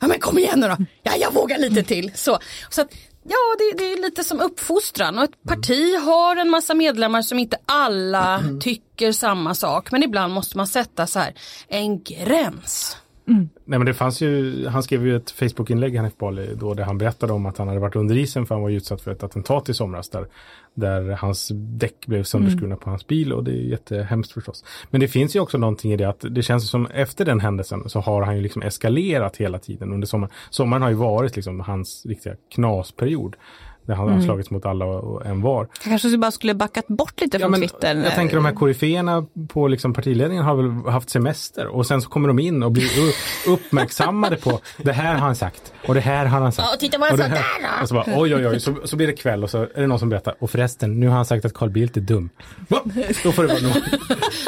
Ja 0.00 0.06
men 0.06 0.20
kom 0.20 0.38
igen 0.38 0.60
nu 0.60 0.68
då. 0.68 0.76
Ja, 1.02 1.12
jag 1.16 1.32
vågar 1.32 1.58
lite 1.58 1.82
till. 1.82 2.12
Så, 2.14 2.38
så 2.70 2.80
att, 2.80 2.88
ja, 3.22 3.36
det, 3.58 3.78
det 3.78 3.92
är 3.92 4.02
lite 4.02 4.24
som 4.24 4.40
uppfostran 4.40 5.18
och 5.18 5.24
ett 5.24 5.42
parti 5.48 5.98
har 6.04 6.36
en 6.36 6.50
massa 6.50 6.74
medlemmar 6.74 7.22
som 7.22 7.38
inte 7.38 7.56
alla 7.66 8.42
tycker 8.60 9.12
samma 9.12 9.54
sak. 9.54 9.92
Men 9.92 10.02
ibland 10.02 10.34
måste 10.34 10.56
man 10.56 10.66
sätta 10.66 11.06
så 11.06 11.18
här 11.18 11.34
en 11.68 12.02
gräns. 12.02 12.96
Nej 13.64 13.78
men 13.78 13.84
det 13.84 13.94
fanns 13.94 14.20
ju, 14.20 14.66
han 14.66 14.82
skrev 14.82 15.06
ju 15.06 15.16
ett 15.16 15.30
Facebook-inlägg 15.30 15.96
Hanif 15.96 16.16
Bali 16.16 16.54
då 16.54 16.74
där 16.74 16.84
han 16.84 16.98
berättade 16.98 17.32
om 17.32 17.46
att 17.46 17.58
han 17.58 17.68
hade 17.68 17.80
varit 17.80 17.96
under 17.96 18.16
isen 18.16 18.46
för 18.46 18.54
han 18.54 18.62
var 18.62 18.68
ju 18.68 18.76
utsatt 18.76 19.00
för 19.00 19.10
ett 19.10 19.22
attentat 19.22 19.68
i 19.68 19.74
somras 19.74 20.08
där, 20.08 20.26
där 20.76 21.10
hans 21.10 21.50
däck 21.54 22.06
blev 22.06 22.22
sönderskurna 22.22 22.76
på 22.76 22.90
hans 22.90 23.06
bil 23.06 23.32
och 23.32 23.44
det 23.44 23.50
är 23.50 23.62
jättehemskt 23.62 24.32
förstås. 24.32 24.64
Men 24.90 25.00
det 25.00 25.08
finns 25.08 25.36
ju 25.36 25.40
också 25.40 25.58
någonting 25.58 25.92
i 25.92 25.96
det 25.96 26.04
att 26.04 26.24
det 26.30 26.42
känns 26.42 26.70
som 26.70 26.86
efter 26.86 27.24
den 27.24 27.40
händelsen 27.40 27.88
så 27.88 28.00
har 28.00 28.22
han 28.22 28.36
ju 28.36 28.42
liksom 28.42 28.62
eskalerat 28.62 29.36
hela 29.36 29.58
tiden 29.58 29.92
under 29.92 30.06
sommaren. 30.06 30.32
Sommaren 30.50 30.82
har 30.82 30.88
ju 30.88 30.96
varit 30.96 31.36
liksom 31.36 31.60
hans 31.60 32.06
riktiga 32.06 32.34
knasperiod. 32.54 33.36
Där 33.86 33.94
han 33.94 34.08
har 34.08 34.20
slagits 34.20 34.50
mot 34.50 34.66
alla 34.66 34.84
och, 34.84 35.14
och 35.14 35.26
en 35.26 35.40
var. 35.42 35.68
Kanske 35.84 36.18
bara 36.18 36.30
skulle 36.30 36.54
backat 36.54 36.86
bort 36.86 37.20
lite 37.20 37.38
från 37.38 37.54
Twitter. 37.54 37.94
Jag 37.94 38.14
tänker 38.14 38.36
de 38.36 38.44
här 38.44 38.52
koryféerna 38.52 39.26
på 39.48 39.68
liksom 39.68 39.94
partiledningen 39.94 40.44
har 40.44 40.54
väl 40.56 40.92
haft 40.92 41.10
semester 41.10 41.66
och 41.66 41.86
sen 41.86 42.02
så 42.02 42.08
kommer 42.08 42.28
de 42.28 42.38
in 42.38 42.62
och 42.62 42.72
blir 42.72 42.90
uppmärksammade 43.48 44.36
på 44.36 44.60
det 44.78 44.92
här 44.92 45.12
har 45.14 45.20
han 45.20 45.36
sagt 45.36 45.72
och 45.86 45.94
det 45.94 46.00
här 46.00 46.26
har 46.26 46.40
han 46.40 46.52
sagt. 46.52 46.68
Ja, 46.72 46.76
titta 46.80 46.98
vad 46.98 47.12
och 47.12 47.18
han 47.18 47.30
sa 47.30 47.34
där 47.36 47.42
då. 47.76 47.82
Och 47.82 47.88
så 47.88 47.94
bara 47.94 48.04
oj 48.20 48.34
oj 48.34 48.46
oj, 48.48 48.60
så, 48.60 48.74
så 48.84 48.96
blir 48.96 49.06
det 49.06 49.12
kväll 49.12 49.42
och 49.44 49.50
så 49.50 49.62
är 49.62 49.80
det 49.80 49.86
någon 49.86 49.98
som 49.98 50.08
berättar 50.08 50.34
och 50.38 50.50
förresten 50.50 51.00
nu 51.00 51.08
har 51.08 51.16
han 51.16 51.24
sagt 51.24 51.44
att 51.44 51.54
Carl 51.54 51.70
Bildt 51.70 51.96
är 51.96 52.00
dum. 52.00 52.30
Va? 52.68 52.80
Då 53.22 53.32
får 53.32 53.42
det 53.42 53.48
vara 53.48 53.60
nog. 53.62 53.72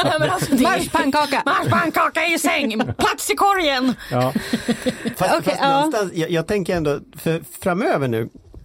Men 0.21 0.31
alltså, 0.31 0.55
det- 0.55 0.63
Marschpannkaka! 0.63 1.43
Marschpannkaka 1.47 2.27
i 2.27 2.39
säng, 2.39 2.81
plats 2.99 3.31
i 3.31 3.35
korgen! 3.35 3.95
Ja. 4.11 4.33
Fast, 5.17 5.35
Okej, 5.39 5.57
fast 5.61 5.93
ja. 5.93 6.09
jag, 6.13 6.31
jag 6.31 6.47
tänker 6.47 6.77
ändå, 6.77 6.99
för 7.17 7.41
framöver 7.61 8.09
nu, 8.09 8.29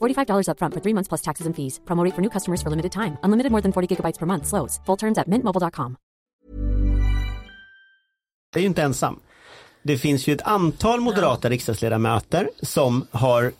$45 0.00 0.48
upfront 0.48 0.74
for 0.74 0.80
three 0.80 0.94
months 0.94 1.08
plus 1.08 1.22
taxes 1.22 1.46
and 1.46 1.56
fees. 1.56 1.80
Promo 1.86 2.04
rate 2.04 2.14
for 2.14 2.20
new 2.22 2.30
customers 2.30 2.62
for 2.62 2.70
limited 2.70 2.92
time. 2.92 3.16
Unlimited 3.22 3.50
more 3.52 3.62
than 3.62 3.72
40 3.72 3.88
gigabytes 3.96 4.18
per 4.18 4.26
month. 4.26 4.46
Slows. 4.46 4.80
Full 4.86 4.96
terms 4.98 5.18
at 5.18 5.26
mintmobile.com. 5.28 5.96
är 8.56 8.60
ju 8.60 8.66
inte 8.66 8.82
ensam. 8.82 9.20
Det 9.82 9.98
finns 9.98 10.26
ju 10.26 10.32
ett 10.34 10.42
antal 10.42 11.00
moderata 11.00 11.50
riksdagsledamöter 11.50 12.50
som 12.62 13.06
har 13.10 13.52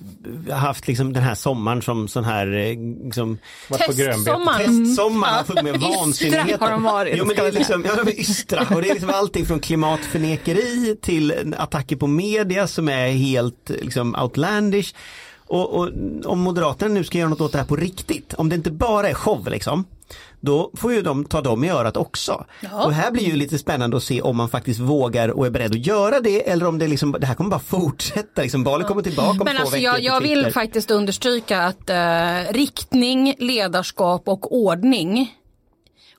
haft 0.53 0.89
liksom 0.89 1.13
den 1.13 1.23
här 1.23 1.35
sommaren 1.35 1.83
som 1.83 2.09
sån 2.09 2.25
här 2.25 2.47
eh, 2.47 2.77
liksom. 3.05 3.39
Testsommar 3.69 5.29
har 5.29 5.45
fullt 5.45 5.63
med 5.63 5.75
Ystra 5.77 5.89
vansinnigheter. 5.99 6.59
har 6.59 6.71
de 6.71 6.83
varit, 6.83 7.15
Jo, 7.19 7.25
men 7.25 7.37
det 7.37 7.43
är 7.47 7.53
liksom, 7.53 7.85
ja, 7.87 8.03
de 8.05 8.11
är 8.11 8.21
ystra 8.21 8.61
och 8.75 8.83
det 8.83 8.89
är 8.91 8.95
liksom 8.95 9.11
allting 9.15 9.47
från 9.47 9.61
klimatförnekeri 9.61 10.97
till 11.03 11.55
attacker 11.59 11.97
på 11.97 12.07
media 12.07 12.67
som 12.67 12.89
är 12.89 13.09
helt 13.09 13.71
liksom 13.71 14.15
outlandish. 14.15 14.95
Och, 15.49 15.75
och 15.75 15.89
om 16.25 16.39
Moderaterna 16.41 16.95
nu 16.95 17.05
ska 17.05 17.19
göra 17.19 17.29
något 17.29 17.41
åt 17.41 17.53
det 17.53 17.59
här 17.59 17.65
på 17.65 17.77
riktigt, 17.77 18.35
om 18.35 18.49
det 18.49 18.55
inte 18.55 18.71
bara 18.71 19.09
är 19.09 19.15
show 19.15 19.49
liksom, 19.51 19.85
då 20.41 20.71
får 20.75 20.93
ju 20.93 21.03
de 21.03 21.25
ta 21.25 21.41
dem 21.41 21.65
i 21.65 21.71
örat 21.71 21.97
också. 21.97 22.45
Och 22.73 22.93
här 22.93 23.11
blir 23.11 23.25
ju 23.25 23.37
lite 23.37 23.59
spännande 23.59 23.97
att 23.97 24.03
se 24.03 24.23
om 24.23 24.37
man 24.37 24.49
faktiskt 24.49 24.81
vågar 24.81 25.29
och 25.29 25.47
är 25.47 25.51
beredd 25.51 25.71
att 25.71 25.87
göra 25.87 26.21
det 26.21 26.51
eller 26.51 26.67
om 26.67 26.79
det 26.79 26.89
liksom, 26.89 27.17
det 27.21 27.27
här 27.27 27.35
kommer 27.35 27.51
bara 27.51 27.61
fortsätta, 27.61 28.43
liksom, 28.43 28.65
valet 28.65 28.87
kommer 28.87 29.03
tillbaka 29.03 29.31
om 29.31 29.39
Men 29.45 29.57
två 29.57 29.61
alltså 29.61 29.77
veckor 29.77 29.85
jag, 29.85 30.01
jag 30.01 30.21
vill 30.21 30.53
faktiskt 30.53 30.91
understryka 30.91 31.63
att 31.63 31.91
eh, 31.91 32.53
riktning, 32.53 33.35
ledarskap 33.39 34.29
och 34.29 34.57
ordning 34.57 35.35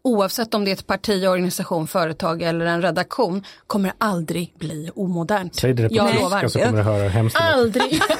Oavsett 0.01 0.53
om 0.53 0.65
det 0.65 0.71
är 0.71 0.73
ett 0.73 0.87
parti, 0.87 1.27
organisation, 1.27 1.87
företag 1.87 2.41
eller 2.41 2.65
en 2.65 2.81
redaktion 2.81 3.43
kommer 3.67 3.93
aldrig 3.97 4.53
bli 4.59 4.91
omodernt. 4.95 5.55
Säg 5.55 5.73
det 5.73 5.89
på 5.89 5.95
jag 5.95 6.07
tyska 6.07 6.23
lovar. 6.23 6.47
så 6.47 6.59
kommer 6.59 6.77
det 6.77 6.83
höra 6.83 7.09
hemskt. 7.09 7.37
Aldrig. 7.39 8.01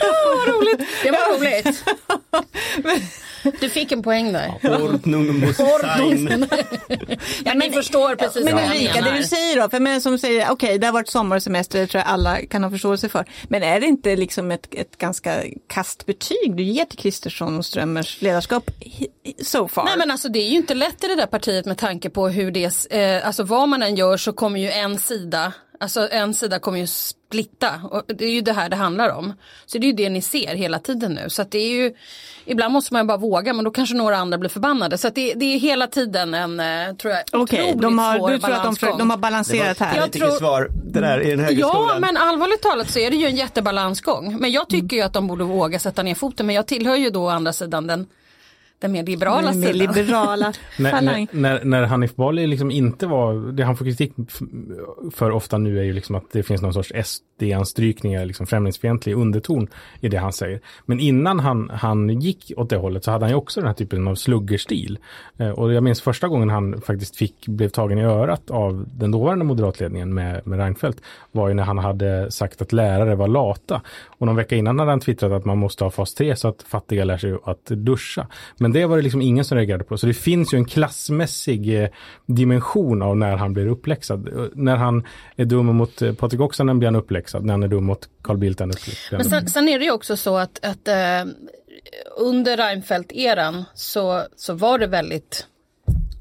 Åh, 0.00 0.46
vad 0.46 0.57
roligt. 0.76 0.88
Det 1.02 1.10
var 1.10 1.38
roligt. 1.38 1.84
Du 3.60 3.68
fick 3.68 3.92
en 3.92 4.02
poäng 4.02 4.32
där. 4.32 4.54
Ordnung 4.82 5.40
muss 5.40 5.56
sein. 5.56 6.46
Ja, 7.44 7.54
ni 7.54 7.70
förstår 7.70 8.14
precis 8.16 8.44
Men 8.44 8.54
vad 8.54 8.62
jag 8.62 8.70
Ulrika, 8.70 8.92
det 8.94 9.02
menar. 9.02 9.16
du 9.16 9.22
säger 9.24 9.60
då, 9.62 9.68
för 9.68 9.80
men 9.80 10.00
som 10.00 10.18
säger, 10.18 10.50
okej 10.50 10.78
det 10.78 10.86
har 10.86 10.92
varit 10.92 11.08
sommarsemester, 11.08 11.78
det 11.80 11.86
tror 11.86 12.00
jag 12.00 12.08
alla 12.08 12.36
kan 12.46 12.64
ha 12.64 12.70
förståelse 12.70 13.08
för. 13.08 13.24
Men 13.48 13.62
är 13.62 13.80
det 13.80 13.86
inte 13.86 14.16
liksom 14.16 14.50
ett, 14.50 14.68
ett 14.74 14.98
ganska 14.98 15.42
kastbetyg 15.68 16.56
du 16.56 16.62
ger 16.62 16.84
till 16.84 16.98
Kristersson 16.98 17.58
och 17.58 17.66
Strömmers 17.66 18.22
ledarskap 18.22 18.70
so 19.44 19.68
far? 19.68 19.84
Nej 19.84 19.94
men 19.98 20.10
alltså 20.10 20.28
det 20.28 20.38
är 20.38 20.50
ju 20.50 20.56
inte 20.56 20.74
lätt 20.74 21.04
i 21.04 21.06
det 21.06 21.16
där 21.16 21.26
partiet 21.26 21.66
med 21.66 21.78
tanke 21.78 22.10
på 22.10 22.28
hur 22.28 22.50
det, 22.50 22.86
eh, 22.90 23.26
alltså 23.26 23.42
vad 23.42 23.68
man 23.68 23.82
än 23.82 23.96
gör 23.96 24.16
så 24.16 24.32
kommer 24.32 24.60
ju 24.60 24.70
en 24.70 24.98
sida, 24.98 25.52
alltså 25.78 26.08
en 26.10 26.34
sida 26.34 26.58
kommer 26.58 26.78
ju 26.78 26.86
splitta 26.86 27.80
och 27.90 28.02
det 28.06 28.24
är 28.24 28.30
ju 28.30 28.40
det 28.40 28.52
här 28.52 28.68
det 28.68 28.76
handlar 28.76 29.08
om. 29.16 29.32
Så 29.66 29.78
det 29.78 29.84
är 29.84 29.88
ju 29.88 29.92
det 29.96 30.08
ni 30.10 30.22
ser 30.22 30.54
hela 30.54 30.78
tiden 30.78 31.12
nu 31.14 31.30
så 31.30 31.42
att 31.42 31.50
det 31.50 31.58
är 31.58 31.68
ju, 31.70 31.94
ibland 32.44 32.72
måste 32.72 32.94
man 32.94 33.02
ju 33.02 33.06
bara 33.06 33.16
våga 33.18 33.52
men 33.52 33.64
då 33.64 33.70
kanske 33.70 33.94
några 33.96 34.16
andra 34.16 34.38
blir 34.38 34.50
förbannade 34.50 34.98
så 34.98 35.08
att 35.08 35.14
det, 35.14 35.34
det 35.34 35.44
är 35.54 35.58
hela 35.58 35.86
tiden 35.86 36.34
en, 36.34 36.60
eh, 36.60 36.94
tror 36.96 37.12
jag, 37.14 37.22
Okej, 37.42 37.60
otroligt 37.62 37.82
de 37.82 37.98
har, 37.98 38.18
svår 38.18 38.30
du 38.30 38.38
tror 38.38 38.52
att 38.54 38.80
de, 38.80 38.98
de 38.98 39.10
har 39.10 39.16
balanserat 39.16 39.78
här? 39.78 39.96
Jag 39.96 40.12
tror- 40.12 40.30
svar, 40.38 40.68
det 40.84 41.00
där 41.00 41.20
i 41.20 41.30
den 41.30 41.40
högre 41.40 41.60
Ja, 41.60 41.68
skolan. 41.68 42.00
men 42.00 42.16
allvarligt 42.16 42.62
talat 42.62 42.90
så 42.90 42.98
är 42.98 43.10
det 43.10 43.16
ju 43.16 43.26
en 43.26 43.36
jättebalansgång. 43.36 44.36
Men 44.40 44.50
jag 44.52 44.68
tycker 44.68 44.96
ju 44.96 45.02
att 45.02 45.12
de 45.12 45.26
borde 45.26 45.44
våga 45.44 45.78
sätta 45.78 46.02
ner 46.02 46.14
foten. 46.14 46.46
Men 46.46 46.54
jag 46.54 46.66
tillhör 46.66 46.96
ju 46.96 47.10
då 47.10 47.24
å 47.24 47.28
andra 47.28 47.52
sidan 47.52 47.86
den, 47.86 48.06
den 48.78 48.92
mer 48.92 49.06
liberala 49.06 49.52
Med 49.52 49.54
sidan. 49.54 49.76
liberala 49.76 50.52
När, 50.78 51.02
när, 51.02 51.26
när, 51.32 51.64
när 51.64 51.82
Hanif 51.82 52.14
Bali 52.14 52.46
liksom 52.46 52.70
inte 52.70 53.06
var, 53.06 53.52
det 53.52 53.62
han 53.64 53.76
får 53.76 53.84
kritik 53.84 54.12
för 55.14 55.30
ofta 55.30 55.58
nu 55.58 55.78
är 55.78 55.82
ju 55.82 55.92
liksom 55.92 56.14
att 56.14 56.30
det 56.32 56.42
finns 56.42 56.62
någon 56.62 56.74
sorts 56.74 56.92
SD-anstrykningar, 57.38 58.24
liksom 58.24 58.46
främlingsfientlig 58.46 59.14
underton 59.14 59.68
i 60.00 60.08
det 60.08 60.16
han 60.16 60.32
säger. 60.32 60.60
Men 60.86 61.00
innan 61.00 61.40
han, 61.40 61.70
han 61.70 62.20
gick 62.20 62.52
åt 62.56 62.70
det 62.70 62.76
hållet 62.76 63.04
så 63.04 63.10
hade 63.10 63.24
han 63.24 63.30
ju 63.30 63.36
också 63.36 63.60
den 63.60 63.66
här 63.66 63.74
typen 63.74 64.08
av 64.08 64.14
sluggerstil. 64.14 64.98
Eh, 65.36 65.50
och 65.50 65.72
jag 65.72 65.82
minns 65.82 66.02
första 66.02 66.28
gången 66.28 66.50
han 66.50 66.80
faktiskt 66.80 67.16
fick, 67.16 67.48
blev 67.48 67.68
tagen 67.68 67.98
i 67.98 68.04
örat 68.04 68.50
av 68.50 68.84
den 68.98 69.10
dåvarande 69.10 69.44
moderatledningen 69.44 70.14
med, 70.14 70.46
med 70.46 70.58
Reinfeldt 70.58 71.02
var 71.32 71.48
ju 71.48 71.54
när 71.54 71.62
han 71.62 71.78
hade 71.78 72.30
sagt 72.30 72.62
att 72.62 72.72
lärare 72.72 73.14
var 73.14 73.28
lata. 73.28 73.82
Och 74.06 74.26
någon 74.26 74.36
vecka 74.36 74.56
innan 74.56 74.78
hade 74.78 74.90
han 74.90 75.00
twittrat 75.00 75.32
att 75.32 75.44
man 75.44 75.58
måste 75.58 75.84
ha 75.84 75.90
fas 75.90 76.14
3 76.14 76.36
så 76.36 76.48
att 76.48 76.62
fattiga 76.62 77.04
lär 77.04 77.18
sig 77.18 77.36
att 77.44 77.64
duscha. 77.64 78.26
Men 78.56 78.72
det 78.72 78.86
var 78.86 78.96
det 78.96 79.02
liksom 79.02 79.22
ingen 79.22 79.44
som 79.44 79.56
reagerade 79.56 79.84
på. 79.84 79.98
Så 79.98 80.06
det 80.06 80.14
finns 80.14 80.54
ju 80.54 80.58
en 80.58 80.64
klassmässig 80.64 81.82
eh, 81.82 81.88
dimension 82.26 83.02
av 83.02 83.16
när 83.16 83.36
han 83.36 83.52
blir 83.52 83.66
uppläxad. 83.66 84.28
Eh, 84.28 84.44
när 84.54 84.76
han 84.76 85.04
är 85.36 85.44
dum 85.44 85.66
mot 85.66 86.02
eh, 86.02 86.12
Patrik 86.12 86.40
Oksanen 86.40 86.78
blir 86.78 86.86
han 86.86 86.96
uppläxad. 86.96 87.27
När 87.34 87.52
han 87.52 87.62
är 87.62 87.68
dum 87.68 87.84
mot 87.84 88.08
Carl 88.22 88.36
Bildt. 88.36 88.60
Men 89.10 89.24
sen, 89.24 89.48
sen 89.48 89.68
är 89.68 89.78
det 89.78 89.84
ju 89.84 89.90
också 89.90 90.16
så 90.16 90.36
att, 90.36 90.64
att 90.64 90.88
eh, 90.88 91.32
under 92.16 92.56
Reinfeldt-eran 92.56 93.64
så, 93.74 94.22
så 94.36 94.54
var 94.54 94.78
det 94.78 94.86
väldigt 94.86 95.46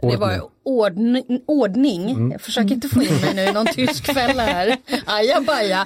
Det 0.02 0.18
var 0.18 0.42
ordning. 0.64 1.42
ordning. 1.46 2.32
Jag 2.32 2.42
försöker 2.42 2.72
inte 2.72 2.90
få 2.90 3.04
in 3.04 3.16
mig 3.22 3.34
nu 3.36 3.42
i 3.42 3.52
någon 3.52 3.66
tysk 3.68 4.14
fälla 4.14 4.44
här. 4.44 4.78
Ajabaja. 5.06 5.86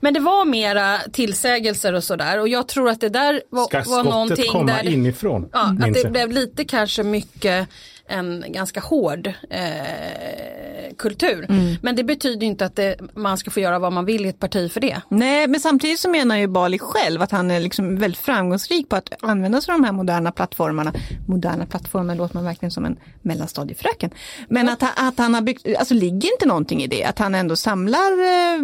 Men 0.00 0.14
det 0.14 0.20
var 0.20 0.44
mera 0.44 0.98
tillsägelser 1.12 1.92
och 1.92 2.04
sådär 2.04 2.38
och 2.40 2.48
jag 2.48 2.68
tror 2.68 2.88
att 2.88 3.00
det 3.00 3.08
där 3.08 3.42
var, 3.50 3.64
Ska 3.66 3.76
var 3.78 3.84
skottet 3.84 4.04
någonting 4.10 4.52
komma 4.52 4.72
där 4.72 4.88
inifrån? 4.92 5.48
Ja, 5.52 5.76
att 5.82 5.92
det 5.94 6.00
jag. 6.00 6.12
blev 6.12 6.32
lite 6.32 6.64
kanske 6.64 7.02
mycket 7.02 7.68
en 8.08 8.44
ganska 8.48 8.80
hård 8.80 9.26
eh, 9.50 10.94
kultur. 10.98 11.46
Mm. 11.48 11.76
Men 11.82 11.96
det 11.96 12.04
betyder 12.04 12.46
inte 12.46 12.64
att 12.64 12.76
det, 12.76 12.96
man 13.14 13.38
ska 13.38 13.50
få 13.50 13.60
göra 13.60 13.78
vad 13.78 13.92
man 13.92 14.04
vill 14.04 14.26
i 14.26 14.28
ett 14.28 14.38
parti 14.40 14.72
för 14.72 14.80
det. 14.80 15.00
Nej, 15.08 15.46
men 15.48 15.60
samtidigt 15.60 16.00
så 16.00 16.10
menar 16.10 16.36
ju 16.36 16.46
Bali 16.46 16.78
själv 16.78 17.22
att 17.22 17.30
han 17.30 17.50
är 17.50 17.60
liksom 17.60 17.98
väldigt 17.98 18.20
framgångsrik 18.20 18.88
på 18.88 18.96
att 18.96 19.12
använda 19.22 19.60
sig 19.60 19.72
av 19.74 19.80
de 19.80 19.84
här 19.84 19.92
moderna 19.92 20.32
plattformarna. 20.32 20.92
Moderna 21.26 21.66
plattformar 21.66 22.14
låter 22.14 22.34
man 22.34 22.44
verkligen 22.44 22.70
som 22.70 22.84
en 22.84 22.96
mellanstadiefröken. 23.22 24.10
Men 24.48 24.68
att, 24.68 24.82
han- 24.82 25.08
att 25.08 25.18
han 25.18 25.34
har 25.34 25.40
byggt, 25.40 25.66
alltså 25.78 25.94
ligger 25.94 26.32
inte 26.32 26.46
någonting 26.46 26.82
i 26.82 26.86
det? 26.86 27.04
Att 27.04 27.18
han 27.18 27.34
ändå 27.34 27.56
samlar 27.56 27.98
eh, 28.12 28.60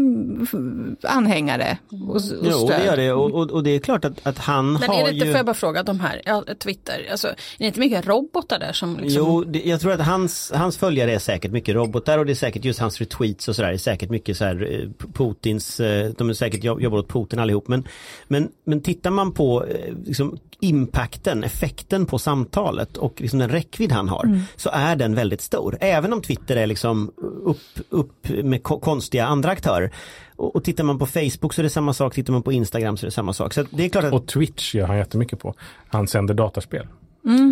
anhängare 1.03 1.79
och, 1.91 2.15
och 2.15 2.21
Jo, 2.43 2.53
stöd? 2.53 2.81
det 2.81 2.85
gör 2.87 2.97
det 2.97 3.13
och, 3.13 3.31
och, 3.35 3.51
och 3.51 3.63
det 3.65 3.71
är 3.71 3.79
klart 3.79 4.05
att, 4.05 4.27
att 4.27 4.39
han 4.39 4.73
Men 4.73 4.83
har 4.83 4.95
är 5.01 5.05
det 5.05 5.11
inte, 5.11 5.27
ju... 5.27 5.33
får 5.33 5.37
jag 5.39 5.47
bara 5.47 5.55
fråga, 5.55 5.83
de 5.83 6.01
här, 6.01 6.23
ja, 6.25 6.45
Twitter, 6.63 7.09
alltså, 7.11 7.29
är 7.29 7.35
det 7.59 7.65
inte 7.67 7.81
mycket 7.81 8.07
robotar 8.07 8.59
där 8.59 8.73
som 8.73 8.97
liksom... 8.97 9.23
Jo, 9.27 9.34
det, 9.41 9.63
jag 9.65 9.81
tror 9.81 9.93
att 9.93 10.01
hans, 10.01 10.53
hans 10.55 10.77
följare 10.77 11.15
är 11.15 11.19
säkert 11.19 11.51
mycket 11.53 11.75
robotar 11.75 12.19
och 12.19 12.27
det 12.27 12.33
är 12.33 12.35
säkert 12.35 12.65
just 12.65 12.81
hans 12.81 13.01
retweets 13.01 13.49
och 13.49 13.57
sådär. 13.57 13.69
Det 13.69 13.75
är 13.75 13.79
säkert 13.79 14.11
mycket 14.11 14.37
så 14.37 14.45
här 14.45 14.69
eh, 14.73 15.07
Putins, 15.13 15.81
eh, 15.81 16.11
de 16.19 16.29
är 16.31 16.35
säkert 16.35 16.65
jobb- 16.65 16.81
jobbar 16.81 16.99
åt 16.99 17.09
Putin 17.09 17.39
allihop. 17.39 17.69
Men, 17.69 17.85
men, 18.29 18.49
men 18.65 18.81
tittar 18.83 19.11
man 19.11 19.33
på 19.33 19.65
eh, 19.65 19.95
liksom, 20.05 20.39
impacten, 20.61 21.45
effekten 21.45 22.07
på 22.07 22.19
samtalet 22.19 22.97
och 22.97 23.21
liksom 23.21 23.39
den 23.39 23.49
räckvidd 23.49 23.93
han 23.93 24.09
har 24.09 24.41
så 24.57 24.71
är 24.73 24.97
den 24.97 25.15
väldigt 25.15 25.41
stor. 25.41 25.77
Även 25.81 26.13
om 26.13 26.23
Twitter 26.23 26.57
är 26.57 26.67
liksom 26.67 27.13
upp, 27.45 27.59
upp 27.89 28.29
med 28.45 28.63
ko- 28.63 28.81
konstiga 28.81 29.27
andra 29.27 29.51
aktörer. 29.51 29.91
Och, 30.37 30.57
och 30.57 30.65
tittar 30.65 30.85
man 30.85 30.99
på 30.99 31.07
Facebook 31.07 31.55
så 31.55 31.61
är 31.61 31.63
det 31.63 31.71
samma 31.71 31.93
sak, 31.93 32.15
tittar 32.15 32.33
man 32.33 32.43
på 32.43 32.53
Instagram 32.53 32.97
så 32.97 33.05
är 33.07 33.09
det 33.09 33.15
samma 33.15 33.33
sak. 33.33 33.55
Så 33.55 33.65
det 33.71 33.85
är 33.85 33.89
klart 33.89 34.05
att 34.05 34.13
Och 34.13 34.27
Twitch 34.27 34.75
gör 34.75 34.87
han 34.87 34.97
jättemycket 34.97 35.39
på. 35.39 35.55
Han 35.89 36.07
sänder 36.09 36.35
dataspel. 36.35 36.87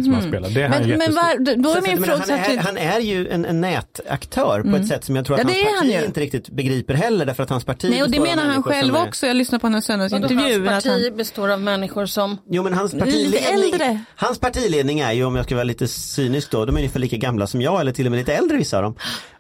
Som 0.05 0.15
han 0.15 0.23
spelar. 0.23 0.51
Det 0.51 0.63
är 0.63 0.69
han 0.69 0.81
Men, 0.81 0.89
men 0.89 0.99
jättestor. 1.01 1.23
var, 1.23 1.57
då 1.57 1.69
Så 1.71 1.75
är 1.75 1.79
att, 1.79 1.87
min 1.89 2.01
men 2.01 2.05
fråga 2.11 2.37
han, 2.63 2.77
är, 2.77 2.89
han 2.93 3.05
ju 3.05 3.29
en, 3.29 3.45
en 3.45 3.61
nätaktör 3.61 4.63
på 4.63 4.77
ett 4.77 4.89
sätt 4.89 5.05
som 5.05 5.17
jag 5.17 5.27
tror 5.27 5.37
att 5.41 5.43
Ja, 5.43 5.47
hans 5.55 5.75
han 5.75 5.87
parti 5.89 6.01
ju. 6.01 6.05
inte 6.07 6.21
riktigt 6.21 6.49
begriper 6.49 6.95
heller 6.95 7.27
därför 7.27 7.43
att 7.43 7.51
hans 7.51 7.65
parti 7.65 7.87
Nej, 7.91 8.03
och 8.03 8.11
det 8.11 8.19
består 8.21 8.31
av 8.31 8.37
menar 8.37 8.43
han 8.43 8.51
människor 8.53 8.71
som 8.73 8.81
själv 8.81 8.95
är- 8.97 9.03
också. 9.09 9.27
Jag 9.27 9.37
lyssnade 9.37 9.61
på 9.61 9.69
Vadå, 9.69 9.81
söndagsintervju. 9.81 10.67
hans 10.69 10.85
att 10.85 10.91
han- 10.93 11.01
parti 11.01 11.13
består 11.17 11.49
av 11.51 11.61
människor 11.61 12.07
som 12.07 12.39
Jo 12.51 12.63
men 12.63 12.73
hans 12.75 12.93
Lite 12.93 13.05
partiledning, 13.05 13.73
äldre. 13.73 14.01
hans 14.17 14.39
partiledning 14.39 15.01
är 15.01 15.13
ju 15.13 15.25
om 15.25 15.37
jag 15.37 15.45
ska 15.45 15.55
vara 15.55 15.65
lite 15.65 15.89
cynisk 15.89 16.51
då, 16.51 16.65
de 16.65 16.75
är 16.77 16.79
ungefär 16.81 17.01
lika 17.01 17.17
gamla 17.17 17.47
som 17.47 17.61
jag 17.63 17.81
eller 17.81 17.93
till 17.93 18.07
och 18.07 18.11
med 18.13 18.19
lite 18.19 18.35
äldre 18.35 18.57
vissa 18.57 18.77
av 18.77 18.83
dem. 18.83 18.95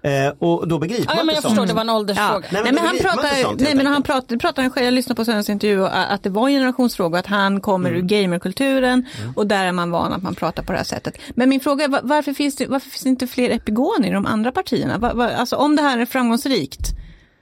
Eh, 0.05 0.33
och 0.39 0.69
då 0.69 0.79
begriper 0.79 1.05
Ja, 1.09 1.15
man 1.17 1.27
men 1.27 1.35
inte 1.35 1.37
jag 1.37 1.43
förstår, 1.43 1.57
sånt. 1.57 1.69
det 1.69 1.75
var 1.75 1.81
en 1.81 1.87
Ja. 1.89 1.97
åldersfråga. 1.97 2.47
Nej, 2.51 2.63
Nej, 2.65 2.73
men 2.73 2.85
han 2.85 2.99
pratar, 2.99 3.43
sånt, 3.43 3.61
nej, 3.61 3.75
men 3.75 3.87
han 3.87 4.03
pratar, 4.03 4.37
pratar 4.37 4.63
han 4.63 4.71
själv, 4.71 4.85
jag 4.85 4.95
lyssnade 4.95 5.17
på 5.17 5.25
söndagsintervju 5.25 5.81
och 5.81 6.13
att 6.13 6.23
det 6.23 6.31
var 6.31 6.49
en 6.49 6.55
generationssfråga, 6.55 7.19
att 7.19 7.27
han 7.27 7.61
kommer 7.61 7.91
Mm. 7.91 8.03
ur 8.03 8.07
gamerkulturen 8.09 9.07
och 9.37 9.47
där 9.47 9.65
är 9.67 9.73
man 9.73 9.91
van 9.91 10.13
att 10.13 10.23
man 10.23 10.35
pratar 10.35 10.63
på 10.63 10.73
det 10.73 10.79
här 10.79 10.85
sättet. 10.85 11.15
Men 11.35 11.49
min 11.49 11.61
fråga 11.61 11.85
är 11.85 11.89
va- 11.89 12.01
varför 12.03 12.33
finns 12.33 12.57
det, 12.57 12.67
varför 12.67 12.91
finns 12.91 13.03
det 13.03 13.09
inte 13.09 13.27
fler 13.27 13.51
epigoner 13.51 14.09
i 14.09 14.11
de 14.11 14.27
andra 14.27 14.53
partierna? 14.53 14.99
Va, 14.99 15.15
va, 15.15 15.31
alltså 15.31 15.57
om 15.57 15.77
det 15.77 15.83
här 15.83 15.99
är 15.99 16.07
framgångsrikt, 16.07 16.91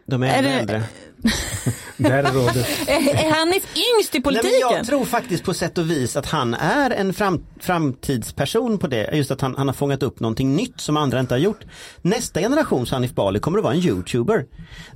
De 0.07 0.23
är, 0.23 0.27
Är 0.27 0.39
ännu 0.39 0.49
det- 0.49 0.55
äldre. 0.55 0.83
Där 1.97 2.23
råder 2.23 2.67
är, 2.87 3.27
är 3.27 3.31
han 3.31 3.49
yngst 3.49 4.15
i 4.15 4.19
Nej, 4.19 4.23
politiken? 4.23 4.61
men 4.69 4.77
jag 4.77 4.87
tror 4.87 5.05
faktiskt 5.05 5.45
på 5.45 5.55
sätt 5.55 5.79
och 5.79 5.91
vis 5.91 6.17
att 6.17 6.27
han 6.27 6.55
är 6.55 6.91
en 6.91 7.15
fram, 7.15 7.45
framtidsperson 7.61 8.79
på 8.79 8.87
det. 8.87 9.11
Just 9.13 9.31
att 9.31 9.41
han, 9.41 9.55
han 9.57 9.69
har 9.69 9.75
fångat 9.75 10.03
upp 10.03 10.21
någonting 10.21 10.57
nytt 10.57 10.81
som 10.81 10.97
andra 10.97 11.21
inte 11.21 11.35
har 11.35 11.39
gjort. 11.39 11.61
Nästa 12.03 12.41
generations 12.41 12.91
Hanif 12.91 13.15
Bali 13.15 13.41
kommer 13.41 13.59
att 13.59 13.65
vara 13.65 13.75
en 13.75 13.81
YouTuber. 13.81 14.47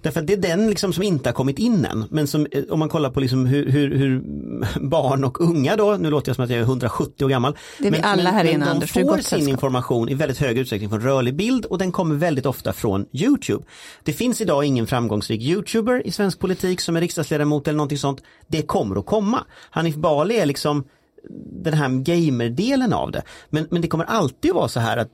Därför 0.02 0.20
att 0.20 0.26
det 0.26 0.32
är 0.32 0.36
den 0.36 0.70
liksom 0.70 0.92
som 0.92 1.02
inte 1.02 1.28
har 1.28 1.34
kommit 1.34 1.58
in 1.58 1.84
än. 1.84 2.04
Men 2.10 2.26
som, 2.26 2.46
eh, 2.52 2.62
om 2.70 2.78
man 2.78 2.88
kollar 2.88 3.10
på 3.10 3.20
liksom 3.20 3.46
hur, 3.46 3.70
hur, 3.70 3.94
hur 3.98 4.22
barn 4.80 5.24
och 5.24 5.40
unga 5.40 5.76
då, 5.76 5.96
nu 6.00 6.10
låter 6.10 6.28
jag 6.28 6.36
som 6.36 6.44
att 6.44 6.50
jag 6.50 6.58
är 6.58 6.62
170 6.62 7.24
år 7.24 7.28
gammal. 7.28 7.56
Det 7.78 7.86
är 7.88 7.90
vi 7.90 7.98
men, 7.98 8.04
alla 8.04 8.22
men, 8.22 8.34
här 8.34 8.44
men 8.44 8.54
inne, 8.54 8.64
de 8.64 8.70
Anders, 8.70 8.96
är 8.96 9.02
får 9.02 9.14
sin 9.14 9.22
sällskap. 9.22 9.48
information 9.48 10.08
i 10.08 10.14
väldigt 10.14 10.38
hög 10.38 10.58
utsträckning 10.58 10.90
från 10.90 11.00
rörlig 11.00 11.34
bild 11.34 11.64
och 11.64 11.78
den 11.78 11.92
kommer 11.92 12.14
väldigt 12.14 12.46
ofta 12.46 12.72
från 12.72 13.06
YouTube. 13.12 13.64
Det 14.02 14.12
finns 14.12 14.40
idag 14.40 14.64
ingen 14.64 14.86
framgångsrik 14.86 15.40
YouTuber 15.42 16.06
i 16.06 16.10
svensk 16.14 16.38
politik 16.38 16.80
som 16.80 16.96
är 16.96 17.00
riksdagsledamot 17.00 17.68
eller 17.68 17.76
någonting 17.76 17.98
sånt. 17.98 18.22
Det 18.46 18.62
kommer 18.62 18.96
att 18.98 19.06
komma. 19.06 19.44
Hanif 19.70 19.94
Bali 19.94 20.36
är 20.36 20.46
liksom 20.46 20.84
den 21.62 21.74
här 21.74 21.88
gamerdelen 21.88 22.92
av 22.92 23.10
det. 23.10 23.22
Men, 23.50 23.66
men 23.70 23.82
det 23.82 23.88
kommer 23.88 24.04
alltid 24.04 24.54
vara 24.54 24.68
så 24.68 24.80
här 24.80 24.96
att 24.96 25.10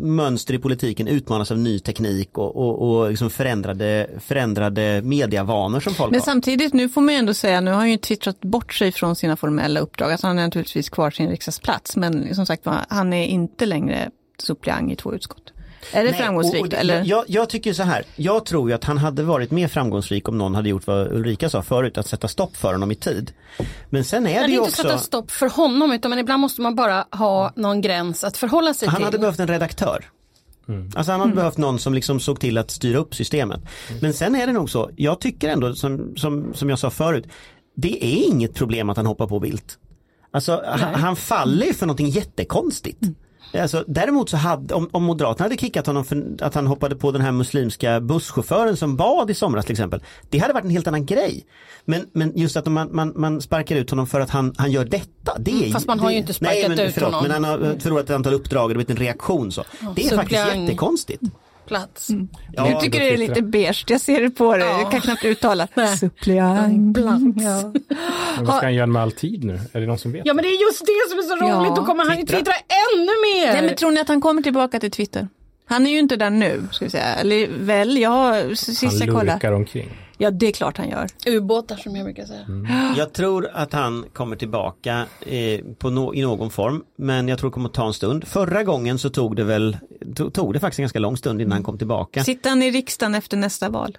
mönster 0.00 0.54
i 0.54 0.58
politiken 0.58 1.08
utmanas 1.08 1.50
av 1.50 1.58
ny 1.58 1.78
teknik 1.78 2.38
och, 2.38 2.56
och, 2.56 2.88
och 2.88 3.10
liksom 3.10 3.30
förändrade, 3.30 4.10
förändrade 4.20 5.02
mediavanor 5.02 5.80
som 5.80 5.94
folk 5.94 6.10
Men 6.10 6.20
har. 6.20 6.24
samtidigt, 6.24 6.74
nu 6.74 6.88
får 6.88 7.00
man 7.00 7.14
ju 7.14 7.18
ändå 7.18 7.34
säga, 7.34 7.60
nu 7.60 7.70
har 7.70 7.78
han 7.78 7.90
ju 7.90 7.96
twittrat 7.96 8.40
bort 8.40 8.74
sig 8.74 8.92
från 8.92 9.16
sina 9.16 9.36
formella 9.36 9.80
uppdrag. 9.80 10.12
Alltså 10.12 10.26
han 10.26 10.38
är 10.38 10.44
naturligtvis 10.44 10.88
kvar 10.88 11.10
sin 11.10 11.30
riksdagsplats, 11.30 11.96
men 11.96 12.34
som 12.34 12.46
sagt 12.46 12.66
han 12.88 13.12
är 13.12 13.26
inte 13.26 13.66
längre 13.66 14.10
suppleant 14.38 14.92
i 14.92 14.96
två 14.96 15.14
utskott. 15.14 15.52
Är 15.92 16.04
det 16.04 16.10
Nej, 16.10 16.20
framgångsrikt? 16.20 16.60
och- 16.60 16.64
och 16.66 16.68
det- 16.70 16.76
eller? 16.76 17.02
Jag, 17.04 17.24
jag 17.28 17.48
tycker 17.48 17.72
så 17.72 17.82
här, 17.82 18.04
jag 18.16 18.44
tror 18.44 18.68
ju 18.70 18.74
att 18.74 18.84
han 18.84 18.98
hade 18.98 19.22
varit 19.22 19.50
mer 19.50 19.68
framgångsrik 19.68 20.28
om 20.28 20.38
någon 20.38 20.54
hade 20.54 20.68
gjort 20.68 20.86
vad 20.86 21.12
Ulrika 21.12 21.50
sa 21.50 21.62
förut, 21.62 21.98
att 21.98 22.06
sätta 22.06 22.28
stopp 22.28 22.56
för 22.56 22.72
honom 22.72 22.90
i 22.90 22.94
tid. 22.94 23.32
Men 23.90 24.04
sen 24.04 24.26
är 24.26 24.30
Jag 24.30 24.36
det 24.36 24.40
hade 24.40 24.52
ju 24.52 24.58
inte 24.58 24.68
också, 24.70 24.82
sätta 24.82 24.98
stopp 24.98 25.30
för 25.30 25.48
honom 25.48 25.92
utan 25.92 26.10
men 26.10 26.18
ibland 26.18 26.40
måste 26.40 26.60
man 26.60 26.74
bara 26.74 27.04
ha 27.12 27.52
någon 27.56 27.80
gräns 27.80 28.24
att 28.24 28.36
förhålla 28.36 28.74
sig 28.74 28.88
han 28.88 28.96
till. 28.96 29.04
hade 29.04 29.18
behövt 29.18 29.38
en 29.40 29.48
redaktör. 29.48 30.04
Alltså 30.94 31.12
han 31.12 31.20
hade 31.20 31.32
behövt 31.34 31.56
någon 31.56 31.78
som 31.78 31.94
liksom 31.94 32.20
såg 32.20 32.40
till 32.40 32.58
att 32.58 32.70
styra 32.70 32.98
upp 32.98 33.14
systemet. 33.14 33.60
Men 34.00 34.12
sen 34.12 34.34
är 34.34 34.46
det 34.46 34.52
nog 34.52 34.70
så, 34.70 34.90
jag 34.96 35.20
tycker 35.20 35.48
ändå 35.48 35.74
som, 35.74 36.16
som, 36.16 36.54
som 36.54 36.70
jag 36.70 36.78
sa 36.78 36.90
förut, 36.90 37.24
det 37.76 38.04
är 38.06 38.26
inget 38.28 38.54
problem 38.54 38.90
att 38.90 38.96
han 38.96 39.06
hoppar 39.06 39.26
på 39.26 39.40
Bildt. 39.40 39.78
Alltså 40.30 40.62
han, 40.66 40.94
han 40.94 41.16
faller 41.16 41.66
ju 41.66 41.74
för 41.74 41.86
någonting 41.86 42.08
jättekonstigt. 42.08 42.98
Alltså, 43.54 43.84
däremot 43.86 44.30
så 44.30 44.36
hade, 44.36 44.74
om, 44.74 44.88
om 44.92 45.04
Moderaterna 45.04 45.44
hade 45.44 45.56
kickat 45.56 45.86
honom 45.86 46.04
för 46.04 46.36
att 46.40 46.54
han 46.54 46.66
hoppade 46.66 46.96
på 46.96 47.12
den 47.12 47.22
här 47.22 47.32
muslimska 47.32 48.00
busschauffören 48.00 48.76
som 48.76 48.96
bad 48.96 49.30
i 49.30 49.34
somras 49.34 49.64
till 49.64 49.72
exempel. 49.72 50.02
Det 50.30 50.38
hade 50.38 50.52
varit 50.52 50.64
en 50.64 50.70
helt 50.70 50.86
annan 50.86 51.06
grej. 51.06 51.46
Men, 51.84 52.06
men 52.12 52.32
just 52.38 52.56
att 52.56 52.66
man, 52.66 52.88
man, 52.92 53.12
man 53.16 53.40
sparkar 53.40 53.76
ut 53.76 53.90
honom 53.90 54.06
för 54.06 54.20
att 54.20 54.30
han, 54.30 54.54
han 54.58 54.70
gör 54.70 54.84
detta. 54.84 55.38
Det 55.38 55.68
är, 55.68 55.72
Fast 55.72 55.86
man 55.86 56.00
har 56.00 56.10
ju 56.10 56.16
inte 56.16 56.34
sparkat 56.34 56.56
nej, 56.56 56.68
men, 56.68 56.80
ut 56.80 56.94
förlåt, 56.94 57.12
honom. 57.14 57.28
Men 57.28 57.44
han 57.44 57.44
har 57.44 57.78
förlorat 57.80 58.04
ett 58.04 58.10
antal 58.10 58.34
uppdrag 58.34 58.62
och 58.62 58.68
det 58.68 58.74
har 58.74 58.84
blivit 58.84 58.90
en 58.90 59.06
reaktion 59.06 59.52
så. 59.52 59.64
Det 59.96 60.06
är 60.06 60.16
faktiskt 60.16 60.40
suppleant. 60.40 60.62
jättekonstigt. 60.62 61.22
Plats. 61.68 62.08
Ja, 62.52 62.70
jag 62.70 62.80
tycker 62.80 63.00
det 63.00 63.14
är 63.14 63.16
lite 63.16 63.42
beige, 63.42 63.84
jag 63.88 64.00
ser 64.00 64.20
det 64.20 64.30
på 64.30 64.56
dig, 64.56 64.66
jag 64.68 64.90
kan 64.90 65.00
knappt 65.00 65.24
uttala. 65.24 65.68
Suppleant. 66.00 66.98
Ja. 66.98 67.18
Men 68.36 68.44
vad 68.44 68.56
ska 68.56 68.66
han 68.66 68.74
göra 68.74 68.86
med 68.86 69.02
all 69.02 69.12
tid 69.12 69.44
nu? 69.44 69.60
Är 69.72 69.80
det 69.80 69.86
någon 69.86 69.98
som 69.98 70.12
vet? 70.12 70.22
Ja 70.24 70.34
men 70.34 70.42
det 70.42 70.48
är 70.48 70.60
just 70.66 70.80
det 70.86 71.10
som 71.10 71.18
är 71.18 71.22
så 71.22 71.44
Ja, 71.44 71.60
roligt, 71.60 71.76
då 71.76 71.84
kommer 71.84 72.04
han 72.04 72.18
ju 72.18 72.26
twittra. 72.26 72.52
ännu 72.52 73.12
mer. 73.34 73.52
Nej, 73.52 73.62
men 73.62 73.74
tror 73.76 73.90
ni 73.90 74.00
att 74.00 74.08
han 74.08 74.20
kommer 74.20 74.42
tillbaka 74.42 74.80
till 74.80 74.90
Twitter? 74.90 75.28
Han 75.66 75.86
är 75.86 75.90
ju 75.90 75.98
inte 75.98 76.16
där 76.16 76.30
nu, 76.30 76.62
ska 76.72 76.84
vi 76.84 76.90
säga. 76.90 77.14
Eller 77.14 77.48
väl, 77.60 77.98
jag 77.98 78.58
sist 78.58 78.82
han 78.84 78.98
jag 78.98 79.08
kollade. 79.08 79.32
lurkar 79.32 79.52
omkring. 79.52 79.88
Ja, 80.20 80.30
det 80.30 80.46
är 80.46 80.52
klart 80.52 80.76
han 80.78 80.88
gör. 80.88 81.06
Ubåtar 81.26 81.76
som 81.76 81.96
jag 81.96 82.04
brukar 82.04 82.24
säga. 82.24 82.46
Jag 82.96 83.12
tror 83.12 83.48
att 83.54 83.72
han 83.72 84.04
kommer 84.12 84.36
tillbaka 84.36 85.04
eh, 85.26 85.60
på 85.78 85.90
no, 85.90 86.14
i 86.14 86.22
någon 86.22 86.50
form 86.50 86.82
men 86.98 87.28
jag 87.28 87.38
tror 87.38 87.50
det 87.50 87.54
kommer 87.54 87.68
att 87.68 87.74
ta 87.74 87.86
en 87.86 87.92
stund. 87.92 88.28
Förra 88.28 88.64
gången 88.64 88.98
så 88.98 89.10
tog 89.10 89.36
det 89.36 89.44
väl, 89.44 89.76
tog, 90.14 90.52
det 90.52 90.60
faktiskt 90.60 90.78
en 90.78 90.82
ganska 90.82 90.98
lång 90.98 91.16
stund 91.16 91.40
innan 91.40 91.52
han 91.52 91.62
kom 91.62 91.78
tillbaka. 91.78 92.24
Sitter 92.24 92.50
han 92.50 92.62
i 92.62 92.70
riksdagen 92.70 93.14
efter 93.14 93.36
nästa 93.36 93.68
val? 93.70 93.98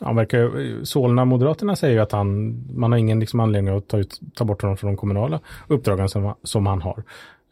Han 0.00 0.16
verkar, 0.16 0.84
Solna 0.84 1.24
Moderaterna 1.24 1.76
säger 1.76 1.94
ju 1.94 2.00
att 2.00 2.12
han, 2.12 2.60
man 2.78 2.92
har 2.92 2.98
ingen 2.98 3.20
liksom 3.20 3.40
anledning 3.40 3.76
att 3.76 3.88
ta, 3.88 3.98
ut, 3.98 4.20
ta 4.34 4.44
bort 4.44 4.62
honom 4.62 4.76
från 4.76 4.90
de 4.90 4.96
kommunala 4.96 5.40
uppdragen 5.68 6.08
som, 6.08 6.34
som 6.42 6.66
han 6.66 6.82
har. 6.82 7.02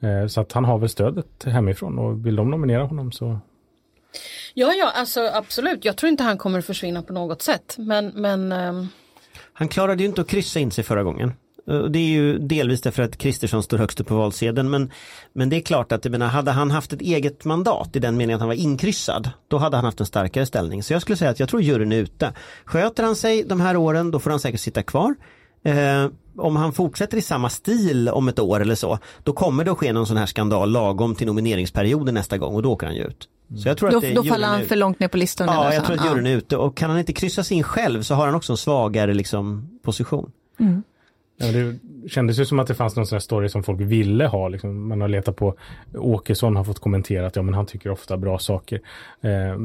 Eh, 0.00 0.26
så 0.26 0.40
att 0.40 0.52
han 0.52 0.64
har 0.64 0.78
väl 0.78 0.88
stödet 0.88 1.44
hemifrån 1.44 1.98
och 1.98 2.26
vill 2.26 2.36
de 2.36 2.50
nominera 2.50 2.84
honom 2.84 3.12
så 3.12 3.38
Ja, 4.54 4.72
ja, 4.72 4.92
alltså 4.94 5.20
absolut. 5.34 5.84
Jag 5.84 5.96
tror 5.96 6.10
inte 6.10 6.22
han 6.22 6.38
kommer 6.38 6.58
att 6.58 6.64
försvinna 6.64 7.02
på 7.02 7.12
något 7.12 7.42
sätt. 7.42 7.74
Men, 7.78 8.12
men 8.14 8.52
ehm, 8.52 8.88
Han 9.52 9.68
klarade 9.68 10.02
ju 10.02 10.08
inte 10.08 10.20
att 10.20 10.28
kryssa 10.28 10.60
in 10.60 10.70
sig 10.70 10.84
förra 10.84 11.02
gången. 11.02 11.32
Eh, 11.70 11.78
Det 11.78 11.98
är 11.98 12.08
ju 12.08 12.38
delvis 12.38 12.80
därför 12.80 13.02
att 13.02 13.16
Kristersson 13.18 13.62
står 13.62 13.78
högst 13.78 14.00
upp 14.00 14.06
på 14.06 14.14
valsedeln 14.16 14.70
men, 14.70 14.90
men 15.32 15.48
det 15.48 15.56
är 15.56 15.60
klart 15.60 15.92
att 15.92 16.04
jag 16.04 16.12
menar, 16.12 16.26
hade 16.26 16.50
han 16.50 16.70
haft 16.70 16.92
ett 16.92 17.00
eget 17.00 17.44
mandat 17.44 17.96
i 17.96 17.98
den 17.98 18.16
meningen 18.16 18.36
att 18.36 18.40
han 18.40 18.48
var 18.48 18.54
inkryssad 18.54 19.30
då 19.48 19.58
hade 19.58 19.76
han 19.76 19.84
haft 19.84 20.00
en 20.00 20.06
starkare 20.06 20.46
ställning. 20.46 20.82
Så 20.82 20.92
jag 20.92 21.02
skulle 21.02 21.16
säga 21.16 21.30
att 21.30 21.40
jag 21.40 21.48
tror 21.48 21.62
juryn 21.62 21.92
är 21.92 21.96
ute. 21.96 22.32
Sköter 22.64 23.02
han 23.02 23.16
sig 23.16 23.44
de 23.44 23.60
här 23.60 23.76
åren 23.76 24.10
då 24.10 24.18
får 24.18 24.30
han 24.30 24.40
säkert 24.40 24.60
sitta 24.60 24.82
kvar. 24.82 25.14
Eh, 25.64 26.06
om 26.38 26.56
han 26.56 26.72
fortsätter 26.72 27.16
i 27.18 27.22
samma 27.22 27.48
stil 27.48 28.08
om 28.08 28.28
ett 28.28 28.38
år 28.38 28.60
eller 28.60 28.74
så 28.74 28.98
då 29.22 29.32
kommer 29.32 29.64
det 29.64 29.72
att 29.72 29.78
ske 29.78 29.92
någon 29.92 30.06
sån 30.06 30.16
här 30.16 30.26
skandal 30.26 30.70
lagom 30.70 31.14
till 31.14 31.26
nomineringsperioden 31.26 32.14
nästa 32.14 32.38
gång 32.38 32.54
och 32.54 32.62
då 32.62 32.72
åker 32.72 32.86
han 32.86 32.96
ju 32.96 33.02
ut. 33.04 33.28
Så 33.62 33.68
jag 33.68 33.78
tror 33.78 33.90
Då, 33.90 33.96
att 33.96 34.02
det, 34.02 34.14
då 34.14 34.24
faller 34.24 34.46
han 34.46 34.64
för 34.64 34.76
långt 34.76 35.00
ner 35.00 35.08
på 35.08 35.16
listan. 35.16 35.48
Ja, 35.48 35.74
jag 35.74 35.84
tror 35.84 35.98
att 35.98 36.06
juryn 36.06 36.26
är 36.26 36.36
ute 36.36 36.56
och 36.56 36.76
kan 36.76 36.90
han 36.90 36.98
inte 36.98 37.12
kryssa 37.12 37.44
sig 37.44 37.56
in 37.56 37.62
själv 37.62 38.02
så 38.02 38.14
har 38.14 38.26
han 38.26 38.34
också 38.34 38.52
en 38.52 38.56
svagare 38.56 39.14
liksom, 39.14 39.68
position. 39.82 40.30
Ja, 41.36 41.46
det 41.46 41.78
kändes 42.08 42.38
ju 42.38 42.44
som 42.44 42.58
att 42.58 42.66
det 42.66 42.74
fanns 42.74 42.96
någon 42.96 43.06
sån 43.06 43.16
här 43.16 43.20
story 43.20 43.48
som 43.48 43.62
folk 43.62 43.80
ville 43.80 44.26
ha. 44.26 44.48
Liksom. 44.48 44.88
Man 44.88 45.00
har 45.00 45.08
letat 45.08 45.36
på, 45.36 45.54
Åkesson 45.94 46.56
har 46.56 46.64
fått 46.64 46.78
kommentera 46.78 47.26
att 47.26 47.36
ja, 47.36 47.42
men 47.42 47.54
han 47.54 47.66
tycker 47.66 47.90
ofta 47.90 48.16
bra 48.16 48.38
saker. 48.38 48.80
Eh, 49.20 49.58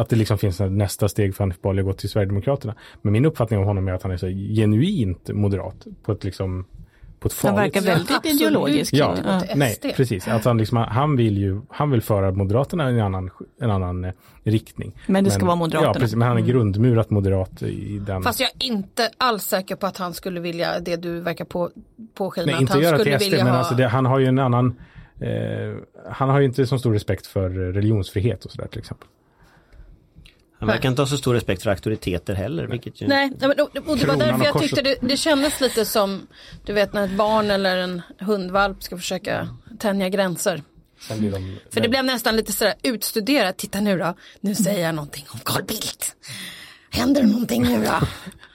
att 0.00 0.08
det 0.08 0.16
liksom 0.16 0.38
finns 0.38 0.60
nästa 0.60 1.08
steg 1.08 1.34
för 1.34 1.44
Hanif 1.44 1.60
Bali 1.60 1.80
att 1.80 1.86
gå 1.86 1.92
till 1.92 2.08
Sverigedemokraterna. 2.08 2.74
Men 3.02 3.12
min 3.12 3.24
uppfattning 3.24 3.60
om 3.60 3.66
honom 3.66 3.88
är 3.88 3.92
att 3.92 4.02
han 4.02 4.12
är 4.12 4.16
så 4.16 4.28
genuint 4.28 5.28
moderat 5.28 5.86
på 6.02 6.12
ett 6.12 6.24
liksom 6.24 6.64
på 7.24 7.28
ett 7.28 7.42
Han 7.42 7.54
farligt 7.54 7.76
verkar 7.76 7.80
sätt. 7.80 7.90
väldigt 7.90 8.16
Absolut. 8.16 8.40
ideologisk. 8.40 8.94
Ja, 8.94 9.16
nej, 9.54 9.78
precis. 9.96 10.28
Att 10.28 10.44
han, 10.44 10.58
liksom, 10.58 10.78
han, 10.78 11.16
vill 11.16 11.38
ju, 11.38 11.60
han 11.68 11.90
vill 11.90 12.02
föra 12.02 12.32
Moderaterna 12.32 12.90
i 12.90 12.94
en 12.94 13.00
annan, 13.00 13.30
en 13.60 13.70
annan 13.70 14.04
eh, 14.04 14.12
riktning. 14.42 14.92
Men 15.06 15.24
det 15.24 15.30
ska 15.30 15.46
vara 15.46 15.56
Moderaterna. 15.56 15.92
Ja, 15.94 16.00
precis. 16.00 16.16
Men 16.16 16.28
han 16.28 16.36
är 16.36 16.42
grundmurat 16.42 17.10
moderat 17.10 17.62
i 17.62 17.98
den. 18.06 18.22
fast 18.22 18.40
jag 18.40 18.50
är 18.58 18.66
inte 18.66 19.10
alls 19.18 19.44
säker 19.44 19.76
på 19.76 19.86
att 19.86 19.96
han 19.96 20.14
skulle 20.14 20.40
vilja 20.40 20.80
det 20.80 20.96
du 20.96 21.20
verkar 21.20 21.44
på, 21.44 21.70
påskina. 22.14 22.46
Nej, 22.46 22.54
att 22.54 22.60
inte 22.60 22.72
han 22.72 22.82
göra 22.82 22.98
skulle 22.98 23.18
till 23.18 23.26
SD, 23.26 23.30
vilja 23.30 23.44
men 23.44 23.52
ha... 23.52 23.58
alltså 23.58 23.74
det, 23.74 23.88
han 23.88 24.06
har 24.06 24.18
ju 24.18 24.26
en 24.26 24.38
annan 24.38 24.74
eh, 25.20 25.28
han 26.10 26.28
har 26.28 26.38
ju 26.38 26.44
inte 26.44 26.66
så 26.66 26.78
stor 26.78 26.92
respekt 26.92 27.26
för 27.26 27.50
religionsfrihet 27.50 28.44
och 28.44 28.50
sådär 28.50 28.68
till 28.68 28.78
exempel. 28.78 29.08
Han 30.68 30.76
verkar 30.76 30.88
inte 30.88 31.02
ha 31.02 31.06
så 31.06 31.16
stor 31.16 31.34
respekt 31.34 31.62
för 31.62 31.70
auktoriteter 31.70 32.34
heller. 32.34 32.66
Vilket 32.66 33.00
ju... 33.02 33.06
Nej, 33.06 33.32
men, 33.40 33.50
och, 33.50 33.76
och 33.86 33.98
det 33.98 34.06
var 34.06 34.16
därför 34.16 34.44
jag 34.44 34.60
tyckte 34.60 34.82
det, 34.82 34.96
det 35.00 35.16
kändes 35.16 35.60
lite 35.60 35.84
som, 35.84 36.26
du 36.66 36.72
vet 36.72 36.92
när 36.92 37.04
ett 37.04 37.16
barn 37.16 37.50
eller 37.50 37.76
en 37.76 38.02
hundvalp 38.18 38.82
ska 38.82 38.96
försöka 38.96 39.48
tänja 39.78 40.08
gränser. 40.08 40.62
Sen 41.00 41.18
blir 41.18 41.30
de, 41.30 41.56
För 41.70 41.80
det 41.80 41.88
blev 41.88 42.04
nästan 42.04 42.36
lite 42.36 42.52
sådär 42.52 42.74
utstuderat, 42.82 43.56
titta 43.56 43.80
nu 43.80 43.98
då, 43.98 44.14
nu 44.40 44.54
säger 44.54 44.86
jag 44.86 44.94
någonting 44.94 45.24
om 45.28 45.38
Carl 45.44 45.64
Bildt. 45.64 46.16
Händer 46.90 47.22
det 47.22 47.28
någonting 47.28 47.62
nu 47.62 47.84
då? 47.84 48.06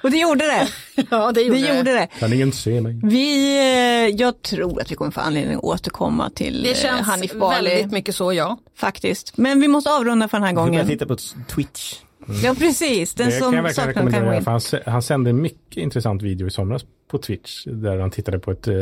Och 0.03 0.11
det 0.11 0.17
gjorde 0.17 0.45
det. 0.45 0.67
ja, 1.11 1.31
det 1.31 1.41
gjorde 1.41 1.59
Det 1.61 1.77
gjorde 1.77 1.91
det. 1.93 2.07
Kan 2.19 2.33
ingen 2.33 2.51
se 2.51 2.81
mig? 2.81 2.99
Vi, 3.03 3.57
eh, 3.57 4.15
jag 4.15 4.41
tror 4.41 4.81
att 4.81 4.91
vi 4.91 4.95
kommer 4.95 5.11
få 5.11 5.19
anledning 5.21 5.57
att 5.57 5.63
återkomma 5.63 6.29
till 6.29 6.63
Det 6.63 6.69
eh, 6.69 6.75
känns 6.75 7.01
Hanif 7.07 7.33
Bali. 7.33 7.55
väldigt 7.69 7.91
mycket 7.91 8.15
så, 8.15 8.33
ja. 8.33 8.57
Faktiskt. 8.75 9.37
Men 9.37 9.61
vi 9.61 9.67
måste 9.67 9.89
avrunda 9.91 10.27
för 10.27 10.37
den 10.37 10.43
här 10.47 10.53
gången. 10.53 10.87
titta 10.87 11.05
på 11.05 11.15
Twitch. 11.55 11.95
Ja, 12.43 12.53
precis. 12.59 13.13
Den 13.13 13.25
Det 13.29 13.39
kan 13.39 13.53
jag 13.53 13.75
som 13.75 13.85
verkligen 13.85 13.93
kan 13.93 14.03
rekommendera. 14.05 14.35
in. 14.37 14.43
För 14.43 14.51
han, 14.51 14.61
han 14.93 15.01
sände 15.01 15.29
en 15.29 15.41
mycket 15.41 15.77
intressant 15.77 16.21
video 16.21 16.47
i 16.47 16.51
somras 16.51 16.81
på 17.11 17.17
Twitch 17.17 17.65
där 17.65 17.99
han 17.99 18.11
tittade 18.11 18.39
på 18.39 18.51
ett, 18.51 18.67
eh, 18.67 18.75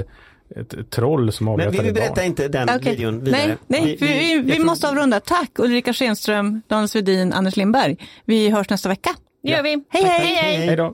ett, 0.55 0.89
troll 0.91 1.32
som 1.32 1.45
Men 1.45 1.53
avrättar 1.53 1.72
vi, 1.72 1.78
vi 1.78 1.84
barn. 1.84 1.93
berättar 1.93 2.24
inte 2.24 2.47
den 2.47 2.70
Okej. 2.76 2.91
videon 2.95 3.24
vidare. 3.24 3.47
Nej, 3.47 3.57
nej 3.68 3.97
vi, 3.99 4.07
vi, 4.07 4.41
vi 4.41 4.55
tror- 4.55 4.65
måste 4.65 4.88
avrunda. 4.89 5.20
Tack 5.20 5.51
Ulrika 5.59 5.93
Schenström, 5.93 6.61
Daniel 6.68 6.89
Svedin, 6.89 7.34
Anders 7.34 7.55
Lindberg. 7.55 7.97
Vi 8.26 8.49
hörs 8.49 8.70
nästa 8.70 8.89
vecka. 8.89 9.09
Det 9.43 9.49
gör 9.49 9.63
vi. 9.63 9.70
Hej 9.89 10.03
hej! 10.03 10.20
Hej, 10.20 10.36
hej. 10.36 10.68
Hej 10.68 10.76
då! 10.76 10.93